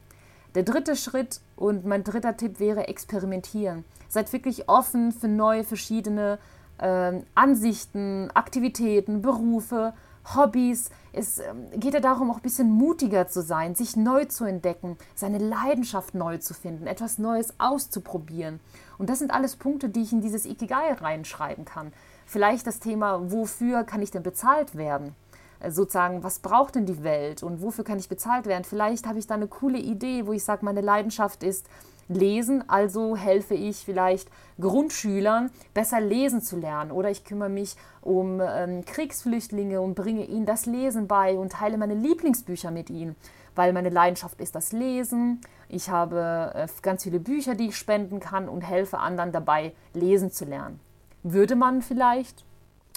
Der 0.55 0.63
dritte 0.63 0.97
Schritt 0.97 1.41
und 1.57 1.87
mein 1.87 2.05
dritter 2.05 2.37
Tipp 2.37 2.61
wäre 2.61 2.89
experimentieren. 2.89 3.85
Seid 4.09 4.33
wirklich 4.33 4.69
offen 4.69 5.13
für 5.13 5.29
neue, 5.29 5.65
verschiedene 5.65 6.39
äh, 6.79 7.13
Ansichten, 7.35 8.31
Aktivitäten, 8.35 9.23
Berufe, 9.23 9.93
Hobbys. 10.35 10.91
Es 11.13 11.39
äh, 11.39 11.53
geht 11.77 11.95
ja 11.95 12.01
darum, 12.01 12.31
auch 12.31 12.37
ein 12.37 12.43
bisschen 12.43 12.71
mutiger 12.71 13.27
zu 13.27 13.43
sein, 13.43 13.75
sich 13.75 13.97
neu 13.97 14.27
zu 14.27 14.45
entdecken, 14.45 14.97
seine 15.15 15.39
Leidenschaft 15.39 16.15
neu 16.15 16.39
zu 16.39 16.55
finden, 16.55 16.87
etwas 16.87 17.19
Neues 17.19 17.55
auszuprobieren. 17.59 18.61
Und 18.99 19.11
das 19.11 19.19
sind 19.19 19.33
alles 19.33 19.57
Punkte, 19.57 19.89
die 19.89 20.03
ich 20.03 20.13
in 20.13 20.21
dieses 20.21 20.47
Ikigai 20.47 20.93
reinschreiben 20.93 21.65
kann. 21.65 21.93
Vielleicht 22.27 22.67
das 22.67 22.81
Thema, 22.81 23.33
wofür 23.33 23.85
kann 23.85 24.03
ich 24.03 24.11
denn 24.11 24.23
bezahlt 24.23 24.77
werden? 24.77 25.15
Äh, 25.61 25.71
sozusagen, 25.71 26.23
was 26.23 26.39
braucht 26.39 26.75
denn 26.75 26.87
die 26.87 27.03
Welt 27.03 27.43
und 27.43 27.63
wofür 27.63 27.85
kann 27.85 27.99
ich 27.99 28.09
bezahlt 28.09 28.47
werden? 28.47 28.65
Vielleicht 28.65 29.07
habe 29.07 29.19
ich 29.19 29.27
da 29.27 29.35
eine 29.35 29.49
coole 29.49 29.79
Idee, 29.79 30.27
wo 30.27 30.33
ich 30.33 30.45
sage, 30.45 30.65
meine 30.65 30.81
Leidenschaft 30.81 31.43
ist, 31.43 31.67
lesen, 32.11 32.69
also 32.69 33.17
helfe 33.17 33.55
ich 33.55 33.77
vielleicht 33.79 34.29
Grundschülern 34.61 35.51
besser 35.73 36.01
lesen 36.01 36.43
zu 36.43 36.59
lernen 36.59 36.91
oder 36.91 37.11
ich 37.11 37.25
kümmere 37.25 37.49
mich 37.49 37.77
um 38.03 38.41
ähm, 38.41 38.85
Kriegsflüchtlinge 38.85 39.81
und 39.81 39.95
bringe 39.95 40.25
ihnen 40.25 40.47
das 40.47 40.67
Lesen 40.67 41.07
bei 41.07 41.39
und 41.39 41.53
teile 41.53 41.79
meine 41.79 41.95
Lieblingsbücher 41.95 42.71
mit 42.71 42.91
ihnen, 42.91 43.17
weil 43.55 43.73
meine 43.73 43.91
Leidenschaft 43.91 44.41
ist 44.41 44.55
das 44.55 44.73
Lesen. 44.73 45.41
Ich 45.69 45.89
habe 45.89 46.53
äh, 46.55 46.67
ganz 46.83 47.05
viele 47.05 47.21
Bücher, 47.21 47.55
die 47.55 47.69
ich 47.69 47.77
spenden 47.77 48.21
kann 48.21 48.49
und 48.49 48.63
helfe 48.63 48.99
anderen 48.99 49.33
dabei, 49.33 49.73
lesen 49.95 50.33
zu 50.33 50.45
lernen. 50.45 50.81
Würde 51.23 51.55
man 51.55 51.81
vielleicht 51.81 52.45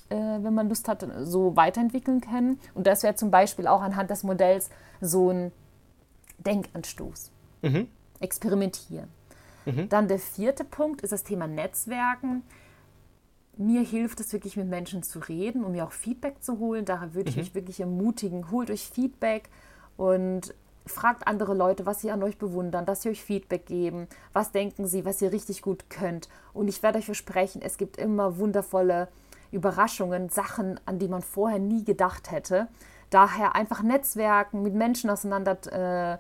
äh, 0.10 0.16
wenn 0.16 0.54
man 0.54 0.70
Lust 0.70 0.88
hat, 0.88 1.06
so 1.22 1.56
weiterentwickeln 1.56 2.20
können. 2.20 2.60
Und 2.74 2.88
das 2.88 3.04
wäre 3.04 3.16
zum 3.16 3.32
Beispiel 3.32 3.68
auch 3.68 3.82
anhand 3.82 4.10
des 4.10 4.24
Modells 4.24 4.70
so 5.02 5.30
ein 5.30 5.52
Denkanstoß. 6.40 7.32
Mhm 7.62 7.88
experimentieren. 8.24 9.10
Mhm. 9.66 9.90
Dann 9.90 10.08
der 10.08 10.20
vierte 10.20 10.64
Punkt 10.64 11.02
ist 11.02 11.12
das 11.12 11.24
Thema 11.24 11.48
Netzwerken. 11.48 12.44
Mir 13.56 13.82
hilft 13.82 14.20
es 14.20 14.34
wirklich, 14.34 14.58
mit 14.58 14.68
Menschen 14.68 15.04
zu 15.04 15.20
reden, 15.20 15.64
um 15.64 15.74
mir 15.74 15.86
auch 15.86 15.92
Feedback 15.92 16.42
zu 16.42 16.58
holen. 16.60 16.86
Daher 16.86 17.14
würde 17.14 17.30
ich 17.30 17.36
mhm. 17.36 17.44
euch 17.44 17.56
wirklich 17.56 17.80
ermutigen, 17.80 18.50
holt 18.50 18.72
euch 18.72 18.88
Feedback 18.88 19.50
und 19.96 20.56
fragt 20.86 21.28
andere 21.28 21.54
Leute, 21.54 21.86
was 21.86 22.02
sie 22.02 22.12
an 22.12 22.24
euch 22.24 22.38
bewundern, 22.38 22.86
dass 22.86 23.04
sie 23.04 23.10
euch 23.10 23.24
Feedback 23.24 23.66
geben, 23.66 24.08
was 24.34 24.52
denken 24.52 24.86
sie, 24.88 25.06
was 25.06 25.22
ihr 25.22 25.32
richtig 25.32 25.62
gut 25.62 25.90
könnt. 25.90 26.28
Und 26.54 26.68
ich 26.68 26.84
werde 26.84 26.98
euch 27.00 27.06
versprechen, 27.06 27.62
es 27.62 27.78
gibt 27.78 27.98
immer 27.98 28.38
wundervolle 28.38 29.08
Überraschungen, 29.52 30.30
Sachen, 30.30 30.80
an 30.86 31.00
die 31.00 31.08
man 31.08 31.22
vorher 31.22 31.60
nie 31.60 31.86
gedacht 31.86 32.32
hätte. 32.32 32.68
Daher 33.12 33.56
einfach 33.56 33.84
Netzwerken, 33.84 34.64
mit 34.64 34.74
Menschen 34.74 35.10
auseinander, 35.10 35.58
äh, 35.72 36.18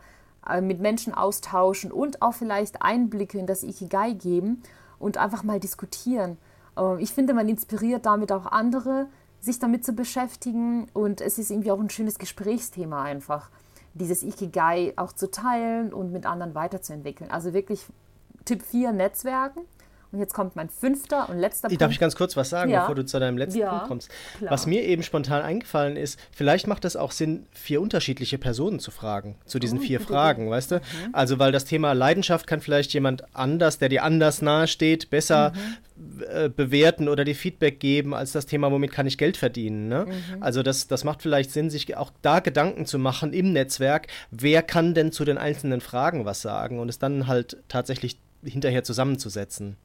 mit 0.61 0.79
Menschen 0.79 1.13
austauschen 1.13 1.91
und 1.91 2.21
auch 2.21 2.33
vielleicht 2.33 2.81
Einblicke 2.81 3.37
in 3.37 3.47
das 3.47 3.63
Ikigai 3.63 4.13
geben 4.13 4.61
und 4.99 5.17
einfach 5.17 5.43
mal 5.43 5.59
diskutieren. 5.59 6.37
Äh, 6.77 7.01
ich 7.01 7.11
finde, 7.13 7.33
man 7.33 7.49
inspiriert 7.49 8.05
damit 8.05 8.31
auch 8.31 8.45
andere, 8.45 9.07
sich 9.39 9.59
damit 9.59 9.85
zu 9.85 9.93
beschäftigen 9.93 10.87
und 10.93 11.21
es 11.21 11.37
ist 11.37 11.51
irgendwie 11.51 11.71
auch 11.71 11.79
ein 11.79 11.89
schönes 11.89 12.17
Gesprächsthema 12.17 13.03
einfach, 13.03 13.49
dieses 13.93 14.23
Ikigai 14.23 14.93
auch 14.95 15.11
zu 15.11 15.29
teilen 15.29 15.93
und 15.93 16.11
mit 16.11 16.25
anderen 16.25 16.55
weiterzuentwickeln. 16.55 17.29
Also 17.29 17.53
wirklich 17.53 17.85
Tipp 18.45 18.63
4, 18.63 18.93
Netzwerken. 18.93 19.61
Und 20.13 20.19
jetzt 20.19 20.35
kommt 20.35 20.55
mein 20.55 20.69
fünfter 20.69 21.27
und 21.27 21.39
letzter 21.39 21.69
Punkt. 21.69 21.81
Darf 21.81 21.91
ich 21.91 21.99
ganz 21.99 22.15
kurz 22.15 22.37
was 22.37 22.47
sagen, 22.47 22.69
ja. 22.69 22.81
bevor 22.81 22.93
du 22.93 23.03
zu 23.03 23.19
deinem 23.19 23.35
letzten 23.35 23.57
ja, 23.57 23.69
Punkt 23.71 23.87
kommst? 23.87 24.11
Klar. 24.37 24.51
Was 24.51 24.67
mir 24.67 24.83
eben 24.83 25.01
spontan 25.01 25.41
eingefallen 25.41 25.97
ist, 25.97 26.19
vielleicht 26.31 26.67
macht 26.67 26.85
es 26.85 26.95
auch 26.95 27.11
Sinn, 27.11 27.47
vier 27.49 27.81
unterschiedliche 27.81 28.37
Personen 28.37 28.77
zu 28.77 28.91
fragen, 28.91 29.37
zu 29.47 29.57
diesen 29.57 29.79
oh, 29.79 29.81
vier 29.81 29.99
Fragen, 29.99 30.51
weißt 30.51 30.69
du? 30.69 30.75
Mhm. 30.75 30.81
Also, 31.13 31.39
weil 31.39 31.51
das 31.51 31.65
Thema 31.65 31.93
Leidenschaft 31.93 32.45
kann 32.45 32.61
vielleicht 32.61 32.93
jemand 32.93 33.23
anders, 33.35 33.79
der 33.79 33.89
dir 33.89 34.03
anders 34.03 34.43
nahe 34.43 34.67
steht, 34.67 35.09
besser 35.09 35.51
mhm. 35.95 36.23
äh, 36.31 36.47
bewerten 36.47 37.09
oder 37.09 37.25
dir 37.25 37.35
Feedback 37.35 37.79
geben, 37.79 38.13
als 38.13 38.33
das 38.33 38.45
Thema, 38.45 38.71
womit 38.71 38.91
kann 38.91 39.07
ich 39.07 39.17
Geld 39.17 39.35
verdienen. 39.35 39.87
Ne? 39.87 40.05
Mhm. 40.05 40.43
Also, 40.43 40.61
das, 40.61 40.87
das 40.87 41.03
macht 41.03 41.23
vielleicht 41.23 41.49
Sinn, 41.49 41.71
sich 41.71 41.97
auch 41.97 42.11
da 42.21 42.39
Gedanken 42.39 42.85
zu 42.85 42.99
machen 42.99 43.33
im 43.33 43.51
Netzwerk, 43.51 44.05
wer 44.29 44.61
kann 44.61 44.93
denn 44.93 45.11
zu 45.11 45.25
den 45.25 45.39
einzelnen 45.39 45.81
Fragen 45.81 46.23
was 46.23 46.43
sagen 46.43 46.79
und 46.79 46.87
es 46.89 46.99
dann 46.99 47.25
halt 47.25 47.57
tatsächlich 47.67 48.19
hinterher 48.45 48.83
zusammenzusetzen. 48.83 49.75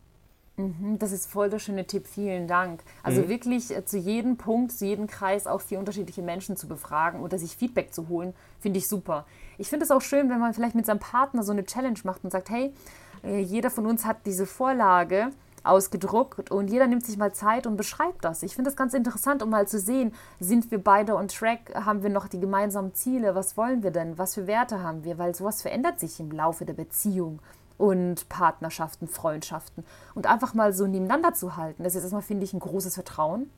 Mhm, 0.58 0.98
das 0.98 1.12
ist 1.12 1.30
voll 1.30 1.50
der 1.50 1.60
schöne 1.60 1.86
Tipp, 1.86 2.06
vielen 2.06 2.48
Dank. 2.48 2.82
Also 3.04 3.22
mhm. 3.22 3.28
wirklich 3.28 3.74
äh, 3.74 3.84
zu 3.84 3.96
jedem 3.96 4.36
Punkt, 4.36 4.72
zu 4.72 4.84
jedem 4.84 5.06
Kreis 5.06 5.46
auch 5.46 5.60
vier 5.60 5.78
unterschiedliche 5.78 6.20
Menschen 6.20 6.56
zu 6.56 6.66
befragen 6.66 7.20
oder 7.20 7.38
sich 7.38 7.56
Feedback 7.56 7.94
zu 7.94 8.08
holen, 8.08 8.34
finde 8.58 8.78
ich 8.78 8.88
super. 8.88 9.24
Ich 9.56 9.68
finde 9.68 9.84
es 9.84 9.92
auch 9.92 10.02
schön, 10.02 10.28
wenn 10.28 10.40
man 10.40 10.52
vielleicht 10.52 10.74
mit 10.74 10.84
seinem 10.84 10.98
Partner 10.98 11.44
so 11.44 11.52
eine 11.52 11.64
Challenge 11.64 11.98
macht 12.02 12.24
und 12.24 12.30
sagt, 12.30 12.50
hey, 12.50 12.72
äh, 13.22 13.38
jeder 13.38 13.70
von 13.70 13.86
uns 13.86 14.04
hat 14.04 14.26
diese 14.26 14.46
Vorlage 14.46 15.30
ausgedruckt 15.62 16.50
und 16.50 16.68
jeder 16.68 16.88
nimmt 16.88 17.06
sich 17.06 17.18
mal 17.18 17.32
Zeit 17.32 17.66
und 17.66 17.76
beschreibt 17.76 18.24
das. 18.24 18.42
Ich 18.42 18.54
finde 18.54 18.70
das 18.70 18.76
ganz 18.76 18.94
interessant, 18.94 19.42
um 19.42 19.50
mal 19.50 19.68
zu 19.68 19.78
sehen, 19.78 20.12
sind 20.40 20.70
wir 20.72 20.82
beide 20.82 21.14
on 21.14 21.28
track, 21.28 21.72
haben 21.74 22.02
wir 22.02 22.10
noch 22.10 22.26
die 22.26 22.40
gemeinsamen 22.40 22.94
Ziele, 22.94 23.34
was 23.36 23.56
wollen 23.56 23.82
wir 23.84 23.92
denn, 23.92 24.18
was 24.18 24.34
für 24.34 24.48
Werte 24.48 24.82
haben 24.82 25.04
wir, 25.04 25.18
weil 25.18 25.34
sowas 25.34 25.62
verändert 25.62 26.00
sich 26.00 26.18
im 26.18 26.32
Laufe 26.32 26.64
der 26.64 26.74
Beziehung 26.74 27.40
und 27.78 28.28
Partnerschaften, 28.28 29.06
Freundschaften 29.08 29.84
und 30.14 30.26
einfach 30.26 30.52
mal 30.52 30.72
so 30.72 30.86
nebeneinander 30.86 31.32
zu 31.32 31.56
halten. 31.56 31.84
Das 31.84 31.94
ist 31.94 32.02
erstmal, 32.02 32.22
finde 32.22 32.44
ich, 32.44 32.52
ein 32.52 32.60
großes 32.60 32.94
Vertrauen, 32.94 33.50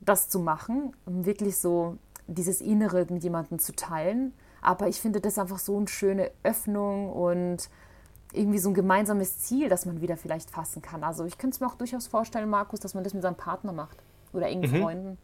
das 0.00 0.28
zu 0.28 0.40
machen, 0.40 0.96
um 1.06 1.24
wirklich 1.26 1.58
so 1.58 1.98
dieses 2.26 2.60
Innere 2.60 3.06
mit 3.10 3.22
jemandem 3.22 3.58
zu 3.58 3.76
teilen. 3.76 4.32
Aber 4.62 4.88
ich 4.88 5.00
finde 5.00 5.20
das 5.20 5.38
einfach 5.38 5.58
so 5.58 5.76
eine 5.76 5.88
schöne 5.88 6.30
Öffnung 6.42 7.12
und 7.12 7.68
irgendwie 8.32 8.58
so 8.58 8.70
ein 8.70 8.74
gemeinsames 8.74 9.38
Ziel, 9.40 9.68
das 9.68 9.84
man 9.84 10.00
wieder 10.00 10.16
vielleicht 10.16 10.50
fassen 10.50 10.80
kann. 10.80 11.04
Also 11.04 11.24
ich 11.26 11.36
könnte 11.36 11.54
es 11.54 11.60
mir 11.60 11.66
auch 11.66 11.74
durchaus 11.74 12.06
vorstellen, 12.06 12.48
Markus, 12.48 12.80
dass 12.80 12.94
man 12.94 13.04
das 13.04 13.12
mit 13.12 13.22
seinem 13.22 13.34
Partner 13.34 13.72
macht 13.72 13.98
oder 14.32 14.48
engen 14.48 14.70
mhm. 14.70 14.80
Freunden. 14.80 15.18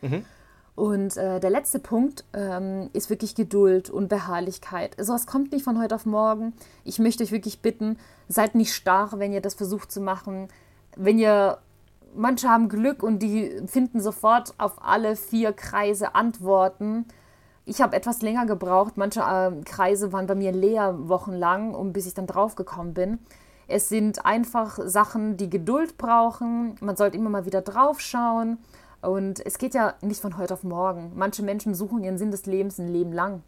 Mhm. 0.00 0.24
Und 0.74 1.16
äh, 1.18 1.38
der 1.38 1.50
letzte 1.50 1.78
Punkt 1.78 2.24
ähm, 2.32 2.88
ist 2.94 3.10
wirklich 3.10 3.34
Geduld 3.34 3.90
und 3.90 4.08
Beharrlichkeit. 4.08 4.94
So 4.98 5.12
also, 5.12 5.26
kommt 5.26 5.52
nicht 5.52 5.64
von 5.64 5.78
heute 5.80 5.94
auf 5.94 6.06
morgen. 6.06 6.54
Ich 6.84 6.98
möchte 6.98 7.22
euch 7.22 7.32
wirklich 7.32 7.60
bitten, 7.60 7.98
seid 8.28 8.54
nicht 8.54 8.74
starr, 8.74 9.10
wenn 9.18 9.32
ihr 9.32 9.42
das 9.42 9.54
versucht 9.54 9.92
zu 9.92 10.00
machen. 10.00 10.48
Wenn 10.96 11.18
ihr, 11.18 11.58
manche 12.14 12.48
haben 12.48 12.70
Glück 12.70 13.02
und 13.02 13.18
die 13.18 13.60
finden 13.66 14.00
sofort 14.00 14.54
auf 14.56 14.82
alle 14.82 15.16
vier 15.16 15.52
Kreise 15.52 16.14
Antworten. 16.14 17.04
Ich 17.66 17.82
habe 17.82 17.94
etwas 17.94 18.22
länger 18.22 18.46
gebraucht. 18.46 18.96
Manche 18.96 19.20
äh, 19.20 19.62
Kreise 19.64 20.12
waren 20.12 20.26
bei 20.26 20.34
mir 20.34 20.52
leer 20.52 21.06
wochenlang, 21.06 21.74
um 21.74 21.92
bis 21.92 22.06
ich 22.06 22.14
dann 22.14 22.26
drauf 22.26 22.54
gekommen 22.54 22.94
bin. 22.94 23.18
Es 23.68 23.90
sind 23.90 24.24
einfach 24.24 24.78
Sachen, 24.84 25.36
die 25.36 25.50
Geduld 25.50 25.98
brauchen. 25.98 26.76
Man 26.80 26.96
sollte 26.96 27.18
immer 27.18 27.30
mal 27.30 27.44
wieder 27.44 27.60
drauf 27.60 28.00
schauen. 28.00 28.58
Und 29.02 29.44
es 29.44 29.58
geht 29.58 29.74
ja 29.74 29.94
nicht 30.00 30.20
von 30.20 30.38
heute 30.38 30.54
auf 30.54 30.62
morgen. 30.62 31.12
Manche 31.14 31.42
Menschen 31.42 31.74
suchen 31.74 32.04
ihren 32.04 32.18
Sinn 32.18 32.30
des 32.30 32.46
Lebens 32.46 32.78
ein 32.78 32.88
Leben 32.88 33.12
lang. 33.12 33.42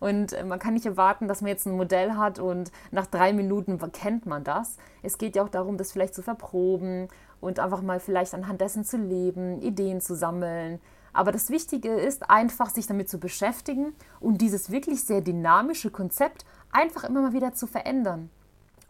Und 0.00 0.32
äh, 0.32 0.44
man 0.44 0.58
kann 0.58 0.74
nicht 0.74 0.86
erwarten, 0.86 1.28
dass 1.28 1.40
man 1.40 1.48
jetzt 1.48 1.66
ein 1.66 1.76
Modell 1.76 2.12
hat 2.12 2.38
und 2.38 2.70
nach 2.90 3.06
drei 3.06 3.32
Minuten 3.32 3.78
kennt 3.92 4.26
man 4.26 4.44
das. 4.44 4.76
Es 5.02 5.18
geht 5.18 5.36
ja 5.36 5.42
auch 5.42 5.48
darum, 5.48 5.76
das 5.78 5.92
vielleicht 5.92 6.14
zu 6.14 6.22
verproben 6.22 7.08
und 7.40 7.58
einfach 7.58 7.82
mal 7.82 8.00
vielleicht 8.00 8.34
anhand 8.34 8.60
dessen 8.60 8.84
zu 8.84 8.96
leben, 8.96 9.60
Ideen 9.62 10.00
zu 10.00 10.14
sammeln. 10.14 10.80
Aber 11.12 11.32
das 11.32 11.50
Wichtige 11.50 11.90
ist 11.90 12.28
einfach, 12.28 12.70
sich 12.70 12.86
damit 12.86 13.08
zu 13.08 13.18
beschäftigen 13.18 13.94
und 14.20 14.40
dieses 14.40 14.70
wirklich 14.70 15.04
sehr 15.04 15.20
dynamische 15.20 15.90
Konzept 15.90 16.44
einfach 16.72 17.04
immer 17.04 17.22
mal 17.22 17.32
wieder 17.32 17.54
zu 17.54 17.66
verändern. 17.66 18.30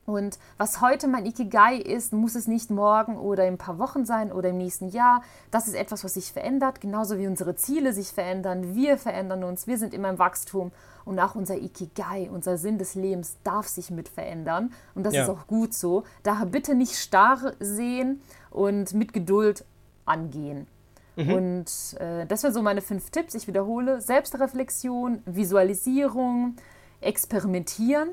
Und 0.07 0.38
was 0.59 0.83
heute 0.83 1.09
mein 1.09 1.25
Ikigai 1.25 1.77
ist, 1.77 2.12
muss 2.12 2.35
es 2.35 2.47
nicht 2.47 2.71
morgen 2.71 3.17
oder 3.17 3.47
in 3.47 3.55
ein 3.55 3.59
paar 3.59 3.79
Wochen 3.79 4.05
sein 4.05 4.33
oder 4.33 4.51
im 4.51 4.59
nächsten 4.59 4.88
Jahr. 4.88 5.23
Das 5.51 5.67
ist 5.67 5.75
etwas, 5.75 6.05
was 6.05 6.14
sich 6.14 6.33
verändert, 6.33 6.81
genauso 6.81 7.19
wie 7.19 7.27
unsere 7.27 7.57
Ziele 7.57 7.93
sich 7.95 8.09
verändern. 8.09 8.75
Wir 8.75 8.99
verändern 8.99 9.45
uns, 9.45 9.67
wir 9.67 9.79
sind 9.79 9.95
immer 9.95 10.11
im 10.11 10.19
Wachstum 10.19 10.73
und 11.07 11.19
auch 11.19 11.35
unser 11.35 11.57
Ikigai, 11.57 12.29
unser 12.31 12.59
Sinn 12.59 12.77
des 12.77 12.95
Lebens 12.95 13.37
darf 13.45 13.67
sich 13.67 13.90
mit 13.90 14.09
verändern. 14.09 14.73
Und 14.95 15.05
das 15.05 15.14
ja. 15.14 15.23
ist 15.23 15.31
auch 15.31 15.47
gut 15.47 15.73
so. 15.73 16.05
Daher 16.23 16.47
bitte 16.47 16.75
nicht 16.75 16.97
starr 16.97 17.55
sehen 17.59 18.21
und 18.51 18.93
mit 18.93 19.14
Geduld 19.14 19.64
angehen. 20.05 20.67
Mhm. 21.17 21.33
Und 21.33 22.01
äh, 22.01 22.27
das 22.27 22.43
wären 22.43 22.53
so 22.53 22.61
meine 22.61 22.83
fünf 22.83 23.09
Tipps. 23.11 23.35
Ich 23.35 23.47
wiederhole: 23.47 24.01
Selbstreflexion, 24.03 25.23
Visualisierung, 25.25 26.57
Experimentieren 27.01 28.11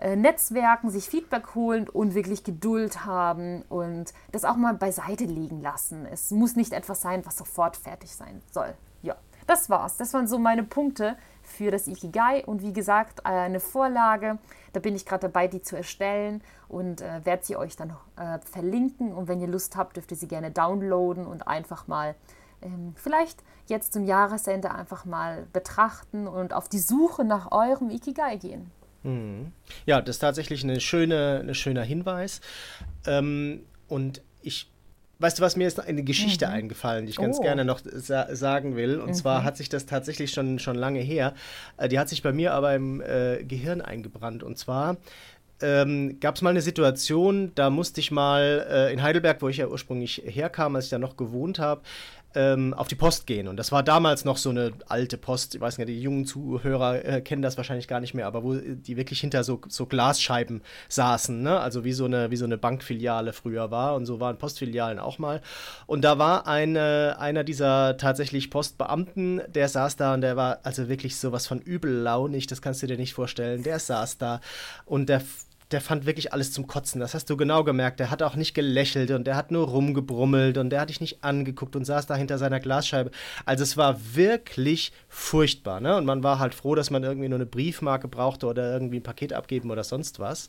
Netzwerken, 0.00 0.90
sich 0.90 1.08
Feedback 1.08 1.54
holen 1.54 1.88
und 1.88 2.14
wirklich 2.14 2.44
Geduld 2.44 3.04
haben 3.04 3.62
und 3.68 4.12
das 4.30 4.44
auch 4.44 4.56
mal 4.56 4.74
beiseite 4.74 5.24
liegen 5.24 5.60
lassen. 5.60 6.06
Es 6.06 6.30
muss 6.30 6.56
nicht 6.56 6.72
etwas 6.72 7.00
sein, 7.00 7.26
was 7.26 7.36
sofort 7.36 7.76
fertig 7.76 8.14
sein 8.14 8.40
soll. 8.52 8.74
Ja, 9.02 9.16
das 9.46 9.68
war's. 9.70 9.96
Das 9.96 10.14
waren 10.14 10.28
so 10.28 10.38
meine 10.38 10.62
Punkte 10.62 11.16
für 11.42 11.70
das 11.70 11.88
Ikigai 11.88 12.44
und 12.44 12.62
wie 12.62 12.72
gesagt, 12.72 13.26
eine 13.26 13.58
Vorlage. 13.58 14.38
Da 14.72 14.80
bin 14.80 14.94
ich 14.94 15.06
gerade 15.06 15.28
dabei, 15.28 15.48
die 15.48 15.62
zu 15.62 15.76
erstellen 15.76 16.42
und 16.68 17.00
äh, 17.00 17.24
werde 17.24 17.44
sie 17.44 17.56
euch 17.56 17.74
dann 17.74 17.96
äh, 18.16 18.38
verlinken. 18.40 19.12
Und 19.12 19.26
wenn 19.26 19.40
ihr 19.40 19.48
Lust 19.48 19.76
habt, 19.76 19.96
dürft 19.96 20.10
ihr 20.10 20.16
sie 20.16 20.28
gerne 20.28 20.50
downloaden 20.50 21.26
und 21.26 21.48
einfach 21.48 21.88
mal 21.88 22.14
ähm, 22.62 22.94
vielleicht 22.96 23.42
jetzt 23.66 23.92
zum 23.92 24.04
Jahresende 24.04 24.70
einfach 24.70 25.04
mal 25.04 25.46
betrachten 25.52 26.26
und 26.26 26.52
auf 26.52 26.68
die 26.68 26.78
Suche 26.78 27.24
nach 27.24 27.50
eurem 27.50 27.90
Ikigai 27.90 28.36
gehen. 28.36 28.70
Mhm. 29.02 29.52
Ja, 29.86 30.00
das 30.00 30.16
ist 30.16 30.20
tatsächlich 30.20 30.64
eine 30.64 30.80
schöne, 30.80 31.44
ein 31.46 31.54
schöner 31.54 31.82
Hinweis. 31.82 32.40
Ähm, 33.06 33.60
und 33.88 34.22
ich 34.42 34.70
Weißt 35.20 35.40
du 35.40 35.42
was, 35.42 35.56
mir 35.56 35.66
ist 35.66 35.80
eine 35.80 36.04
Geschichte 36.04 36.46
mhm. 36.46 36.52
eingefallen, 36.52 37.06
die 37.06 37.10
ich 37.10 37.16
ganz 37.16 37.38
oh. 37.40 37.42
gerne 37.42 37.64
noch 37.64 37.80
sa 37.84 38.34
sagen 38.36 38.76
will. 38.76 39.00
Und 39.00 39.08
mhm. 39.08 39.14
zwar 39.14 39.42
hat 39.42 39.56
sich 39.56 39.68
das 39.68 39.84
tatsächlich 39.84 40.30
schon, 40.30 40.60
schon 40.60 40.76
lange 40.76 41.00
her. 41.00 41.34
Äh, 41.76 41.88
die 41.88 41.98
hat 41.98 42.08
sich 42.08 42.22
bei 42.22 42.32
mir 42.32 42.54
aber 42.54 42.74
im 42.74 43.00
äh, 43.00 43.42
Gehirn 43.42 43.80
eingebrannt. 43.80 44.44
Und 44.44 44.58
zwar 44.58 44.96
ähm, 45.60 46.20
gab 46.20 46.36
es 46.36 46.42
mal 46.42 46.50
eine 46.50 46.60
Situation, 46.60 47.50
da 47.56 47.68
musste 47.68 47.98
ich 48.00 48.12
mal 48.12 48.64
äh, 48.70 48.92
in 48.92 49.02
Heidelberg, 49.02 49.42
wo 49.42 49.48
ich 49.48 49.56
ja 49.56 49.66
ursprünglich 49.66 50.22
herkam, 50.24 50.76
als 50.76 50.84
ich 50.84 50.90
da 50.90 51.00
noch 51.00 51.16
gewohnt 51.16 51.58
habe, 51.58 51.80
ähm, 52.34 52.74
auf 52.74 52.88
die 52.88 52.94
Post 52.94 53.26
gehen. 53.26 53.48
Und 53.48 53.56
das 53.56 53.72
war 53.72 53.82
damals 53.82 54.24
noch 54.24 54.36
so 54.36 54.50
eine 54.50 54.72
alte 54.86 55.16
Post. 55.16 55.54
Ich 55.54 55.60
weiß 55.60 55.78
nicht, 55.78 55.88
die 55.88 56.00
jungen 56.00 56.26
Zuhörer 56.26 57.04
äh, 57.04 57.20
kennen 57.20 57.42
das 57.42 57.56
wahrscheinlich 57.56 57.88
gar 57.88 58.00
nicht 58.00 58.14
mehr, 58.14 58.26
aber 58.26 58.44
wo 58.44 58.54
die 58.54 58.96
wirklich 58.96 59.20
hinter 59.20 59.44
so, 59.44 59.60
so 59.68 59.86
Glasscheiben 59.86 60.62
saßen. 60.88 61.42
Ne? 61.42 61.58
Also 61.58 61.84
wie 61.84 61.92
so, 61.92 62.04
eine, 62.04 62.30
wie 62.30 62.36
so 62.36 62.44
eine 62.44 62.58
Bankfiliale 62.58 63.32
früher 63.32 63.70
war. 63.70 63.94
Und 63.94 64.06
so 64.06 64.20
waren 64.20 64.38
Postfilialen 64.38 64.98
auch 64.98 65.18
mal. 65.18 65.40
Und 65.86 66.02
da 66.02 66.18
war 66.18 66.46
eine, 66.46 67.16
einer 67.18 67.44
dieser 67.44 67.96
tatsächlich 67.96 68.50
Postbeamten, 68.50 69.42
der 69.48 69.68
saß 69.68 69.96
da 69.96 70.14
und 70.14 70.20
der 70.20 70.36
war 70.36 70.60
also 70.64 70.88
wirklich 70.88 71.16
sowas 71.16 71.46
von 71.46 71.60
übellaunig. 71.60 72.46
Das 72.46 72.62
kannst 72.62 72.82
du 72.82 72.86
dir 72.86 72.98
nicht 72.98 73.14
vorstellen. 73.14 73.62
Der 73.62 73.78
saß 73.78 74.18
da 74.18 74.40
und 74.84 75.08
der 75.08 75.22
der 75.70 75.80
fand 75.80 76.06
wirklich 76.06 76.32
alles 76.32 76.52
zum 76.52 76.66
Kotzen. 76.66 77.00
Das 77.00 77.14
hast 77.14 77.28
du 77.28 77.36
genau 77.36 77.62
gemerkt. 77.62 78.00
Der 78.00 78.10
hat 78.10 78.22
auch 78.22 78.36
nicht 78.36 78.54
gelächelt 78.54 79.10
und 79.10 79.26
der 79.26 79.36
hat 79.36 79.50
nur 79.50 79.68
rumgebrummelt 79.68 80.56
und 80.56 80.70
der 80.70 80.80
hat 80.80 80.88
dich 80.88 81.00
nicht 81.00 81.22
angeguckt 81.22 81.76
und 81.76 81.84
saß 81.84 82.06
da 82.06 82.16
hinter 82.16 82.38
seiner 82.38 82.58
Glasscheibe. 82.58 83.10
Also 83.44 83.64
es 83.64 83.76
war 83.76 83.98
wirklich 84.14 84.92
furchtbar. 85.08 85.80
Ne? 85.80 85.96
Und 85.96 86.06
man 86.06 86.22
war 86.22 86.38
halt 86.38 86.54
froh, 86.54 86.74
dass 86.74 86.90
man 86.90 87.04
irgendwie 87.04 87.28
nur 87.28 87.38
eine 87.38 87.46
Briefmarke 87.46 88.08
brauchte 88.08 88.46
oder 88.46 88.72
irgendwie 88.72 89.00
ein 89.00 89.02
Paket 89.02 89.34
abgeben 89.34 89.70
oder 89.70 89.84
sonst 89.84 90.18
was. 90.18 90.48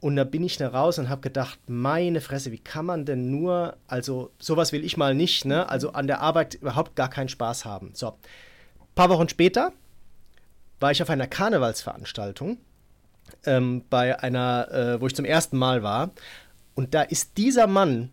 Und 0.00 0.16
da 0.16 0.24
bin 0.24 0.42
ich 0.44 0.56
da 0.56 0.68
raus 0.68 0.98
und 0.98 1.10
habe 1.10 1.20
gedacht, 1.20 1.58
meine 1.66 2.22
Fresse, 2.22 2.52
wie 2.52 2.58
kann 2.58 2.86
man 2.86 3.04
denn 3.04 3.30
nur, 3.30 3.76
also 3.86 4.30
sowas 4.38 4.72
will 4.72 4.82
ich 4.82 4.96
mal 4.96 5.14
nicht, 5.14 5.44
ne? 5.44 5.68
Also 5.68 5.92
an 5.92 6.06
der 6.06 6.22
Arbeit 6.22 6.54
überhaupt 6.54 6.96
gar 6.96 7.10
keinen 7.10 7.28
Spaß 7.28 7.66
haben. 7.66 7.90
So, 7.92 8.16
paar 8.94 9.10
Wochen 9.10 9.28
später 9.28 9.72
war 10.78 10.90
ich 10.90 11.02
auf 11.02 11.10
einer 11.10 11.26
Karnevalsveranstaltung, 11.26 12.58
ähm, 13.44 13.82
bei 13.90 14.20
einer, 14.20 14.68
äh, 14.70 15.00
wo 15.00 15.06
ich 15.06 15.14
zum 15.14 15.24
ersten 15.24 15.56
Mal 15.56 15.82
war. 15.82 16.10
Und 16.74 16.94
da 16.94 17.02
ist 17.02 17.36
dieser 17.36 17.66
Mann 17.66 18.10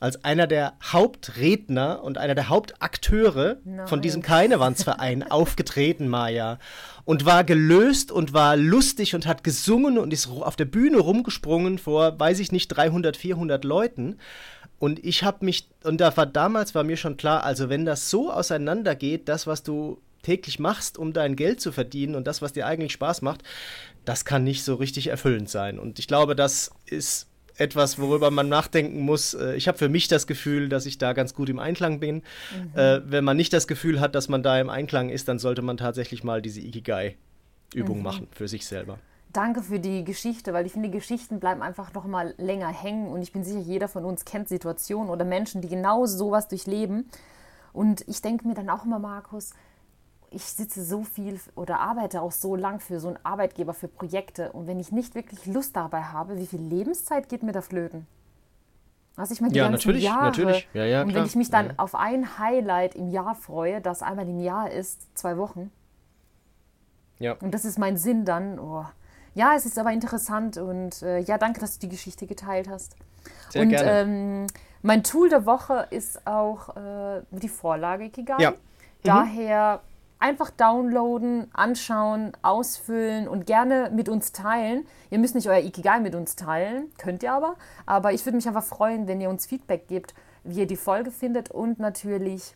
als 0.00 0.24
einer 0.24 0.46
der 0.46 0.72
Hauptredner 0.82 2.02
und 2.02 2.16
einer 2.16 2.34
der 2.34 2.48
Hauptakteure 2.48 3.58
Nein. 3.64 3.86
von 3.86 4.00
diesem 4.00 4.22
Karnevalsverein 4.22 5.22
aufgetreten, 5.30 6.08
Maja. 6.08 6.58
Und 7.04 7.26
war 7.26 7.44
gelöst 7.44 8.10
und 8.10 8.32
war 8.32 8.56
lustig 8.56 9.14
und 9.14 9.26
hat 9.26 9.44
gesungen 9.44 9.98
und 9.98 10.12
ist 10.12 10.28
auf 10.28 10.56
der 10.56 10.64
Bühne 10.64 10.98
rumgesprungen 10.98 11.78
vor, 11.78 12.18
weiß 12.18 12.40
ich 12.40 12.50
nicht, 12.50 12.68
300, 12.68 13.16
400 13.16 13.62
Leuten. 13.64 14.16
Und 14.78 15.04
ich 15.04 15.22
habe 15.22 15.44
mich, 15.44 15.68
und 15.84 16.00
da 16.00 16.16
war 16.16 16.24
damals 16.24 16.74
war 16.74 16.84
mir 16.84 16.96
schon 16.96 17.18
klar, 17.18 17.44
also 17.44 17.68
wenn 17.68 17.84
das 17.84 18.08
so 18.08 18.32
auseinandergeht, 18.32 19.28
das, 19.28 19.46
was 19.46 19.62
du 19.62 20.00
täglich 20.22 20.58
machst, 20.58 20.98
um 20.98 21.12
dein 21.12 21.36
Geld 21.36 21.60
zu 21.60 21.72
verdienen 21.72 22.14
und 22.14 22.26
das, 22.26 22.40
was 22.42 22.52
dir 22.52 22.66
eigentlich 22.66 22.92
Spaß 22.92 23.22
macht, 23.22 23.42
das 24.04 24.24
kann 24.24 24.44
nicht 24.44 24.64
so 24.64 24.74
richtig 24.74 25.08
erfüllend 25.08 25.48
sein. 25.48 25.78
Und 25.78 25.98
ich 25.98 26.08
glaube, 26.08 26.34
das 26.34 26.70
ist 26.86 27.30
etwas, 27.60 27.98
worüber 27.98 28.30
man 28.30 28.48
nachdenken 28.48 29.00
muss. 29.00 29.34
Äh, 29.34 29.54
ich 29.54 29.68
habe 29.68 29.78
für 29.78 29.88
mich 29.88 30.08
das 30.08 30.26
Gefühl, 30.26 30.68
dass 30.68 30.86
ich 30.86 30.98
da 30.98 31.12
ganz 31.12 31.34
gut 31.34 31.48
im 31.48 31.58
Einklang 31.58 32.00
bin. 32.00 32.16
Mhm. 32.16 32.78
Äh, 32.78 33.10
wenn 33.10 33.24
man 33.24 33.36
nicht 33.36 33.52
das 33.52 33.68
Gefühl 33.68 34.00
hat, 34.00 34.14
dass 34.14 34.28
man 34.28 34.42
da 34.42 34.58
im 34.58 34.70
Einklang 34.70 35.10
ist, 35.10 35.28
dann 35.28 35.38
sollte 35.38 35.62
man 35.62 35.76
tatsächlich 35.76 36.24
mal 36.24 36.40
diese 36.40 36.60
Ikigai-Übung 36.60 37.98
mhm. 37.98 38.02
machen 38.02 38.28
für 38.32 38.48
sich 38.48 38.66
selber. 38.66 38.98
Danke 39.32 39.62
für 39.62 39.78
die 39.78 40.02
Geschichte, 40.02 40.52
weil 40.52 40.66
ich 40.66 40.72
finde, 40.72 40.90
Geschichten 40.90 41.38
bleiben 41.38 41.62
einfach 41.62 41.92
noch 41.94 42.04
mal 42.04 42.34
länger 42.36 42.68
hängen 42.68 43.06
und 43.06 43.22
ich 43.22 43.32
bin 43.32 43.44
sicher, 43.44 43.60
jeder 43.60 43.86
von 43.86 44.04
uns 44.04 44.24
kennt 44.24 44.48
Situationen 44.48 45.08
oder 45.08 45.24
Menschen, 45.24 45.60
die 45.60 45.68
genau 45.68 46.06
sowas 46.06 46.48
durchleben. 46.48 47.08
Und 47.72 48.02
ich 48.08 48.22
denke 48.22 48.48
mir 48.48 48.54
dann 48.54 48.68
auch 48.68 48.84
immer, 48.84 48.98
Markus, 48.98 49.50
ich 50.30 50.44
sitze 50.44 50.84
so 50.84 51.02
viel 51.02 51.40
oder 51.56 51.80
arbeite 51.80 52.22
auch 52.22 52.32
so 52.32 52.54
lang 52.54 52.80
für 52.80 53.00
so 53.00 53.08
einen 53.08 53.18
Arbeitgeber, 53.24 53.74
für 53.74 53.88
Projekte. 53.88 54.52
Und 54.52 54.66
wenn 54.66 54.78
ich 54.78 54.92
nicht 54.92 55.14
wirklich 55.14 55.46
Lust 55.46 55.76
dabei 55.76 56.02
habe, 56.02 56.38
wie 56.38 56.46
viel 56.46 56.60
Lebenszeit 56.60 57.28
geht 57.28 57.42
mir 57.42 57.52
da 57.52 57.62
flöten? 57.62 58.06
Also 59.16 59.34
ich 59.34 59.40
meine, 59.40 59.52
die 59.52 59.58
ja, 59.58 59.68
ganzen 59.68 59.88
natürlich, 59.88 60.04
Jahre. 60.04 60.24
natürlich. 60.26 60.68
Ja, 60.72 60.84
ja, 60.84 61.02
und 61.02 61.14
wenn 61.14 61.26
ich 61.26 61.34
mich 61.34 61.50
dann 61.50 61.66
ja, 61.66 61.72
auf 61.76 61.94
ein 61.94 62.38
Highlight 62.38 62.94
im 62.94 63.10
Jahr 63.10 63.34
freue, 63.34 63.80
das 63.80 64.02
einmal 64.02 64.28
im 64.28 64.40
Jahr 64.40 64.70
ist, 64.70 65.16
zwei 65.18 65.36
Wochen. 65.36 65.70
Ja. 67.18 67.34
Und 67.40 67.52
das 67.52 67.64
ist 67.64 67.78
mein 67.78 67.96
Sinn 67.98 68.24
dann. 68.24 68.58
Oh. 68.58 68.86
Ja, 69.34 69.54
es 69.56 69.66
ist 69.66 69.78
aber 69.78 69.92
interessant 69.92 70.56
und 70.56 71.02
äh, 71.02 71.18
ja, 71.20 71.38
danke, 71.38 71.60
dass 71.60 71.78
du 71.78 71.86
die 71.86 71.90
Geschichte 71.90 72.26
geteilt 72.26 72.68
hast. 72.68 72.96
Sehr 73.50 73.62
und 73.62 73.68
gerne. 73.70 73.90
Ähm, 73.90 74.46
mein 74.82 75.02
Tool 75.02 75.28
der 75.28 75.44
Woche 75.44 75.86
ist 75.90 76.26
auch 76.26 76.76
äh, 76.76 77.22
die 77.30 77.48
Vorlage 77.48 78.08
Kigai. 78.08 78.40
Ja. 78.40 78.52
Mhm. 78.52 78.56
Daher 79.02 79.80
einfach 80.20 80.50
downloaden, 80.50 81.48
anschauen, 81.52 82.32
ausfüllen 82.42 83.26
und 83.26 83.46
gerne 83.46 83.90
mit 83.92 84.08
uns 84.08 84.32
teilen. 84.32 84.86
Ihr 85.10 85.18
müsst 85.18 85.34
nicht 85.34 85.48
euer 85.48 85.58
Ikigai 85.64 85.98
mit 85.98 86.14
uns 86.14 86.36
teilen, 86.36 86.92
könnt 86.98 87.22
ihr 87.22 87.32
aber. 87.32 87.56
Aber 87.86 88.12
ich 88.12 88.24
würde 88.24 88.36
mich 88.36 88.46
einfach 88.46 88.62
freuen, 88.62 89.08
wenn 89.08 89.20
ihr 89.20 89.30
uns 89.30 89.46
Feedback 89.46 89.88
gebt, 89.88 90.14
wie 90.44 90.60
ihr 90.60 90.66
die 90.66 90.76
Folge 90.76 91.10
findet 91.10 91.50
und 91.50 91.80
natürlich, 91.80 92.54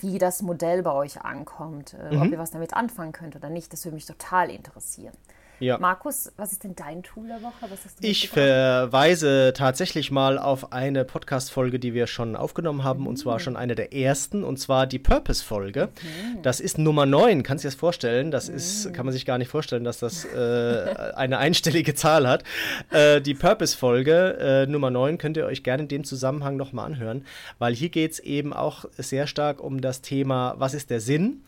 wie 0.00 0.18
das 0.18 0.42
Modell 0.42 0.82
bei 0.82 0.92
euch 0.92 1.22
ankommt. 1.22 1.94
Äh, 1.94 2.14
mhm. 2.16 2.22
Ob 2.22 2.32
ihr 2.32 2.38
was 2.38 2.50
damit 2.50 2.74
anfangen 2.74 3.12
könnt 3.12 3.36
oder 3.36 3.50
nicht, 3.50 3.72
das 3.72 3.84
würde 3.84 3.94
mich 3.94 4.06
total 4.06 4.50
interessieren. 4.50 5.14
Ja. 5.60 5.78
Markus, 5.78 6.32
was 6.36 6.52
ist 6.52 6.64
denn 6.64 6.74
dein 6.74 7.02
Tool 7.02 7.26
der 7.26 7.42
Woche? 7.42 7.54
ich 8.00 8.28
verweise 8.28 9.52
tatsächlich 9.54 10.10
mal 10.10 10.38
auf 10.38 10.72
eine 10.72 11.04
Podcast-Folge, 11.04 11.78
die 11.78 11.94
wir 11.94 12.06
schon 12.06 12.36
aufgenommen 12.36 12.84
haben, 12.84 13.00
mhm. 13.00 13.06
und 13.08 13.16
zwar 13.16 13.34
mhm. 13.34 13.40
schon 13.40 13.56
eine 13.56 13.74
der 13.74 13.92
ersten, 13.92 14.44
und 14.44 14.58
zwar 14.58 14.86
die 14.86 14.98
Purpose-Folge. 14.98 15.88
Mhm. 15.88 16.42
Das 16.42 16.60
ist 16.60 16.78
Nummer 16.78 17.06
9, 17.06 17.42
kannst 17.42 17.64
du 17.64 17.68
dir 17.68 17.72
das 17.72 17.80
vorstellen? 17.80 18.30
Das 18.30 18.48
ist, 18.48 18.86
mhm. 18.86 18.92
kann 18.92 19.06
man 19.06 19.12
sich 19.12 19.26
gar 19.26 19.38
nicht 19.38 19.48
vorstellen, 19.48 19.84
dass 19.84 19.98
das 19.98 20.24
äh, 20.24 21.12
eine 21.16 21.38
einstellige 21.38 21.94
Zahl 21.94 22.28
hat. 22.28 22.44
Äh, 22.90 23.20
die 23.20 23.34
Purpose-Folge 23.34 24.38
äh, 24.38 24.66
Nummer 24.66 24.90
9 24.90 25.18
könnt 25.18 25.36
ihr 25.36 25.46
euch 25.46 25.62
gerne 25.62 25.82
in 25.84 25.88
dem 25.88 26.04
Zusammenhang 26.04 26.56
nochmal 26.56 26.86
anhören, 26.86 27.24
weil 27.58 27.74
hier 27.74 27.88
geht 27.88 28.12
es 28.12 28.18
eben 28.20 28.52
auch 28.52 28.84
sehr 28.96 29.26
stark 29.26 29.60
um 29.60 29.80
das 29.80 30.02
Thema, 30.02 30.54
was 30.58 30.74
ist 30.74 30.90
der 30.90 31.00
Sinn? 31.00 31.42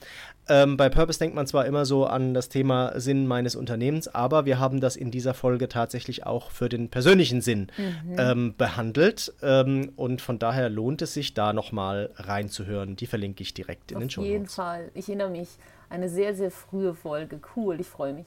Ähm, 0.50 0.76
bei 0.76 0.88
Purpose 0.88 1.20
denkt 1.20 1.36
man 1.36 1.46
zwar 1.46 1.64
immer 1.64 1.86
so 1.86 2.06
an 2.06 2.34
das 2.34 2.48
Thema 2.48 2.98
Sinn 2.98 3.28
meines 3.28 3.54
Unternehmens, 3.54 4.08
aber 4.08 4.46
wir 4.46 4.58
haben 4.58 4.80
das 4.80 4.96
in 4.96 5.12
dieser 5.12 5.32
Folge 5.32 5.68
tatsächlich 5.68 6.26
auch 6.26 6.50
für 6.50 6.68
den 6.68 6.88
persönlichen 6.88 7.40
Sinn 7.40 7.68
mhm. 7.78 8.16
ähm, 8.18 8.54
behandelt. 8.58 9.32
Ähm, 9.42 9.92
und 9.94 10.20
von 10.20 10.40
daher 10.40 10.68
lohnt 10.68 11.02
es 11.02 11.14
sich, 11.14 11.34
da 11.34 11.52
nochmal 11.52 12.10
reinzuhören. 12.16 12.96
Die 12.96 13.06
verlinke 13.06 13.44
ich 13.44 13.54
direkt 13.54 13.92
in 13.92 13.98
Auf 13.98 14.02
den 14.02 14.10
Show. 14.10 14.20
Auf 14.22 14.26
jeden 14.26 14.48
Fall. 14.48 14.90
Ich 14.94 15.08
erinnere 15.08 15.30
mich. 15.30 15.50
Eine 15.88 16.08
sehr, 16.08 16.34
sehr 16.34 16.50
frühe 16.50 16.94
Folge. 16.94 17.40
Cool, 17.54 17.80
ich 17.80 17.86
freue 17.86 18.14
mich. 18.14 18.26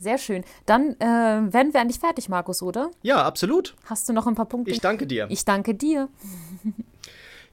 Sehr 0.00 0.18
schön. 0.18 0.42
Dann 0.66 0.96
äh, 0.98 1.04
werden 1.04 1.72
wir 1.72 1.80
eigentlich 1.80 2.00
fertig, 2.00 2.28
Markus, 2.28 2.60
oder? 2.60 2.90
Ja, 3.02 3.22
absolut. 3.22 3.76
Hast 3.84 4.08
du 4.08 4.12
noch 4.12 4.26
ein 4.26 4.34
paar 4.34 4.46
Punkte? 4.46 4.72
Ich 4.72 4.80
danke 4.80 5.06
dir. 5.06 5.28
Ich 5.30 5.44
danke 5.44 5.76
dir. 5.76 6.08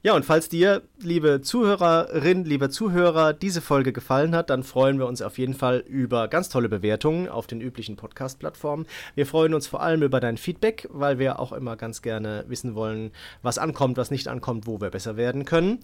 Ja, 0.02 0.14
und 0.14 0.24
falls 0.24 0.48
dir, 0.48 0.80
liebe 0.98 1.42
Zuhörerin, 1.42 2.46
liebe 2.46 2.70
Zuhörer, 2.70 3.34
diese 3.34 3.60
Folge 3.60 3.92
gefallen 3.92 4.34
hat, 4.34 4.48
dann 4.48 4.62
freuen 4.62 4.98
wir 4.98 5.06
uns 5.06 5.20
auf 5.20 5.36
jeden 5.36 5.52
Fall 5.52 5.84
über 5.86 6.28
ganz 6.28 6.48
tolle 6.48 6.70
Bewertungen 6.70 7.28
auf 7.28 7.46
den 7.46 7.60
üblichen 7.60 7.96
Podcast-Plattformen. 7.96 8.86
Wir 9.14 9.26
freuen 9.26 9.52
uns 9.52 9.66
vor 9.66 9.82
allem 9.82 10.02
über 10.02 10.18
dein 10.18 10.38
Feedback, 10.38 10.88
weil 10.90 11.18
wir 11.18 11.38
auch 11.38 11.52
immer 11.52 11.76
ganz 11.76 12.00
gerne 12.00 12.46
wissen 12.48 12.74
wollen, 12.74 13.10
was 13.42 13.58
ankommt, 13.58 13.98
was 13.98 14.10
nicht 14.10 14.26
ankommt, 14.26 14.66
wo 14.66 14.80
wir 14.80 14.88
besser 14.88 15.18
werden 15.18 15.44
können. 15.44 15.80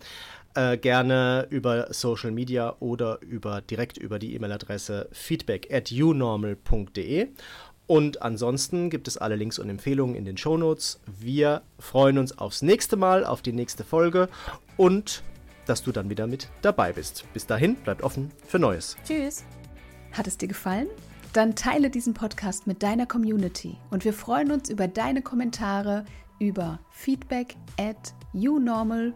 Äh, 0.55 0.79
gerne 0.79 1.47
über 1.51 1.93
Social 1.93 2.31
Media 2.31 2.75
oder 2.81 3.21
über 3.21 3.61
direkt 3.61 3.99
über 3.99 4.19
die 4.19 4.35
E-Mail-Adresse 4.35 5.11
feedback 5.12 5.71
at 5.71 5.93
unormal.de. 5.93 7.29
Und 7.87 8.22
ansonsten 8.22 8.91
gibt 8.91 9.07
es 9.07 9.16
alle 9.16 9.37
Links 9.37 9.59
und 9.59 9.70
Empfehlungen 9.70 10.16
in 10.16 10.24
den 10.24 10.37
Shownotes. 10.37 11.01
Wir 11.18 11.62
freuen 11.78 12.18
uns 12.18 12.37
aufs 12.37 12.62
nächste 12.62 12.97
Mal, 12.97 13.24
auf 13.24 13.43
die 13.43 13.53
nächste 13.53 13.84
Folge 13.84 14.28
und 14.76 15.22
dass 15.66 15.82
du 15.82 15.93
dann 15.93 16.11
wieder 16.11 16.26
mit 16.26 16.49
dabei 16.62 16.93
bist. 16.93 17.24
Bis 17.32 17.47
dahin, 17.47 17.76
bleibt 17.76 18.03
offen 18.03 18.30
für 18.47 18.59
Neues. 18.59 18.97
Tschüss. 19.05 19.45
Hat 20.12 20.26
es 20.26 20.39
dir 20.39 20.49
gefallen? 20.49 20.89
Dann 21.32 21.55
teile 21.55 21.91
diesen 21.91 22.14
Podcast 22.14 22.66
mit 22.66 22.82
deiner 22.82 23.07
Community 23.07 23.76
und 23.91 24.05
wir 24.05 24.12
freuen 24.14 24.51
uns 24.51 24.70
über 24.70 24.89
deine 24.89 25.22
Kommentare 25.22 26.05
über 26.39 26.80
feedback 26.91 27.57
at 27.78 28.14
unormal.de. 28.32 29.12